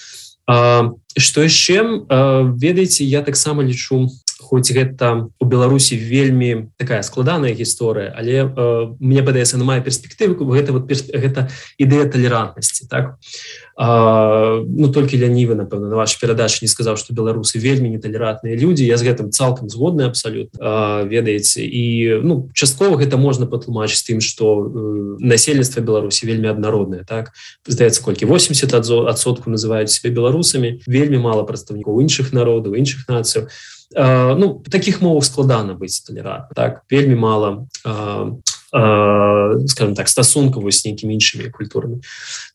что 0.49 1.43
яшчэ 1.45 1.77
ведаеце 2.57 3.03
я 3.05 3.21
таксама 3.21 3.61
лічу 3.61 4.09
хоць 4.49 4.71
гэта 4.73 5.29
у 5.37 5.45
беларусі 5.45 5.93
вельмі 5.93 6.71
такая 6.81 7.03
складаная 7.05 7.53
гісторыя 7.53 8.15
але 8.17 8.47
э, 8.47 8.47
мне 8.97 9.21
падаецца 9.21 9.61
на 9.61 9.67
мае 9.67 9.81
перспектывы 9.85 10.33
гэта 10.33 10.73
вот 10.73 10.89
гэта 10.89 11.49
ідэя 11.77 12.09
талерантнасці 12.09 12.89
так? 12.89 13.19
а, 13.68 13.68
ну 13.79 14.91
толькі 14.91 15.15
лянівы 15.15 15.55
напэўна 15.55 15.87
на 15.87 15.95
ваш 15.95 16.19
перадач 16.19 16.59
не 16.59 16.67
сказаў 16.67 16.99
что 16.99 17.15
беларусы 17.15 17.63
вельмі 17.63 17.87
неталератныя 17.95 18.59
людзі 18.59 18.83
я 18.83 18.99
з 18.99 19.07
гэтым 19.07 19.31
цалкам 19.31 19.71
згодны 19.71 20.03
абсалютна 20.03 21.07
ведаеце 21.07 21.63
і 21.63 22.19
ну 22.19 22.51
часткова 22.51 22.99
гэта 22.99 23.15
можна 23.15 23.47
патлумачыць 23.47 24.03
тым 24.03 24.19
что 24.19 24.67
э, 24.67 25.23
насельніцтва 25.23 25.79
беларусі 25.79 26.27
вельмі 26.27 26.51
аднароднае 26.51 27.07
так? 27.07 27.31
Здаецца 27.63 28.03
колькі 28.03 28.27
80 28.27 28.67
адсотку 29.07 29.47
называюць 29.47 29.95
себе 29.95 30.11
беларусамі 30.11 30.83
вельмі 30.83 31.23
мало 31.23 31.47
прадстаўнікоў 31.47 32.03
іншых 32.03 32.35
народаў 32.35 32.75
іншых 32.75 33.07
нацыяў 33.07 33.47
ну 33.95 34.61
таких 34.69 34.99
мовах 35.01 35.23
складана 35.23 35.73
быць 35.79 36.03
толерат 36.03 36.51
так? 36.51 36.83
Вельмі 36.91 37.15
мало 37.15 37.67
э, 37.87 38.35
скажем 38.69 39.95
так 39.95 40.09
стасункавую 40.09 40.71
з 40.71 40.85
нейкімі 40.85 41.17
іншымі 41.17 41.49
культурамі 41.49 42.01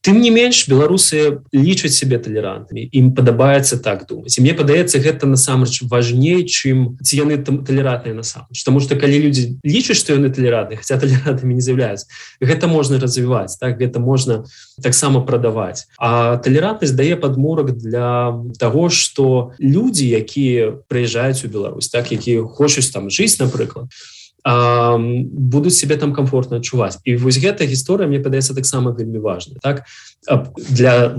тым 0.00 0.22
не 0.22 0.30
менш 0.30 0.68
беларусы 0.70 1.42
лічаць 1.50 1.98
себе 1.98 2.22
толерантамі 2.22 2.86
ім 2.86 3.10
падабаецца 3.18 3.82
так 3.82 4.06
думаць 4.06 4.38
і 4.38 4.46
мне 4.46 4.54
падаецца 4.54 5.02
гэта 5.02 5.26
насамрэч 5.26 5.82
важней 5.90 6.46
чым 6.46 6.94
ці 7.02 7.18
яны 7.18 7.42
там 7.42 7.64
толератныя 7.66 8.14
насамрэч 8.14 8.62
потому 8.62 8.80
что 8.80 8.94
калі 8.94 9.26
людзі 9.26 9.58
лічаць 9.66 9.98
што 9.98 10.14
яны 10.14 10.30
толератны 10.30 10.78
хотя 10.78 11.02
толератамі 11.02 11.58
не 11.58 11.64
з'яўляюцца 11.66 12.06
гэта 12.38 12.70
можна 12.70 13.02
развіваць 13.02 13.58
так 13.58 13.82
гэта 13.82 13.98
можна 13.98 14.44
таксама 14.78 15.26
прадаваць 15.26 15.90
а 15.98 16.38
толерантнасць 16.38 16.94
дае 16.94 17.18
падмурак 17.18 17.74
для 17.74 18.38
того 18.62 18.86
что 18.88 19.50
людзі 19.58 20.06
якія 20.14 20.78
прыязджаюць 20.86 21.42
у 21.42 21.50
Беларусь 21.50 21.90
так 21.90 22.14
якія 22.14 22.46
хочуць 22.46 22.94
там 22.94 23.10
жыць 23.10 23.42
напрыклад 23.42 23.90
будуць 24.44 25.76
себе 25.76 25.96
там 25.96 26.12
комфортно 26.12 26.56
адчуваць. 26.56 26.98
І 27.04 27.16
вось 27.16 27.40
гэта 27.40 27.64
гісторыя 27.64 28.08
мне 28.08 28.20
падаецца 28.20 28.54
таксама 28.54 28.92
вельмі 28.92 29.18
важна 29.18 29.56
так? 29.62 29.84
Для 30.68 31.16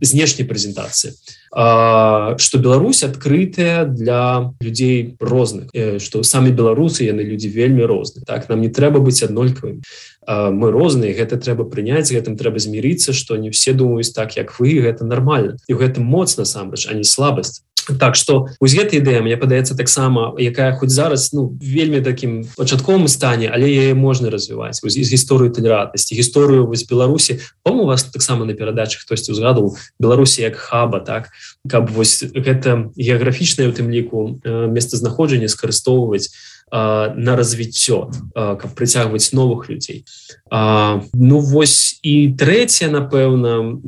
знешняй 0.00 0.44
прэзентацыі. 0.44 1.16
Что 1.50 2.58
Беларусь 2.58 3.02
адкрытая 3.02 3.84
для 3.84 4.52
людзей 4.60 5.16
розных 5.20 5.72
что 5.98 6.22
самі 6.22 6.52
беларусы 6.52 7.08
яны 7.08 7.24
людзі 7.24 7.48
вельмі 7.48 7.88
розныя 7.88 8.24
так? 8.28 8.48
Нам 8.48 8.60
не 8.60 8.68
трэба 8.68 9.00
быць 9.00 9.24
аднолькавымі. 9.24 9.80
Мы 10.28 10.70
розныя 10.70 11.16
гэта 11.16 11.40
трэба 11.40 11.64
прыняць 11.64 12.12
гэтым 12.12 12.36
трэба 12.36 12.60
змірыцца 12.60 13.16
што 13.16 13.40
не 13.40 13.48
все 13.48 13.72
думаюць 13.72 14.12
так 14.12 14.36
як 14.36 14.60
вы 14.60 14.84
гэта 14.84 15.08
нормально 15.08 15.56
і 15.66 15.80
гэтым 15.80 16.04
моц 16.04 16.36
насамрэч 16.36 16.92
а 16.92 16.94
не 16.94 17.08
слабасць 17.08 17.64
так 17.98 18.16
что 18.16 18.48
вось 18.60 18.74
гэта 18.74 18.96
ідэя 19.00 19.22
мне 19.22 19.36
падаецца 19.36 19.76
таксама 19.76 20.34
якая 20.38 20.76
хоць 20.76 20.90
зараз 20.90 21.32
ну 21.32 21.56
вельмі 21.60 22.00
таким 22.00 22.44
пачатковым 22.56 23.08
стане 23.08 23.50
але 23.50 23.70
яе 23.70 23.94
можна 23.94 24.30
развіваць. 24.30 24.80
З 24.82 25.06
гісторыю 25.08 25.50
талератнасці 25.50 26.14
гісторыю 26.14 26.66
вось 26.66 26.86
беларусі. 26.86 27.40
По-мо 27.62 27.86
вас 27.86 28.04
таксама 28.04 28.44
на 28.44 28.54
перадачах 28.54 29.02
хтосьці 29.02 29.32
ўзгадываў 29.32 29.76
беларусі 29.98 30.42
як 30.42 30.56
хаба 30.56 31.00
так? 31.00 31.30
Каб 31.68 31.90
вось 31.90 32.22
гэта 32.22 32.92
геаграфічнае 32.96 33.68
у 33.68 33.74
тым 33.74 33.90
ліку 33.90 34.40
месцазнаходжанне 34.44 35.48
скарыстоўваць 35.48 36.30
на 36.72 37.36
развіццё 37.36 38.10
каб 38.34 38.70
прыцягваць 38.74 39.32
новых 39.32 39.68
людзей 39.68 40.04
ну 40.50 41.38
вось 41.38 41.98
і 42.02 42.34
трэцяе 42.38 42.90
напэўна 42.90 43.80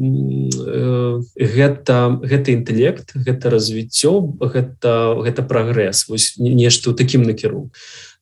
гэта 1.37 1.97
гэта 2.23 2.49
інтэлект 2.53 3.15
гэта 3.15 3.51
развіццё 3.51 4.35
гэта 4.41 5.15
гэта 5.23 5.43
прагрэс. 5.43 6.09
Вось 6.09 6.35
нешта 6.39 6.91
ў 6.91 6.95
такім 6.95 7.23
накіру 7.23 7.71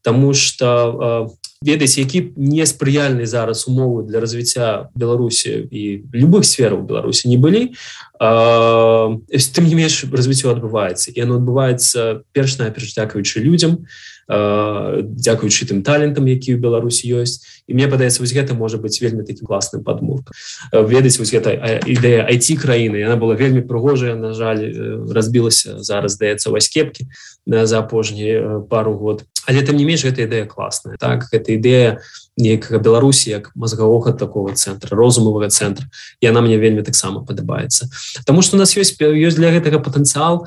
Таму 0.03 0.33
что 0.33 1.29
ведаць 1.61 2.01
які 2.01 2.33
неспрыяльны 2.41 3.29
зараз 3.29 3.69
умовы 3.69 4.09
для 4.09 4.21
развіцця 4.21 4.89
Беларусі 4.97 5.69
і 5.69 6.09
любых 6.09 6.49
сфераў 6.49 6.89
Беларусі 6.89 7.29
не 7.29 7.37
былі 7.37 7.77
тым 8.17 9.65
не 9.69 9.77
менш 9.77 10.09
развіццё 10.09 10.57
адбываецца. 10.57 11.13
І 11.13 11.21
оно 11.29 11.37
адбываецца 11.37 12.25
перш 12.33 12.57
найперш 12.57 12.97
дзякуючы 12.97 13.45
людям 13.45 13.85
дзякуючы 14.31 15.67
тым 15.67 15.83
талентам 15.83 16.31
які 16.31 16.55
ў 16.55 16.63
Беларусі 16.63 17.11
ёсць. 17.19 17.43
І 17.67 17.75
мне 17.75 17.91
падаецца 17.91 18.23
вось 18.23 18.35
гэта 18.35 18.55
можа 18.55 18.79
быць 18.79 19.03
вельмі 19.03 19.27
таким 19.27 19.51
класным 19.51 19.83
падмуркам 19.83 20.35
ведаць 20.73 21.19
вось 21.19 21.35
гэта 21.35 21.51
ідэя 21.83 22.27
айти 22.31 22.55
краіны 22.55 23.03
яна 23.03 23.19
была 23.19 23.35
вельмі 23.35 23.67
прыгожая 23.67 24.15
на 24.15 24.33
жаль 24.35 24.63
разбілася 25.11 25.83
зараз 25.83 26.15
здаецца 26.15 26.51
вось 26.55 26.71
кепкі 26.71 27.11
за 27.47 27.79
апошні 27.79 28.63
пару 28.71 28.95
год. 28.95 29.25
Але 29.47 29.63
там 29.63 29.77
не 29.77 29.85
менш 29.85 30.05
гэта 30.05 30.23
ідэя 30.29 30.47
класная 30.47 30.97
так? 31.01 31.27
Гэта 31.33 31.59
ідэя 31.59 31.99
некага 32.41 32.79
беларусі 32.81 33.31
як 33.31 33.51
мозгавога 33.55 34.13
такого 34.13 34.53
центра 34.53 34.97
розумовага 34.97 35.49
центра 35.49 35.87
яна 36.21 36.41
мне 36.41 36.59
вельмі 36.59 36.83
таксама 36.83 37.25
падабаецца. 37.25 37.89
Таму 38.25 38.43
что 38.43 38.57
у 38.57 38.59
нас 38.59 38.77
ёсць 38.77 38.97
ёсць 38.99 39.37
для 39.37 39.53
гэтага 39.53 39.79
патэнцыял. 39.79 40.47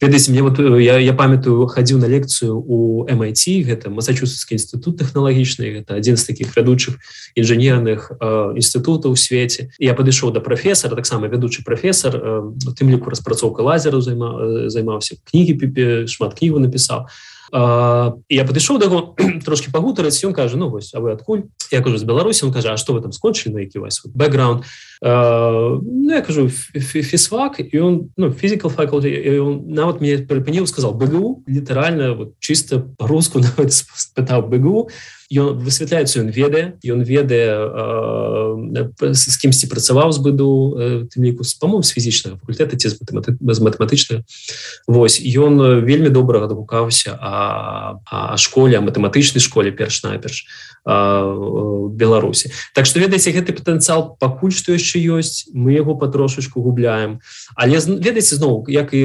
Ведаеце 0.00 0.30
мне 0.30 0.42
вот 0.42 0.58
я, 0.58 0.98
я 0.98 1.12
памятаю 1.12 1.66
хадзіў 1.66 1.98
на 1.98 2.06
лекцыю 2.06 2.56
у 2.56 3.06
MIT 3.06 3.66
гэта 3.66 3.90
масачусетскі 3.90 4.54
інстытут 4.56 4.98
тэхналагічны 5.02 5.82
гэта 5.82 5.98
адзін 5.98 6.16
з 6.16 6.24
таких 6.24 6.56
вядучых 6.56 6.98
інжынерных 7.34 8.12
інстытутаў 8.56 9.12
у 9.12 9.16
свеце. 9.16 9.70
Я 9.78 9.94
падышоў 9.94 10.32
да 10.32 10.40
прафесара 10.40 10.96
таксама 10.96 11.28
вядучы 11.28 11.64
прафесор 11.64 12.52
тым 12.78 12.90
ліку 12.90 13.10
распрацоўка 13.10 13.62
лазеру 13.62 14.00
займа 14.00 14.68
займаўся 14.68 15.16
кнігі 15.28 16.06
шмат 16.06 16.38
кнігу 16.38 16.58
напісаў 16.58 17.08
я 17.52 18.44
падышоў 18.48 18.78
да 18.80 18.88
яго 18.88 19.12
трошки 19.44 19.68
пагутарыць 19.68 20.24
ён 20.24 20.32
кажа 20.32 20.56
ну 20.56 20.70
вось 20.72 20.94
а 20.96 21.00
вы 21.04 21.12
адкуль 21.12 21.52
я 21.68 21.82
кажу 21.84 22.00
з 22.00 22.08
беларусі 22.08 22.48
он 22.48 22.52
кажа 22.52 22.76
что 22.80 22.96
вы 22.96 23.02
там 23.02 23.12
скончылі 23.12 23.52
на 23.52 23.60
які 23.60 23.78
вас 23.78 24.00
бэкграунд? 24.08 24.64
Ну, 25.02 26.14
я 26.14 26.22
кажу 26.22 26.48
фісфак 26.48 27.60
і 27.60 27.80
он 27.80 28.10
ну 28.16 28.32
фізікал 28.32 28.70
факулty 28.70 29.36
нават 29.68 30.00
мне 30.00 30.16
прыпыніў 30.16 30.64
сказал 30.64 30.96
бгу 30.96 31.44
літаральна 31.46 32.14
вот 32.14 32.40
чисто 32.40 32.80
по-руску 32.96 33.40
спытаў 33.68 34.48
бгу 34.48 34.88
ён 35.32 35.56
высвятляецца 35.58 36.20
ён 36.20 36.28
ведае 36.28 36.76
ён 36.84 37.00
ведае 37.02 37.48
з 39.16 39.34
кімсьці 39.40 39.66
працаваў 39.72 40.12
з 40.12 40.20
быду 40.20 40.50
тым 41.08 41.24
ліку 41.24 41.44
з 41.44 41.56
памом 41.56 41.82
з 41.82 41.96
фізічнага 41.96 42.36
факультэта 42.42 42.76
ці 42.76 42.92
з 42.92 43.58
матэматычнага 43.64 44.22
Вось 44.86 45.18
ён 45.20 45.84
вельмі 45.84 46.12
добра 46.12 46.44
адгукаўся 46.44 47.16
а, 47.16 47.98
а 48.04 48.36
школе 48.36 48.80
матэматычнай 48.80 49.40
школе 49.40 49.72
перш-наперш 49.72 50.44
Беларусі 50.84 52.50
Так 52.74 52.86
што 52.86 53.00
ведаеце 53.00 53.32
гэты 53.32 53.52
патэнцыял 53.56 54.16
пакуль 54.20 54.52
што 54.52 54.74
яшчэ 54.74 54.98
ёсць 55.00 55.48
мы 55.52 55.72
яго 55.72 55.94
патрошачку 55.94 56.62
губляем. 56.62 57.20
Але 57.54 57.78
ведаеце 57.78 58.36
зноў 58.36 58.66
як 58.68 58.94
і 58.94 59.02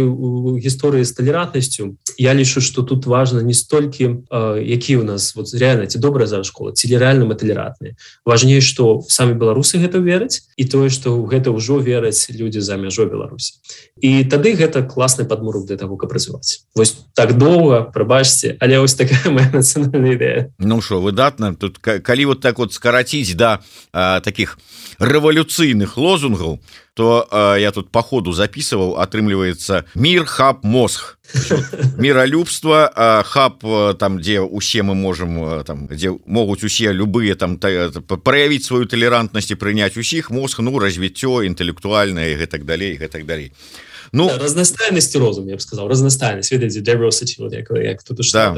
гісторыі 0.62 1.04
з 1.06 1.14
талератнасцю 1.14 1.98
я 2.18 2.34
лічу 2.34 2.61
што 2.61 2.84
тут 2.84 3.05
важна 3.05 3.41
не 3.41 3.53
столькі 3.53 4.26
які 4.61 4.97
у 4.97 5.03
нас 5.03 5.36
вот 5.36 5.53
реально 5.53 5.86
ці 5.86 5.99
добрая 5.99 6.28
за 6.28 6.43
школа 6.43 6.74
ці 6.74 6.97
реально 6.97 7.26
матэлератныя 7.26 7.95
важней 8.26 8.61
што 8.61 9.05
самі 9.07 9.38
беларусы 9.38 9.78
гэта 9.78 10.01
вераць 10.01 10.49
і 10.57 10.65
тое 10.65 10.89
што 10.89 11.13
гэта 11.24 11.53
ўжо 11.53 11.78
вераць 11.78 12.30
людзі 12.34 12.61
за 12.61 12.78
мяжой 12.78 13.05
Беларусі. 13.07 13.61
І 14.01 14.26
тады 14.26 14.53
гэта 14.57 14.84
класны 14.84 15.26
падмурок 15.26 15.65
для 15.65 15.78
того 15.78 15.97
каб 15.97 16.09
працаваць 16.09 16.65
вось 16.76 16.97
так 17.13 17.38
доўга 17.38 17.86
прабачце 17.93 18.57
але 18.59 18.80
вось 18.80 18.95
такая 18.95 19.32
моя 19.36 19.49
нацыянальная 19.53 20.18
ідэя. 20.18 20.41
Ну 20.59 20.82
що 20.82 21.01
выдатна 21.01 21.53
тут 21.53 21.78
калі 21.78 22.26
вот 22.26 22.41
так 22.41 22.57
вот 22.59 22.74
скараціць 22.74 23.36
да 23.36 23.59
а, 23.93 24.20
таких 24.20 24.57
рэвалюцыйных 24.99 25.97
лозунгаў 25.97 26.57
то 26.57 26.87
а, 27.00 27.56
я 27.56 27.72
тут 27.72 27.89
по 27.91 28.02
ходу 28.02 28.34
записываў 28.34 28.98
атрымліваецца 29.02 29.86
мир 29.95 30.26
хаб 30.26 30.64
мозг 30.64 31.18
міралюбства 31.98 32.91
хаб 33.26 33.64
там 34.00 34.22
дзе 34.22 34.41
усе 34.41 34.84
мы 34.84 34.95
можем 34.95 35.64
там 35.64 35.88
дзе 35.91 36.18
могуць 36.26 36.64
усе 36.64 36.93
любые 36.93 37.36
там 37.36 37.58
праявіць 37.58 38.66
сваю 38.66 38.86
талерантнасць 38.86 39.52
і 39.52 39.60
прыняць 39.60 39.98
усіх 39.98 40.32
мозг 40.32 40.60
ну 40.60 40.80
развіццё 40.80 41.43
інтэлектуальнае 41.43 42.36
гэтак 42.38 42.66
далей 42.66 42.98
гэтак 42.98 43.26
далей 43.26 43.52
а 43.52 43.87
ну 44.12 44.28
да, 44.28 44.38
разнастайнасць 44.38 45.16
розум 45.16 45.47
я 45.49 45.55
б 45.55 45.62
сказал 45.62 45.88
разнастайнасць 45.88 46.51
ведаце 46.51 46.80
diversity 46.80 47.41
як, 47.51 47.72
як 47.72 48.03
тут 48.03 48.20
да. 48.34 48.55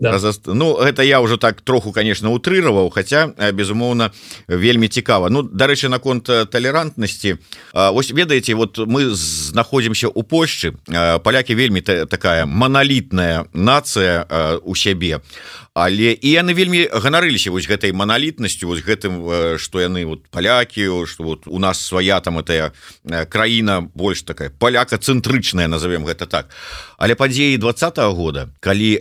да. 0.00 0.12
Разост... 0.12 0.46
ну 0.46 0.76
это 0.76 1.02
я 1.02 1.20
уже 1.20 1.36
так 1.36 1.60
троху 1.60 1.92
конечно 1.92 2.30
утрыраваў 2.30 2.90
хотя 2.90 3.32
безумоўна 3.52 4.10
вельмі 4.48 4.88
цікава 4.88 5.30
ну 5.30 5.42
дарэчы 5.42 5.88
наконт 5.88 6.24
талерантнасці 6.24 7.36
ось 7.74 8.10
ведаеце 8.10 8.54
вот 8.54 8.78
мы 8.78 9.10
знаходзімся 9.10 10.08
у 10.08 10.22
Польшчы 10.22 10.72
палякі 11.22 11.54
вельмі 11.54 11.80
такая 11.80 12.46
монолітная 12.46 13.46
нацыя 13.52 14.26
у 14.62 14.74
сябе 14.74 15.20
але 15.74 16.18
і 16.18 16.28
яны 16.30 16.54
вельмі 16.54 16.88
ганарыліся 16.90 17.50
вось 17.50 17.68
гэтай 17.70 17.92
маналітнасцю 17.94 18.66
вось 18.66 18.82
гэтым 18.82 19.56
что 19.58 19.80
яны 19.80 20.04
вот 20.04 20.26
палякі 20.28 21.06
что 21.06 21.24
вот 21.24 21.46
у 21.46 21.58
нас 21.58 21.78
свая 21.78 22.20
там 22.20 22.38
этая 22.38 22.72
краіна 23.28 23.80
больш 23.94 24.22
такая 24.22 24.50
паляка 24.50 24.98
цэнтрычная 24.98 25.68
назовем 25.68 26.04
гэта 26.04 26.26
так. 26.26 26.50
Але 26.98 27.14
падзеі 27.14 27.56
двадцатого 27.56 28.14
года 28.14 28.50
калі 28.60 28.98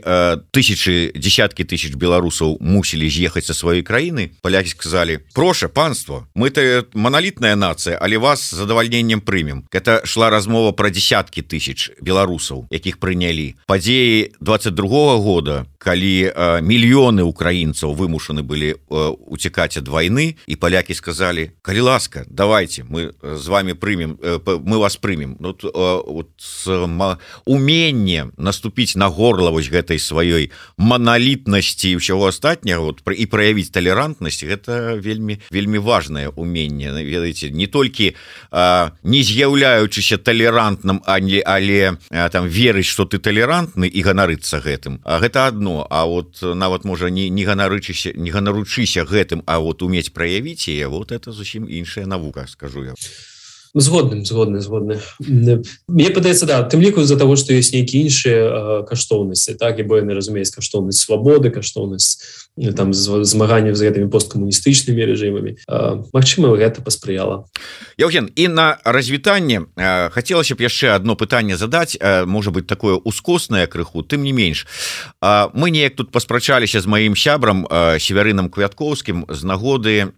тысячи 0.53 1.11
десяткі 1.15 1.65
тысяч 1.65 1.95
беларусаў 1.95 2.57
мусілі 2.61 3.09
з'ехаць 3.09 3.49
са 3.49 3.53
сваёй 3.57 3.81
краіны 3.81 4.37
палякі 4.41 4.69
сказали 4.69 5.25
проша 5.33 5.67
панство 5.69 6.27
мы 6.35 6.49
то 6.49 6.85
маналітная 6.93 7.55
нацыя 7.55 7.97
але 7.97 8.17
вас 8.17 8.53
задавальненнем 8.53 9.21
прымем 9.21 9.65
это 9.71 10.05
шла 10.05 10.29
размова 10.29 10.71
про 10.71 10.89
десяткі 10.89 11.41
тысяч 11.41 11.91
беларусаў 12.01 12.67
якіх 12.69 12.99
прынялі. 12.99 13.55
Падзеі 13.65 14.31
22 14.39 15.17
-го 15.17 15.17
года 15.17 15.65
калі 15.77 16.31
мільёны 16.61 17.23
украінцаў 17.23 17.95
вымушаны 17.95 18.43
былі 18.43 18.75
уцікаць 18.89 19.77
ад 19.77 19.87
войны 19.87 20.35
і 20.47 20.55
палякі 20.55 20.93
сказали 20.93 21.51
калі 21.61 21.81
ласка 21.81 22.25
давайте 22.29 22.83
мы 22.83 23.13
з 23.21 23.47
вами 23.47 23.73
прымем 23.73 24.19
мы 24.45 24.77
вас 24.77 24.97
прымем 24.97 25.37
ну, 25.39 25.55
вот, 25.63 26.29
уменне 27.45 28.31
наступіць 28.37 28.95
на 28.95 29.07
горла 29.07 29.49
вось 29.49 29.69
гэтай 29.69 29.99
сваёй 29.99 30.51
маналітнасці 30.77 31.97
ўсяго 31.97 32.29
астатняга 32.29 32.79
вот 32.79 33.01
і 33.05 33.25
праявіць 33.25 33.71
талерантнасць 33.73 34.43
гэта 34.43 34.95
вельмі 34.99 35.39
вельмі 35.51 35.79
важное 35.79 36.29
умение. 36.29 36.91
Ведаеце 36.91 37.49
не 37.49 37.67
толькі 37.67 38.15
а, 38.51 38.91
не 39.03 39.23
з'яўляючыся 39.23 40.17
талерантным 40.17 41.01
ані 41.05 41.41
але 41.45 41.97
а, 42.09 42.29
там 42.29 42.47
верыць 42.47 42.89
что 42.89 43.05
ты 43.05 43.19
талерантны 43.19 43.87
і 43.87 43.99
ганарыцца 44.01 44.59
гэтым 44.59 44.99
А 45.03 45.19
гэта 45.19 45.47
одно. 45.47 45.87
А 45.89 46.05
вот 46.05 46.39
нават 46.55 46.85
можа 46.85 47.09
не 47.09 47.29
не 47.29 47.45
ганарычыся 47.45 48.13
не 48.15 48.31
ганаручыся 48.31 49.05
гэтым 49.05 49.43
А 49.45 49.59
вот 49.59 49.81
уметь 49.81 50.13
праявіць 50.13 50.69
яе 50.69 50.87
вот 50.87 51.11
это 51.11 51.31
зусім 51.31 51.69
іншая 51.69 52.05
навука 52.05 52.47
скажу 52.47 52.83
я 52.83 52.93
згодным 53.79 54.25
згодны 54.25 54.59
згодны 54.59 54.99
мне 55.19 56.09
падаецца 56.09 56.45
да 56.45 56.63
тым 56.63 56.81
ліку 56.81 57.03
з-за 57.03 57.17
того 57.17 57.35
что 57.35 57.53
есть 57.53 57.73
нейкія 57.73 58.03
іншыя 58.03 58.39
каштоўнасці 58.89 59.55
так 59.55 59.79
і 59.79 59.83
бо 59.83 59.97
яны 59.97 60.13
разумеюць 60.13 60.51
каштоўнасць 60.51 61.05
свабоды 61.05 61.49
каштоўнасць 61.49 62.19
там 62.75 62.93
змаганняў 62.93 63.75
з 63.75 63.87
гэтымі 63.87 64.11
посткамуністычнымі 64.11 65.05
рэжымамі 65.13 65.51
Мачыма 66.11 66.51
гэта 66.59 66.83
паспрыяла 66.83 67.45
Яўген 67.95 68.29
і 68.35 68.47
на 68.47 68.77
развітанне 68.83 69.69
хацелася 70.11 70.55
б 70.55 70.65
яшчэ 70.67 70.95
одно 70.95 71.15
пытанне 71.15 71.55
задаць 71.55 71.95
можа 72.25 72.51
быть 72.51 72.67
такое 72.67 72.95
ускоснае 72.99 73.67
крыху 73.67 74.03
тым 74.03 74.23
не 74.23 74.33
менш 74.33 74.67
мы 75.21 75.71
неяк 75.71 75.95
тут 75.95 76.11
паспрачаліся 76.11 76.81
з 76.81 76.87
маім 76.87 77.15
сябрам 77.15 77.63
северынам 77.99 78.49
квяткоўскім 78.49 79.25
з 79.29 79.43
нагоды 79.43 80.11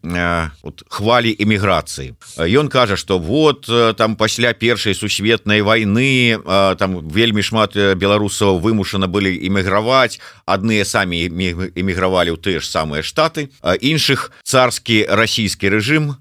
вот, 0.63 0.83
хвалі 0.87 1.35
эміграцыі. 1.37 2.15
Ён 2.37 2.69
кажа 2.69 2.95
что 2.95 3.19
вот 3.19 3.50
там 3.97 4.15
пасля 4.15 4.53
першай 4.53 4.95
сусветнай 4.95 5.61
войны 5.61 6.39
там 6.77 7.07
вельмі 7.09 7.41
шмат 7.41 7.75
беларусаў 7.75 8.61
вымушана 8.63 9.07
былі 9.07 9.33
эміграваць. 9.35 10.19
Адныя 10.45 10.85
самі 10.85 11.27
эмігравалі 11.27 12.31
ў 12.31 12.37
тыя 12.37 12.59
ж 12.61 12.69
самыя 12.69 13.01
штаты. 13.03 13.49
Іншых 13.61 14.31
царскі 14.43 15.05
расійскі 15.09 15.67
рэжым 15.67 16.15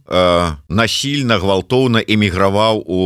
насільна 0.68 1.38
гвалтоўна 1.38 2.02
эміграваў 2.02 2.82
у 2.86 3.00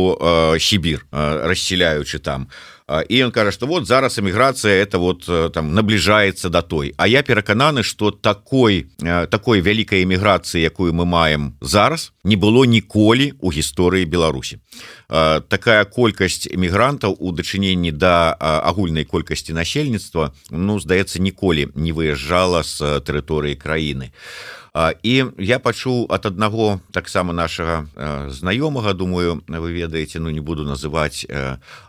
Сібір 0.57 1.05
расселяючы 1.11 2.19
там 2.19 2.47
і 2.87 3.15
ён 3.25 3.31
кажа 3.31 3.51
что 3.51 3.65
вот 3.65 3.87
зараз 3.87 4.19
эміграцыя 4.19 4.77
это 4.77 4.99
вот 4.99 5.25
там 5.53 5.73
набліжаецца 5.73 6.49
да 6.49 6.61
той. 6.61 6.93
А 6.97 7.07
я 7.07 7.23
перакананы 7.23 7.83
что 7.83 8.11
такой 8.11 8.87
такой 9.29 9.61
вялікай 9.61 10.03
эміграцыі 10.03 10.61
якую 10.61 10.93
мы 10.93 11.05
маем 11.05 11.57
зараз 11.61 12.13
не 12.23 12.35
было 12.37 12.65
ніколі 12.65 13.33
у 13.41 13.51
гісторыі 13.51 14.05
Беларусі 14.05 14.61
такая 15.09 15.85
колькасць 15.85 16.45
эмігрантаў 16.45 17.17
у 17.19 17.31
дачыненні 17.31 17.91
да 17.91 18.37
агульнай 18.39 19.05
колькасці 19.05 19.53
насельніцтва 19.53 20.33
ну 20.51 20.79
здаецца 20.79 21.19
ніколі 21.19 21.73
не 21.73 21.91
выязджала 21.91 22.61
з 22.61 23.01
тэрыторыі 23.01 23.55
краіны 23.57 24.13
а 24.13 24.64
і 25.03 25.23
я 25.39 25.59
пачуў 25.59 26.05
от 26.11 26.25
аднаго 26.25 26.79
таксама 26.91 27.31
нашага 27.31 27.87
знаёмага 28.27 28.93
думаю 28.93 29.43
вы 29.47 29.71
ведаеце 29.71 30.19
ну 30.19 30.29
не 30.29 30.43
буду 30.43 30.65
называть 30.67 31.23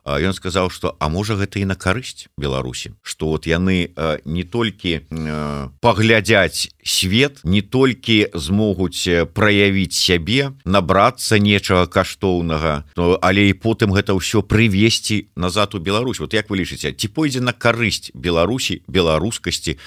ён 0.06 0.32
сказаў 0.32 0.70
что 0.70 0.94
а 1.00 1.08
можа 1.08 1.34
гэта 1.34 1.58
і 1.58 1.66
на 1.66 1.74
карысць 1.74 2.30
Беларусі 2.38 2.94
что 3.02 3.34
вот 3.34 3.46
яны 3.46 3.90
не 4.24 4.44
толькі 4.44 5.02
паглядзяць 5.82 6.70
свет 6.86 7.42
не 7.42 7.62
толькі 7.62 8.30
змогуць 8.34 9.26
праявіць 9.34 9.98
сябе 9.98 10.54
набрацца 10.64 11.42
нечага 11.42 11.90
каштоўнага 11.90 12.86
то 12.94 13.18
але 13.18 13.50
і 13.50 13.58
потым 13.58 13.90
гэта 13.98 14.14
ўсё 14.14 14.46
прывесці 14.46 15.26
назад 15.34 15.74
у 15.74 15.82
Беларусь 15.82 16.22
вот 16.22 16.38
як 16.38 16.46
вы 16.50 16.62
лічыце 16.62 16.94
ці 16.94 17.08
пойдзе 17.10 17.42
на 17.42 17.50
карысць 17.50 18.14
Беларусі 18.14 18.86
беларускасці 18.86 19.74
то 19.74 19.80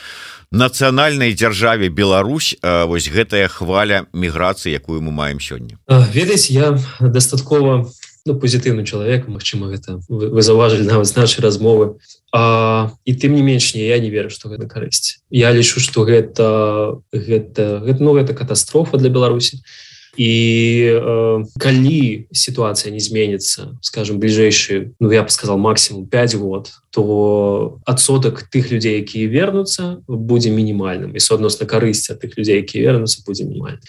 нацыянальнай 0.51 1.33
дзяржаве 1.33 1.89
Беларусь 1.89 2.57
вось 2.61 3.09
гэтая 3.09 3.47
хваля 3.47 4.05
міграцыі 4.13 4.73
якую 4.73 5.01
мы 5.01 5.11
маем 5.11 5.39
сёння. 5.39 5.77
Ведаць 5.87 6.49
я 6.49 6.77
дастаткова 6.99 7.89
ну, 8.25 8.33
пазітыўны 8.35 8.85
чалавек 8.85 9.27
Мачыма 9.27 9.69
гэта 9.69 10.01
вы 10.09 10.41
заўважылі 10.41 10.89
нават 10.89 11.15
нашай 11.15 11.45
размовы. 11.45 11.97
А, 12.33 12.91
і 13.05 13.11
тым 13.13 13.33
не 13.33 13.41
менш 13.41 13.73
не 13.73 13.85
я 13.85 13.99
не 13.99 14.09
веру 14.09 14.29
што 14.29 14.49
гэта 14.49 14.65
карысць. 14.65 15.21
Я 15.29 15.53
лічу 15.53 15.79
што 15.79 16.05
гэта 16.05 16.97
гэта 17.13 17.81
гэта 17.85 17.99
ну 18.03 18.13
гэта 18.17 18.33
катастрофа 18.33 18.97
для 18.97 19.09
Беларусі. 19.09 19.61
і 19.61 19.88
э, 20.17 21.43
калі 21.59 22.27
сітуацыя 22.31 22.91
не 22.91 22.99
зменится 22.99 23.77
скажем 23.81 24.19
бліжэйшы 24.19 24.93
Ну 24.99 25.11
я 25.11 25.23
бы 25.23 25.29
сказал 25.29 25.57
максимум 25.57 26.07
5 26.07 26.35
год 26.35 26.71
то 26.89 27.79
адсотак 27.85 28.49
тых 28.49 28.71
людзей 28.71 28.99
якія 29.01 29.29
вернуцца 29.29 30.01
будзе 30.07 30.49
мінімальным 30.49 31.15
і 31.15 31.19
суадносна 31.19 31.67
карысці 31.67 32.15
тых 32.15 32.37
людзей 32.37 32.57
які 32.57 32.81
вернуцца 32.81 33.21
будзе 33.25 33.45
мінімальным 33.45 33.81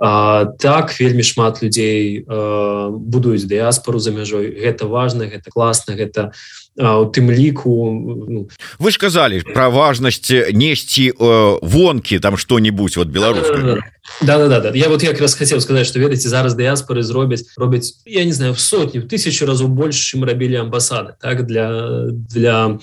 А, 0.00 0.46
так 0.58 0.94
вельмі 1.00 1.22
шмат 1.26 1.62
людзей 1.62 2.22
будуюць 2.24 3.50
дыяспору 3.50 3.98
за 3.98 4.12
мяжой. 4.12 4.54
Гэта 4.54 4.86
важно 4.86 5.26
гэта 5.26 5.50
класна 5.50 5.98
гэта 5.98 6.32
у 6.78 7.10
тым 7.10 7.30
ліку 7.30 7.90
ну... 7.90 8.48
вы 8.78 8.90
ж 8.90 8.98
казалі 9.02 9.42
пра 9.42 9.66
важнасць 9.68 10.30
несці 10.54 11.10
э, 11.10 11.58
вонкі 11.62 12.18
там 12.22 12.36
что-нибудь 12.36 12.96
вот 12.96 13.08
беларускага 13.08 13.82
да, 14.22 14.38
да, 14.38 14.48
да, 14.48 14.60
да. 14.60 14.70
я 14.78 14.88
вот 14.88 15.02
як 15.02 15.20
раз 15.20 15.34
хотел 15.34 15.60
сказать 15.60 15.86
что 15.86 15.98
ведаеце 15.98 16.28
зараз 16.28 16.54
дыяспоры 16.54 17.02
зробяць 17.02 17.50
робяць 17.56 17.98
я 18.06 18.24
не 18.24 18.32
знаю 18.32 18.54
в 18.54 18.60
сотню 18.60 19.02
тысячу 19.02 19.46
разу 19.46 19.66
больше 19.66 19.98
чым 20.14 20.24
рабілі 20.24 20.70
амбасады 20.70 21.18
так 21.20 21.46
для 21.46 22.06
для 22.06 22.78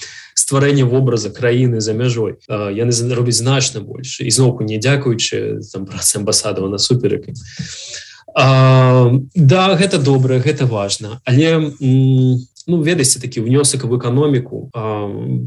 стварэння 0.46 0.86
вобраза 0.86 1.34
краіны 1.34 1.82
за 1.82 1.98
мяжой 1.98 2.38
яны 2.50 2.94
робяць 3.18 3.42
значна 3.42 3.82
больше 3.82 4.30
ізноўку 4.30 4.64
не 4.64 4.78
дзякуючы 4.78 5.66
там 5.74 5.90
працы 5.90 6.22
амбасадаў 6.22 6.70
на 6.70 6.78
суперыкі 6.78 7.34
да 8.36 9.64
гэта 9.80 9.98
добра 9.98 10.38
гэта 10.38 10.70
важно 10.70 11.22
але 11.26 11.74
ну 12.68 12.82
ведаеце 12.82 13.22
такі 13.22 13.42
внёсак 13.42 13.86
в 13.86 13.94
эканоміку 13.98 14.70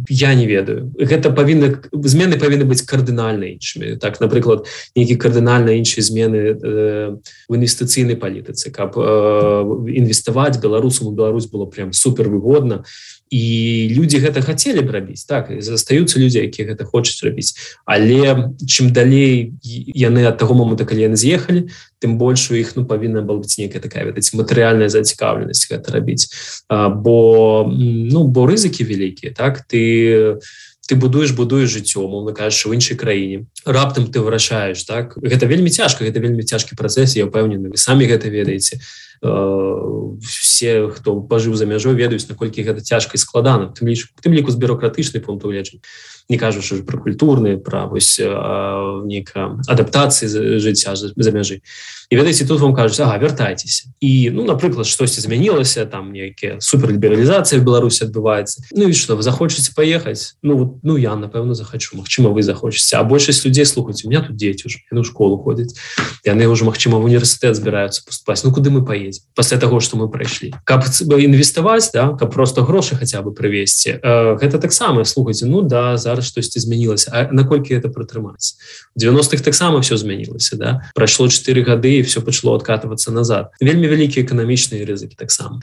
я 0.09 0.35
не 0.35 0.47
ведаю. 0.47 0.95
Гэта 0.95 1.35
павінна 1.35 1.83
змены 1.93 2.39
павінны 2.39 2.65
быць 2.65 2.87
кардынальна 2.87 3.59
іншымі. 3.59 3.99
Так 3.99 4.21
напрыклад 4.23 4.71
нейкі 4.95 5.19
кардынальна 5.19 5.75
іншыя 5.75 6.03
змены 6.03 6.55
э, 6.55 7.17
в 7.49 7.53
інвестыцыйнай 7.55 8.15
палітыцы. 8.15 8.71
Каб 8.71 8.95
э, 8.95 9.03
інвеставаць 9.99 10.63
беларусам 10.63 11.15
Беларусь 11.15 11.51
было 11.51 11.67
прям 11.67 11.93
супер 11.93 12.31
выгодна. 12.31 12.85
і 12.87 13.18
і 13.31 13.45
людзі 13.93 14.19
гэта 14.25 14.41
хацелі 14.43 14.83
б 14.83 14.91
рабіць 14.91 15.29
так 15.29 15.53
застаюцца 15.61 16.21
людзі 16.21 16.45
якія 16.49 16.73
гэта 16.73 16.85
хочуць 16.85 17.21
рабіць. 17.25 17.55
Але 17.85 18.55
чым 18.65 18.93
далей 18.93 19.53
яны 19.93 20.25
ад 20.25 20.39
таго 20.41 20.57
моманта 20.57 20.89
калі 20.89 21.13
яны 21.13 21.17
з'ехалі 21.17 21.69
тым 22.01 22.17
больш 22.17 22.51
у 22.51 22.57
іх 22.57 22.77
ну 22.77 22.87
павінна 22.89 23.23
была 23.23 23.45
быць 23.45 23.59
некая 23.61 23.83
такая 23.83 24.09
ведаць 24.09 24.33
матэрыяльная 24.33 24.89
зацікаўленасць 24.89 25.69
гэта 25.69 25.93
рабіць. 25.93 26.31
А, 26.69 26.89
бо 26.89 27.69
ну 27.69 28.25
бо 28.25 28.47
рызыкі 28.49 28.85
вялікія 28.85 29.35
так 29.35 29.67
ты 29.69 30.41
ты 30.89 30.97
будуеш 30.97 31.37
будуеш 31.37 31.69
жыццё 31.69 32.09
моўна 32.09 32.33
кажаш 32.33 32.65
в 32.65 32.73
іншай 32.73 32.97
краіне. 32.97 33.45
Раптам 33.69 34.09
ты 34.09 34.25
вырашаеш 34.25 34.85
так 34.89 35.19
гэта 35.21 35.45
вельмі 35.45 35.69
цяжка 35.69 36.05
гэта 36.09 36.17
вельмі 36.17 36.43
цяжкі 36.43 36.81
працэс 36.81 37.17
я 37.21 37.29
ўпэўнены 37.29 37.69
вы 37.69 37.77
самі 37.77 38.09
гэта 38.09 38.33
ведаеце 38.33 38.81
все 39.21 40.89
хто 40.89 41.21
пажыў 41.21 41.55
за 41.59 41.67
мяжой 41.67 41.95
ведаюць 41.95 42.29
наколькі 42.29 42.63
гэта 42.63 42.81
цяжка 42.81 43.19
і 43.19 43.23
складана 43.23 43.71
тым 43.75 43.91
ліч 43.91 44.11
тым 44.23 44.33
ліку 44.33 44.51
з 44.55 44.61
бюрократычнай 44.61 45.23
пункт 45.23 45.45
угледжання 45.45 45.83
не 46.29 46.37
кажучы 46.37 46.83
пра 46.85 46.99
культурныя 46.99 47.57
пра 47.57 47.87
вось 47.87 48.21
нейка 48.21 49.57
адаптацыі 49.67 50.61
жыцця 50.61 50.95
за 50.95 51.31
мяжы 51.33 51.65
і 52.11 52.17
ведаеце 52.17 52.47
тут 52.47 52.61
вам 52.61 52.75
кажуць 52.75 53.01
ага, 53.01 53.19
вяртайцеся 53.19 53.89
і 54.01 54.31
ну 54.31 54.45
напрыклад 54.45 54.87
штосьці 54.87 55.21
змянілася 55.25 55.87
там 55.87 56.13
нейкія 56.13 56.61
суперлібералізацыя 56.61 57.61
Беларусі 57.65 58.05
адбываецца 58.05 58.69
Ну 58.77 58.89
і 58.89 58.93
что 58.93 59.17
вы 59.17 59.23
захочаце 59.23 59.73
паехаць 59.75 60.37
ну 60.43 60.57
вот, 60.57 60.71
ну 60.85 60.97
я 60.97 61.17
напэўна 61.17 61.55
захачу 61.55 61.97
Мачыма 61.97 62.31
вы 62.31 62.43
захочаце 62.43 62.97
а 62.97 63.05
большасць 63.05 63.45
людзей 63.45 63.65
слухаць 63.65 64.05
у 64.05 64.09
меня 64.09 64.21
тут 64.21 64.37
дзеці 64.37 64.69
уже 64.69 64.79
ну 64.91 65.05
школу 65.05 65.41
ходзяць 65.41 65.75
яны 66.25 66.45
ўжо 66.49 66.69
Мачыма 66.69 67.01
в 67.01 67.05
універсітэт 67.09 67.57
збіраюцца 67.57 68.05
поступаць 68.05 68.45
Ну 68.45 68.53
куды 68.53 68.71
мы 68.71 68.85
поедем 68.85 68.99
едем 68.99 69.23
пасля 69.35 69.59
того 69.59 69.81
что 69.81 69.97
мы 69.97 70.09
прайшлі 70.09 70.55
каб 70.65 70.85
інвеставаць 70.85 71.91
да 71.93 72.17
каб 72.17 72.33
просто 72.33 72.63
грошы 72.63 72.97
хотя 72.97 73.23
бы 73.23 73.33
прывесці 73.33 74.01
гэта 74.03 74.59
таксама 74.59 75.05
слухайте 75.05 75.47
ну 75.47 75.63
да 75.63 75.97
зараз 75.97 76.18
штосьці 76.23 76.61
змянілася 76.61 77.29
наколькі 77.33 77.75
это 77.75 77.89
пратрымацца 77.89 78.57
90-х 78.99 79.43
таксама 79.43 79.81
все 79.81 79.97
змянілася 79.97 80.57
да? 80.57 80.83
Прайшло 80.95 81.29
4 81.29 81.63
гады 81.63 81.99
і 81.99 82.03
все 82.03 82.21
пачло 82.21 82.55
откатываться 82.55 83.11
назад. 83.11 83.51
Вельмі 83.61 83.89
вялікія 83.89 84.25
эканамічныя 84.25 84.85
рызыкі 84.85 85.17
таксама 85.17 85.61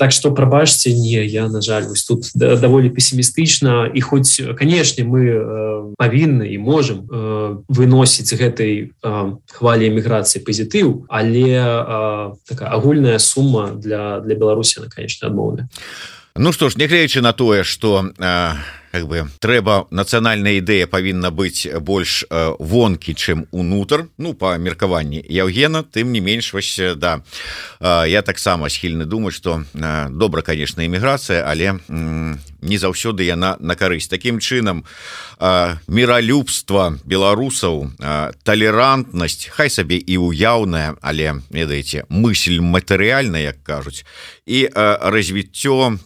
так 0.00 0.12
что 0.12 0.32
прабачьте 0.32 0.94
не 0.94 1.26
я 1.26 1.48
на 1.48 1.60
жаль 1.60 1.84
вось 1.84 2.04
тут 2.04 2.30
да, 2.34 2.56
даволі 2.56 2.88
пессімістычна 2.88 3.90
і 3.94 4.00
хоць 4.00 4.40
канешне 4.56 5.04
мы 5.04 5.20
э, 5.28 5.94
павінны 5.98 6.48
і 6.48 6.58
можем 6.58 7.04
э, 7.04 7.56
выносіць 7.68 8.32
гэтай 8.32 8.92
э, 8.96 9.36
хвалі 9.52 9.84
эміграцыі 9.92 10.40
пазітыў 10.40 11.04
але 11.08 11.60
э, 11.60 12.32
такая 12.48 12.70
агульная 12.72 13.18
сума 13.18 13.76
для 13.76 14.20
для 14.20 14.34
беларусі 14.34 14.80
на 14.80 14.88
конечно 14.88 15.28
адмоўная 15.28 15.68
ну 16.34 16.52
что 16.52 16.70
ж 16.70 16.76
нягледзячы 16.76 17.20
на 17.20 17.32
тое 17.32 17.62
что 17.62 18.08
э, 18.16 18.52
как 18.90 19.06
бы 19.06 19.28
трэба 19.38 19.86
нацыянальная 19.90 20.58
ідэя 20.58 20.90
павінна 20.90 21.30
быць 21.30 21.66
больш 21.80 22.24
вонкі 22.30 23.14
чым 23.14 23.46
унутр. 23.50 24.08
Ну 24.18 24.34
по 24.34 24.56
меркаванні 24.58 25.22
Яўгена 25.28 25.84
тым 25.84 26.12
не 26.12 26.20
менш 26.20 26.52
вось 26.52 26.80
да. 26.96 27.22
Я 27.80 28.22
таксама 28.22 28.68
схільны 28.68 29.06
думаць 29.06 29.34
что 29.34 29.62
добра 29.74 30.42
конечно 30.42 30.84
эміграцыя 30.84 31.46
але 31.46 31.78
не 31.88 32.76
заўсёды 32.76 33.22
яна 33.22 33.56
на 33.60 33.74
карысць 33.74 34.10
таким 34.10 34.40
чынам 34.40 34.84
міралюбства 35.88 37.00
беларусаў 37.04 37.90
талерантнасць 38.44 39.48
хай 39.50 39.70
сабе 39.72 39.96
і 39.96 40.20
уяўная 40.20 40.94
але 41.00 41.40
ведаеце 41.50 42.04
мысль 42.08 42.60
матэрыяльная 42.60 43.42
як 43.42 43.64
кажуць. 43.64 44.04
І 44.46 44.68
развіццё 44.74 45.96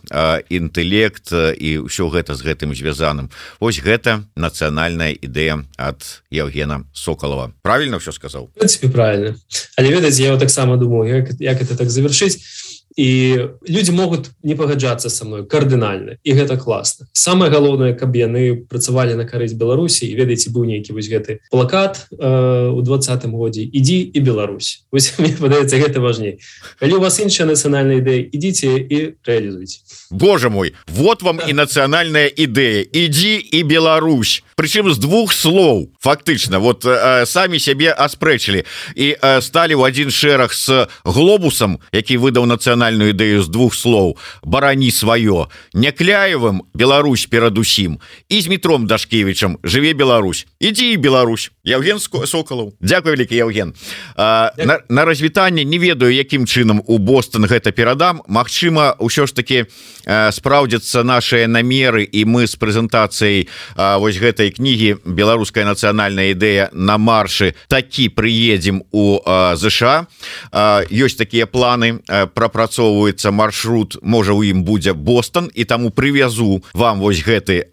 інтэлект 0.49 1.33
і 1.35 1.71
ўсё 1.91 2.09
гэта 2.15 2.35
з 2.39 2.43
гэтым 2.47 2.75
звязаным. 2.75 3.31
Ось 3.59 3.83
гэта 3.83 4.23
нацыянальная 4.37 5.13
ідэя 5.19 5.65
ад 5.77 6.23
Евгена 6.31 6.85
соколова 6.93 7.53
правильно 7.63 7.99
все 7.99 8.13
принципе 8.55 8.89
правильно. 8.89 9.35
Але 9.77 9.89
ведаць 9.91 10.19
я 10.19 10.37
таксама 10.39 10.77
думаю 10.77 11.17
як, 11.17 11.41
як 11.41 11.61
это 11.63 11.77
так 11.77 11.91
завершыць 11.91 12.39
і 12.97 13.39
люди 13.69 13.93
могуць 13.93 14.31
не 14.43 14.55
пагаджацца 14.55 15.11
со 15.11 15.25
мной 15.25 15.47
кардынальна 15.51 16.17
і 16.23 16.31
гэта 16.31 16.57
класна 16.57 17.07
самое 17.13 17.51
галоўнае 17.51 17.95
каб 17.99 18.15
яны 18.15 18.63
працавалі 18.71 19.19
на 19.19 19.27
карысць 19.27 19.59
Беларусі 19.59 20.07
ведаеце 20.15 20.55
быў 20.55 20.71
нейкі 20.71 20.95
вось 20.95 21.11
гэты 21.11 21.43
плакат 21.51 22.07
э, 22.15 22.71
у 22.71 22.79
двадцатым 22.87 23.35
годзе 23.35 23.67
ідзі 23.67 23.99
і 24.15 24.19
Беларусь 24.23 24.87
мне 25.19 25.35
падаецца 25.35 25.75
гэта 25.75 25.99
важней 25.99 26.39
калі 26.79 26.95
у 26.95 27.03
вас 27.03 27.19
іншая 27.19 27.51
нацыянальная 27.51 27.99
ідэя 27.99 28.31
ідзіце 28.31 28.79
і 28.79 28.99
реалізуйте 29.27 29.83
Боже 30.11 30.49
мой 30.49 30.75
вот 30.87 31.23
вам 31.23 31.43
і 31.43 31.51
нацыянальная 31.51 32.31
ідэя 32.31 32.87
ідзі 32.87 33.43
і 33.43 33.63
Беларусь 33.67 34.47
прычым 34.55 34.95
з 34.95 35.03
двух 35.03 35.35
слоў 35.35 35.91
фактычна 35.99 36.63
вот 36.63 36.87
э, 36.87 37.27
самі 37.27 37.59
сябе 37.59 37.91
аспрэчылі 37.91 38.63
і 38.95 39.07
э, 39.19 39.43
сталі 39.43 39.75
ў 39.75 39.83
адзін 39.83 40.15
шэраг 40.15 40.55
с 40.55 40.87
глобусам 41.03 41.83
які 41.91 42.23
выдаў 42.23 42.47
нацыянальную 42.47 42.84
нацыянальную 42.85 43.17
ідэю 43.17 43.43
з 43.43 43.49
двух 43.49 43.75
слоў 43.75 44.17
барані 44.45 44.91
сваё 44.91 45.49
някляевым 45.73 46.69
Беларусь 46.75 47.27
перадусім 47.27 47.99
і 48.29 48.41
з 48.41 48.49
метром 48.49 48.87
дашкевичам 48.87 49.59
жыве 49.63 49.95
Беларусь 49.95 50.47
ідзі 50.61 50.97
Беларусь 50.97 51.51
Евгенску 51.65 52.27
соколаў 52.27 52.75
Дякую 52.81 53.17
вялікі 53.17 53.37
Евген. 53.37 53.75
На, 54.17 54.81
на 54.89 55.05
развітанне 55.05 55.65
не 55.65 55.79
ведаю 55.79 56.13
якім 56.13 56.45
чынам 56.47 56.83
у 56.87 56.99
Бостон 56.99 57.47
гэта 57.47 57.73
перадам. 57.73 58.23
Мачыма 58.29 58.97
ўсё 59.01 59.27
ж 59.27 59.33
таки 59.33 59.67
спраўдзяцца 60.05 61.03
наши 61.05 61.47
намеры 61.47 62.05
і 62.05 62.25
мы 62.25 62.47
з 62.47 62.57
прэзентацыяй 62.57 63.49
вось 63.77 64.19
гэтай 64.21 64.53
кнігі 64.53 65.01
беларуская 65.05 65.65
нацыянальная 65.65 66.37
ідэя 66.37 66.69
на 66.73 66.99
маршы 66.99 67.55
такі 67.69 68.09
прыедзем 68.13 68.85
у 68.93 69.21
ЗША 69.57 70.07
ёсць 70.93 71.17
такія 71.17 71.47
планы 71.47 72.05
прапрацоўваць 72.35 72.74
прапрацоўваецца 72.75 73.31
маршрут 73.31 73.97
можа 74.03 74.33
у 74.33 74.43
ім 74.43 74.65
будзе 74.65 74.93
Бостон 74.93 75.51
і 75.55 75.65
таму 75.65 75.91
привязу 75.91 76.63
вам 76.75 77.01
вось 77.01 77.23
гэты 77.23 77.67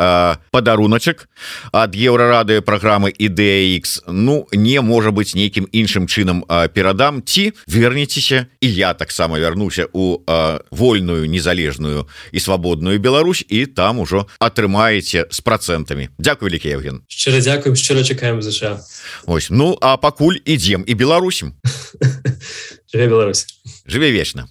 падаруначак 0.52 1.28
ад 1.74 1.95
еўрарадыё 1.95 2.62
праграмы 2.62 3.10
ідэя 3.10 3.78
X 3.78 4.04
Ну 4.08 4.47
не 4.52 4.82
можа 4.82 5.12
быць 5.12 5.34
нейкім 5.34 5.68
іншым 5.72 6.08
чынам 6.08 6.45
перадам. 6.74 7.24
Ці 7.24 7.54
вернецеся 7.68 8.47
і 8.62 8.68
я 8.74 8.93
таксама 8.93 9.39
вярнуся 9.39 9.88
у 9.93 10.22
вольную 10.72 11.30
незалежную 11.30 12.08
і 12.32 12.39
свабодную 12.39 12.99
Беларусь 12.99 13.45
і 13.49 13.66
там 13.66 13.99
ужо 13.99 14.28
атрымаеце 14.39 15.26
з 15.30 15.39
процентамі 15.41 16.10
Дякую 16.20 16.52
вялікі 16.52 16.70
Евген. 16.70 17.02
Шчыра 17.08 17.41
дзякуем 17.41 17.76
шчыра 17.76 18.04
чакаем 18.04 18.41
за 18.41 18.80
Ось 19.26 19.49
ну 19.49 19.78
а 19.82 19.97
пакуль 19.97 20.38
ідзем 20.45 20.84
і 20.88 20.93
беларусім. 20.93 21.54
Беларусь. 22.93 23.47
Жыве 23.88 24.12
вечна 24.12 24.47